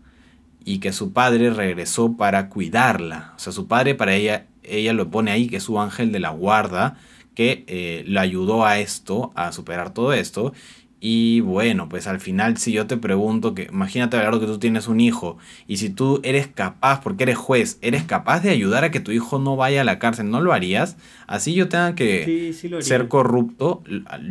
Y 0.63 0.79
que 0.79 0.93
su 0.93 1.11
padre 1.11 1.49
regresó 1.49 2.15
para 2.15 2.47
cuidarla. 2.47 3.33
O 3.35 3.39
sea, 3.39 3.51
su 3.51 3.67
padre 3.67 3.93
para 3.95 4.15
ella, 4.15 4.45
ella 4.63 4.93
lo 4.93 5.09
pone 5.09 5.31
ahí, 5.31 5.47
que 5.47 5.57
es 5.57 5.63
su 5.63 5.81
ángel 5.81 6.13
de 6.13 6.19
la 6.19 6.29
guarda, 6.29 6.95
que 7.35 7.65
eh, 7.67 8.03
le 8.07 8.19
ayudó 8.19 8.65
a 8.65 8.79
esto, 8.79 9.33
a 9.35 9.51
superar 9.51 9.93
todo 9.93 10.13
esto. 10.13 10.53
Y 11.01 11.39
bueno, 11.39 11.87
pues 11.87 12.07
al 12.07 12.19
final 12.19 12.57
si 12.57 12.73
yo 12.73 12.85
te 12.85 12.97
pregunto 12.97 13.55
que, 13.55 13.69
imagínate 13.71 14.17
claro 14.17 14.39
que 14.39 14.45
tú 14.45 14.59
tienes 14.59 14.87
un 14.87 14.99
hijo 14.99 15.37
y 15.65 15.77
si 15.77 15.89
tú 15.89 16.19
eres 16.23 16.47
capaz, 16.47 17.01
porque 17.01 17.23
eres 17.23 17.37
juez, 17.37 17.79
eres 17.81 18.03
capaz 18.03 18.41
de 18.41 18.49
ayudar 18.49 18.83
a 18.83 18.91
que 18.91 18.99
tu 18.99 19.11
hijo 19.11 19.39
no 19.39 19.55
vaya 19.55 19.81
a 19.81 19.83
la 19.85 19.97
cárcel, 19.97 20.29
¿no 20.29 20.41
lo 20.41 20.51
harías? 20.51 20.97
Así 21.25 21.53
yo 21.53 21.69
tenga 21.69 21.95
que 21.95 22.53
ser 22.81 23.07
corrupto, 23.07 23.81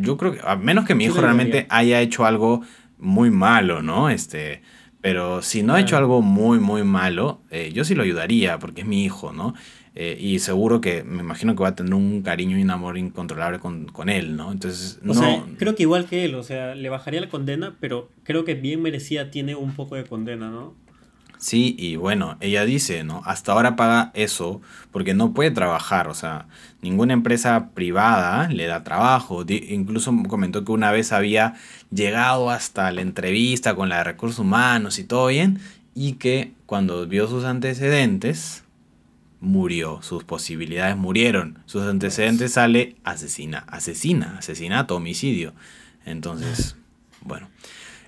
yo 0.00 0.18
creo 0.18 0.32
que, 0.32 0.40
a 0.44 0.56
menos 0.56 0.84
que 0.84 0.94
mi 0.94 1.04
hijo 1.04 1.20
realmente 1.20 1.66
haya 1.70 2.00
hecho 2.00 2.26
algo 2.26 2.62
muy 2.98 3.30
malo, 3.30 3.80
¿no? 3.80 4.10
Este, 4.10 4.60
pero 5.00 5.40
si 5.40 5.62
no 5.62 5.74
ha 5.74 5.80
hecho 5.80 5.96
algo 5.96 6.20
muy, 6.20 6.58
muy 6.58 6.82
malo, 6.82 7.40
eh, 7.50 7.70
yo 7.72 7.84
sí 7.84 7.94
lo 7.94 8.02
ayudaría 8.02 8.58
porque 8.58 8.82
es 8.82 8.86
mi 8.86 9.04
hijo, 9.04 9.32
¿no? 9.32 9.54
Eh, 10.00 10.16
y 10.16 10.38
seguro 10.38 10.80
que 10.80 11.02
me 11.02 11.22
imagino 11.22 11.56
que 11.56 11.62
va 11.64 11.70
a 11.70 11.74
tener 11.74 11.92
un 11.92 12.22
cariño 12.22 12.56
y 12.56 12.62
un 12.62 12.70
amor 12.70 12.96
incontrolable 12.96 13.58
con, 13.58 13.86
con 13.86 14.08
él, 14.08 14.36
¿no? 14.36 14.52
Entonces, 14.52 15.00
no... 15.02 15.10
O 15.10 15.14
sea, 15.16 15.44
creo 15.58 15.74
que 15.74 15.82
igual 15.82 16.06
que 16.06 16.24
él, 16.24 16.36
o 16.36 16.44
sea, 16.44 16.76
le 16.76 16.88
bajaría 16.88 17.20
la 17.20 17.28
condena, 17.28 17.76
pero 17.80 18.08
creo 18.22 18.44
que 18.44 18.54
bien 18.54 18.80
merecía 18.80 19.32
tiene 19.32 19.56
un 19.56 19.72
poco 19.72 19.96
de 19.96 20.04
condena, 20.04 20.50
¿no? 20.50 20.76
Sí, 21.38 21.74
y 21.76 21.96
bueno, 21.96 22.36
ella 22.40 22.64
dice, 22.64 23.02
¿no? 23.02 23.22
Hasta 23.24 23.50
ahora 23.50 23.74
paga 23.74 24.12
eso 24.14 24.60
porque 24.92 25.14
no 25.14 25.34
puede 25.34 25.50
trabajar, 25.50 26.06
o 26.06 26.14
sea, 26.14 26.46
ninguna 26.80 27.12
empresa 27.12 27.70
privada 27.74 28.48
le 28.50 28.66
da 28.66 28.84
trabajo. 28.84 29.44
incluso 29.48 30.14
comentó 30.28 30.64
que 30.64 30.70
una 30.70 30.92
vez 30.92 31.10
había 31.10 31.54
llegado 31.90 32.50
hasta 32.50 32.92
la 32.92 33.00
entrevista 33.00 33.74
con 33.74 33.88
la 33.88 33.98
de 33.98 34.04
recursos 34.04 34.38
humanos 34.38 35.00
y 35.00 35.04
todo 35.04 35.26
bien, 35.26 35.58
y 35.96 36.12
que 36.12 36.52
cuando 36.66 37.04
vio 37.08 37.26
sus 37.26 37.44
antecedentes, 37.44 38.62
murió, 39.40 40.00
sus 40.02 40.24
posibilidades 40.24 40.96
murieron, 40.96 41.58
sus 41.66 41.82
antecedentes 41.82 42.52
sale 42.52 42.96
asesina, 43.04 43.64
asesina, 43.68 44.36
asesinato, 44.38 44.96
homicidio. 44.96 45.54
Entonces, 46.04 46.76
bueno, 47.20 47.48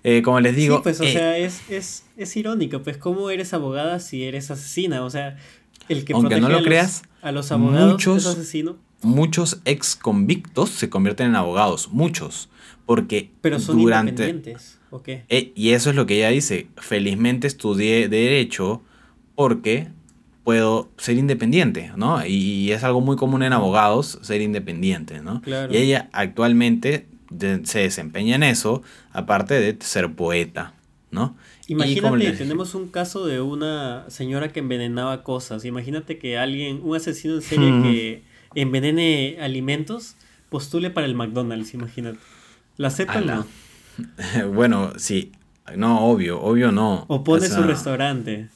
eh, 0.03 0.23
como 0.23 0.41
les 0.41 0.57
digo... 0.57 0.77
Sí, 0.77 0.83
pues, 0.83 1.01
o 1.01 1.05
eh, 1.05 1.13
sea, 1.13 1.39
es, 1.39 1.63
es, 1.71 2.05
es, 2.17 2.37
irónico, 2.37 2.83
pues, 2.83 2.97
¿cómo 2.97 3.31
eres 3.31 3.55
abogada 3.55 4.01
si 4.01 4.25
eres 4.25 4.51
asesina? 4.51 5.05
O 5.05 5.11
sea, 5.11 5.37
el 5.89 6.05
que 6.05 6.15
aunque 6.15 6.41
no 6.41 6.49
lo 6.49 6.63
creas, 6.63 7.03
a 7.23 7.33
los 7.33 7.53
abogados 7.53 7.93
muchos, 7.93 8.25
es 8.25 8.27
asesino. 8.27 8.77
Muchos 9.03 9.61
ex 9.65 9.97
convictos 9.97 10.71
se 10.71 10.91
convierten 10.91 11.29
en 11.29 11.37
abogados, 11.37 11.89
muchos, 11.91 12.51
porque 12.87 13.31
Pero 13.41 13.59
son 13.61 13.79
durante... 13.79 14.57
¿o 14.91 15.03
qué? 15.03 15.25
Eh, 15.29 15.53
y 15.55 15.71
eso 15.71 15.91
es 15.91 15.97
lo 15.97 16.07
que 16.07 16.17
ella 16.17 16.31
dice, 16.31 16.69
felizmente 16.77 17.47
estudié 17.47 18.09
derecho 18.09 18.83
porque 19.37 19.89
puedo 20.45 20.91
ser 20.97 21.17
independiente, 21.17 21.93
¿no? 21.97 22.25
Y 22.25 22.73
es 22.73 22.83
algo 22.85 23.01
muy 23.01 23.17
común 23.17 23.43
en 23.43 23.53
abogados 23.53 24.19
ser 24.23 24.41
independiente, 24.41 25.21
¿no? 25.21 25.43
Y 25.71 25.77
ella 25.77 26.09
actualmente 26.13 27.07
se 27.65 27.81
desempeña 27.81 28.37
en 28.37 28.43
eso, 28.43 28.83
aparte 29.13 29.55
de 29.55 29.77
ser 29.81 30.13
poeta, 30.15 30.75
¿no? 31.11 31.37
Imagínate, 31.69 32.33
tenemos 32.33 32.75
un 32.75 32.89
caso 32.89 33.27
de 33.27 33.41
una 33.41 34.05
señora 34.09 34.53
que 34.53 34.59
envenenaba 34.59 35.23
cosas. 35.23 35.65
Imagínate 35.65 36.19
que 36.19 36.37
alguien, 36.37 36.81
un 36.83 36.97
asesino 36.97 37.35
en 37.35 37.43
serie 37.43 37.83
que 37.83 38.23
envenene 38.57 39.39
alimentos, 39.41 40.17
postule 40.49 40.91
para 40.91 41.07
el 41.07 41.15
McDonald's, 41.15 41.75
imagínate. 41.75 42.19
¿La 42.77 42.89
aceptan 42.89 43.27
no? 43.27 43.47
bueno, 44.53 44.93
sí. 44.97 45.33
No, 45.77 46.01
obvio, 46.01 46.41
obvio 46.41 46.73
no. 46.73 47.05
O 47.07 47.23
pone 47.23 47.47
su 47.47 47.63
restaurante. 47.63 48.49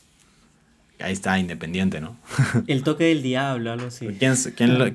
Ahí 1.05 1.12
está, 1.12 1.38
independiente, 1.38 2.00
¿no? 2.00 2.16
el 2.66 2.82
toque 2.82 3.05
del 3.05 3.22
diablo, 3.22 3.72
algo 3.72 3.86
así. 3.86 4.09
¿Quién, 4.18 4.34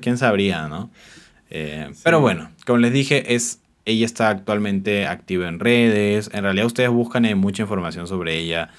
quién, 0.00 0.18
sabría, 0.18 0.68
no? 0.68 0.90
Eh, 1.50 1.90
pero 2.04 2.20
bueno, 2.20 2.50
como 2.64 2.78
les 2.78 2.92
dije, 2.92 3.34
es 3.34 3.60
ella 3.84 4.06
está 4.06 4.28
actualmente 4.28 5.06
activa 5.06 5.48
en 5.48 5.58
redes. 5.58 6.30
En 6.32 6.44
realidad 6.44 6.66
ustedes 6.66 6.90
buscan 6.90 7.24
eh, 7.24 7.34
mucha 7.34 7.62
información 7.62 8.06
sobre 8.06 8.38
ella 8.38 8.70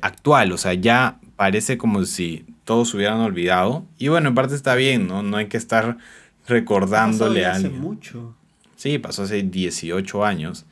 actual. 0.00 0.52
O 0.52 0.58
sea, 0.58 0.74
ya 0.74 1.18
parece 1.36 1.78
como 1.78 2.04
si 2.04 2.44
todos 2.64 2.92
hubieran 2.94 3.20
olvidado. 3.20 3.84
Y 3.98 4.08
bueno, 4.08 4.28
en 4.28 4.34
parte 4.34 4.54
está 4.54 4.74
bien, 4.74 5.06
¿no? 5.06 5.22
No 5.22 5.36
hay 5.36 5.46
que 5.46 5.56
estar 5.56 5.98
recordándole 6.46 7.46
a 7.46 7.54
alguien. 7.54 7.72
Hace 7.72 7.80
mucho. 7.80 8.36
Sí, 8.76 8.98
pasó 8.98 9.24
hace 9.24 9.42
18 9.42 10.24
años. 10.24 10.66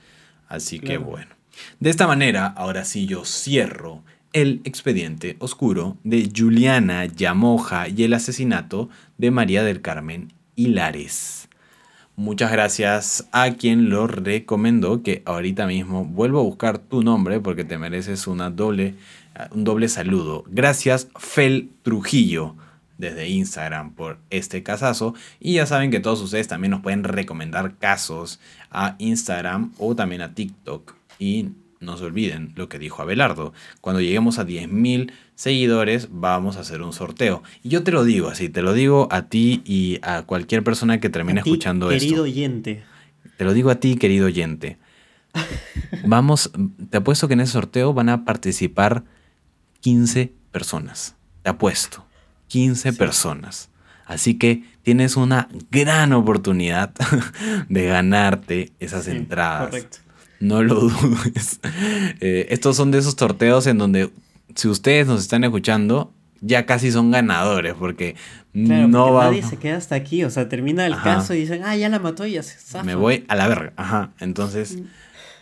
Así 0.49 0.78
que 0.78 0.99
bueno. 0.99 1.34
De 1.80 1.90
esta 1.90 2.07
manera, 2.07 2.47
ahora 2.47 2.84
sí 2.84 3.07
yo 3.07 3.24
cierro 3.24 4.03
el 4.37 4.61
expediente 4.64 5.37
oscuro 5.39 5.97
de 6.05 6.30
Juliana 6.37 7.07
Yamoja 7.07 7.89
y 7.89 8.03
el 8.03 8.12
asesinato 8.12 8.91
de 9.16 9.30
María 9.30 9.64
del 9.64 9.80
Carmen 9.80 10.30
Hilares. 10.57 11.49
Muchas 12.16 12.53
gracias 12.53 13.28
a 13.32 13.53
quien 13.53 13.89
lo 13.89 14.07
recomendó, 14.07 15.03
que 15.03 15.22
ahorita 15.24 15.66
mismo 15.66 16.05
vuelvo 16.05 16.41
a 16.41 16.43
buscar 16.43 16.76
tu 16.76 17.03
nombre 17.03 17.41
porque 17.41 17.64
te 17.64 17.78
mereces 17.78 18.26
doble, 18.26 18.97
un 19.53 19.64
doble 19.64 19.89
saludo. 19.89 20.45
Gracias, 20.51 21.09
Fel 21.18 21.70
Trujillo, 21.82 22.57
desde 22.99 23.30
Instagram 23.30 23.95
por 23.95 24.18
este 24.28 24.62
casazo. 24.62 25.14
Y 25.41 25.55
ya 25.55 25.64
saben 25.64 25.91
que 25.91 26.01
todos 26.01 26.20
ustedes 26.20 26.47
también 26.47 26.72
nos 26.72 26.82
pueden 26.82 27.05
recomendar 27.05 27.78
casos 27.78 28.39
a 28.70 28.97
Instagram 28.99 29.72
o 29.78 29.97
también 29.97 30.20
a 30.20 30.34
TikTok. 30.34 30.95
No 31.81 31.97
se 31.97 32.05
olviden 32.05 32.53
lo 32.57 32.68
que 32.68 32.79
dijo 32.79 33.03
Abelardo. 33.03 33.53
Cuando 33.81 34.01
lleguemos 34.01 34.39
a 34.39 34.47
10.000 34.47 35.12
seguidores, 35.35 36.09
vamos 36.11 36.57
a 36.57 36.61
hacer 36.61 36.83
un 36.83 36.93
sorteo. 36.93 37.43
Y 37.62 37.68
yo 37.68 37.83
te 37.83 37.93
lo 37.93 38.05
digo 38.05 38.29
así, 38.29 38.49
te 38.49 38.62
lo 38.62 38.72
digo 38.72 39.09
a 39.11 39.22
ti 39.29 39.62
y 39.64 39.99
a 40.03 40.22
cualquier 40.22 40.64
persona 40.64 41.01
que 41.01 41.09
termine 41.09 41.41
escuchando 41.41 41.91
esto. 41.91 42.05
Querido 42.05 42.24
oyente. 42.24 42.83
Te 43.37 43.45
lo 43.45 43.53
digo 43.53 43.70
a 43.70 43.77
ti, 43.77 43.97
querido 43.97 44.27
oyente. 44.27 44.79
Vamos, 46.07 46.51
te 46.91 46.97
apuesto 46.99 47.29
que 47.29 47.35
en 47.35 47.41
ese 47.41 47.53
sorteo 47.53 47.93
van 47.93 48.09
a 48.09 48.24
participar 48.24 49.05
15 49.81 50.33
personas. 50.51 51.16
Te 51.43 51.51
apuesto. 51.51 52.07
15 52.49 52.93
personas. 52.95 53.70
Así 54.07 54.39
que 54.39 54.62
tienes 54.83 55.16
una 55.16 55.49
gran 55.70 56.12
oportunidad 56.12 56.95
de 57.68 57.87
ganarte 57.87 58.72
esas 58.79 59.09
entradas. 59.09 59.70
Correcto. 59.70 59.99
No 60.41 60.62
lo 60.62 60.74
dudes. 60.74 61.61
Eh, 62.20 62.47
estos 62.51 62.76
son 62.76 62.91
de 62.91 62.99
esos 62.99 63.14
sorteos 63.14 63.66
en 63.66 63.78
donde 63.78 64.11
si 64.55 64.68
ustedes 64.68 65.07
nos 65.07 65.20
están 65.20 65.45
escuchando, 65.45 66.12
ya 66.41 66.66
casi 66.66 66.91
son 66.93 67.11
ganadores, 67.11 67.74
porque 67.74 68.16
no 68.53 69.12
va. 69.12 69.26
Nadie 69.26 69.43
se 69.43 69.57
queda 69.57 69.76
hasta 69.76 69.95
aquí, 69.95 70.24
o 70.24 70.30
sea, 70.30 70.49
termina 70.49 70.87
el 70.87 70.97
caso 71.01 71.34
y 71.34 71.41
dicen, 71.41 71.62
ah, 71.64 71.76
ya 71.76 71.89
la 71.89 71.99
mató 71.99 72.26
y 72.26 72.32
ya 72.32 72.43
se 72.43 72.59
zafa. 72.59 72.84
Me 72.84 72.95
voy 72.95 73.24
a 73.28 73.37
la 73.37 73.49
verga. 73.49 73.72
Ajá. 73.76 74.12
Entonces, 74.20 74.76
mm. 74.76 74.84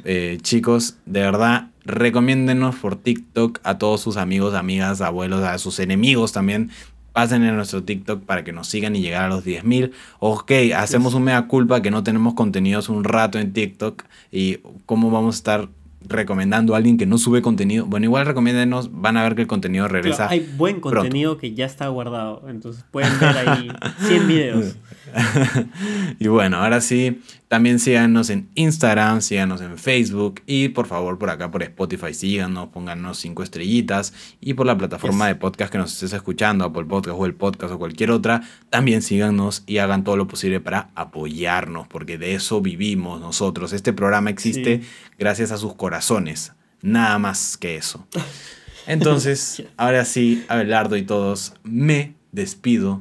eh, 0.05 0.39
chicos, 0.41 0.97
de 1.07 1.21
verdad, 1.21 1.69
recomiéndenos 1.85 2.77
por 2.77 2.97
TikTok 2.97 3.61
a 3.63 3.79
todos 3.79 4.01
sus 4.01 4.17
amigos, 4.17 4.55
amigas, 4.55 5.01
abuelos, 5.01 5.45
a 5.45 5.59
sus 5.59 5.79
enemigos 5.79 6.33
también. 6.33 6.71
Pasen 7.15 7.45
en 7.45 7.57
nuestro 7.57 7.83
TikTok 7.83 8.25
para 8.25 8.45
que 8.45 8.53
nos 8.53 8.67
sigan 8.67 8.97
y 8.97 9.01
llegar 9.01 9.25
a 9.25 9.29
los 9.29 9.47
10.000. 9.47 9.93
Ok, 10.19 10.51
hacemos 10.77 11.15
un 11.15 11.23
mea 11.23 11.47
culpa 11.47 11.81
que 11.81 11.91
no 11.91 12.03
tenemos 12.03 12.35
contenidos 12.35 12.89
un 12.89 13.05
rato 13.05 13.39
en 13.39 13.53
TikTok 13.53 14.03
y 14.31 14.59
cómo 14.85 15.11
vamos 15.11 15.37
a 15.37 15.39
estar 15.39 15.69
recomendando 16.07 16.75
a 16.75 16.79
alguien 16.79 16.99
que 16.99 17.07
no 17.07 17.19
sube 17.19 17.43
contenido, 17.43 17.87
bueno, 17.87 18.05
igual 18.05 18.27
recomiéndenos, 18.27 18.91
van 18.93 19.17
a 19.17 19.23
ver 19.23 19.35
que 19.35 19.43
el 19.43 19.47
contenido 19.47 19.89
regresa. 19.89 20.29
hay 20.29 20.41
buen 20.57 20.81
contenido 20.81 21.39
que 21.39 21.55
ya 21.55 21.67
está 21.67 21.89
guardado, 21.89 22.43
entonces 22.49 22.85
pueden 22.91 23.19
ver 23.19 23.37
ahí 23.39 23.69
100 24.07 24.29
videos. 24.29 24.77
y 26.19 26.29
bueno, 26.29 26.59
ahora 26.59 26.81
sí, 26.81 27.23
también 27.49 27.79
síganos 27.79 28.31
en 28.31 28.49
Instagram, 28.55 29.21
síganos 29.21 29.61
en 29.61 29.79
Facebook 29.79 30.43
y 30.47 30.69
por 30.69 30.87
favor 30.87 31.19
por 31.19 31.31
acá 31.31 31.51
por 31.51 31.63
Spotify 31.63 32.15
síganos, 32.15 32.69
pónganos 32.69 33.19
cinco 33.19 33.43
estrellitas 33.43 34.13
y 34.41 34.55
por 34.55 34.67
la 34.67 34.77
plataforma 34.77 35.27
de 35.27 35.35
podcast 35.35 35.71
que 35.71 35.79
nos 35.79 35.93
estés 35.93 36.13
escuchando, 36.13 36.65
Apple 36.65 36.85
Podcast 36.85 37.17
o 37.19 37.27
el 37.27 37.35
podcast 37.35 37.73
o 37.75 37.79
cualquier 37.79 38.11
otra, 38.11 38.43
también 38.71 39.03
síganos 39.03 39.63
y 39.67 39.79
hagan 39.79 40.05
todo 40.05 40.17
lo 40.17 40.27
posible 40.27 40.61
para 40.61 40.91
apoyarnos, 40.95 41.87
porque 41.87 42.19
de 42.19 42.35
eso 42.35 42.61
vivimos 42.61 43.21
nosotros. 43.21 43.73
Este 43.73 43.93
programa 43.93 44.31
existe 44.31 44.83
gracias 45.19 45.51
a 45.51 45.59
sus 45.59 45.75
corazones, 45.75 46.53
nada 46.83 47.19
más 47.19 47.57
que 47.57 47.77
eso. 47.77 48.07
Entonces, 48.87 49.63
ahora 49.77 50.05
sí, 50.05 50.45
Abelardo 50.49 50.97
y 50.97 51.03
todos, 51.03 51.55
me 51.63 52.15
despido. 52.33 53.01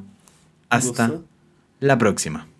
Hasta 0.70 1.20
la 1.84 1.98
próxima. 1.98 2.53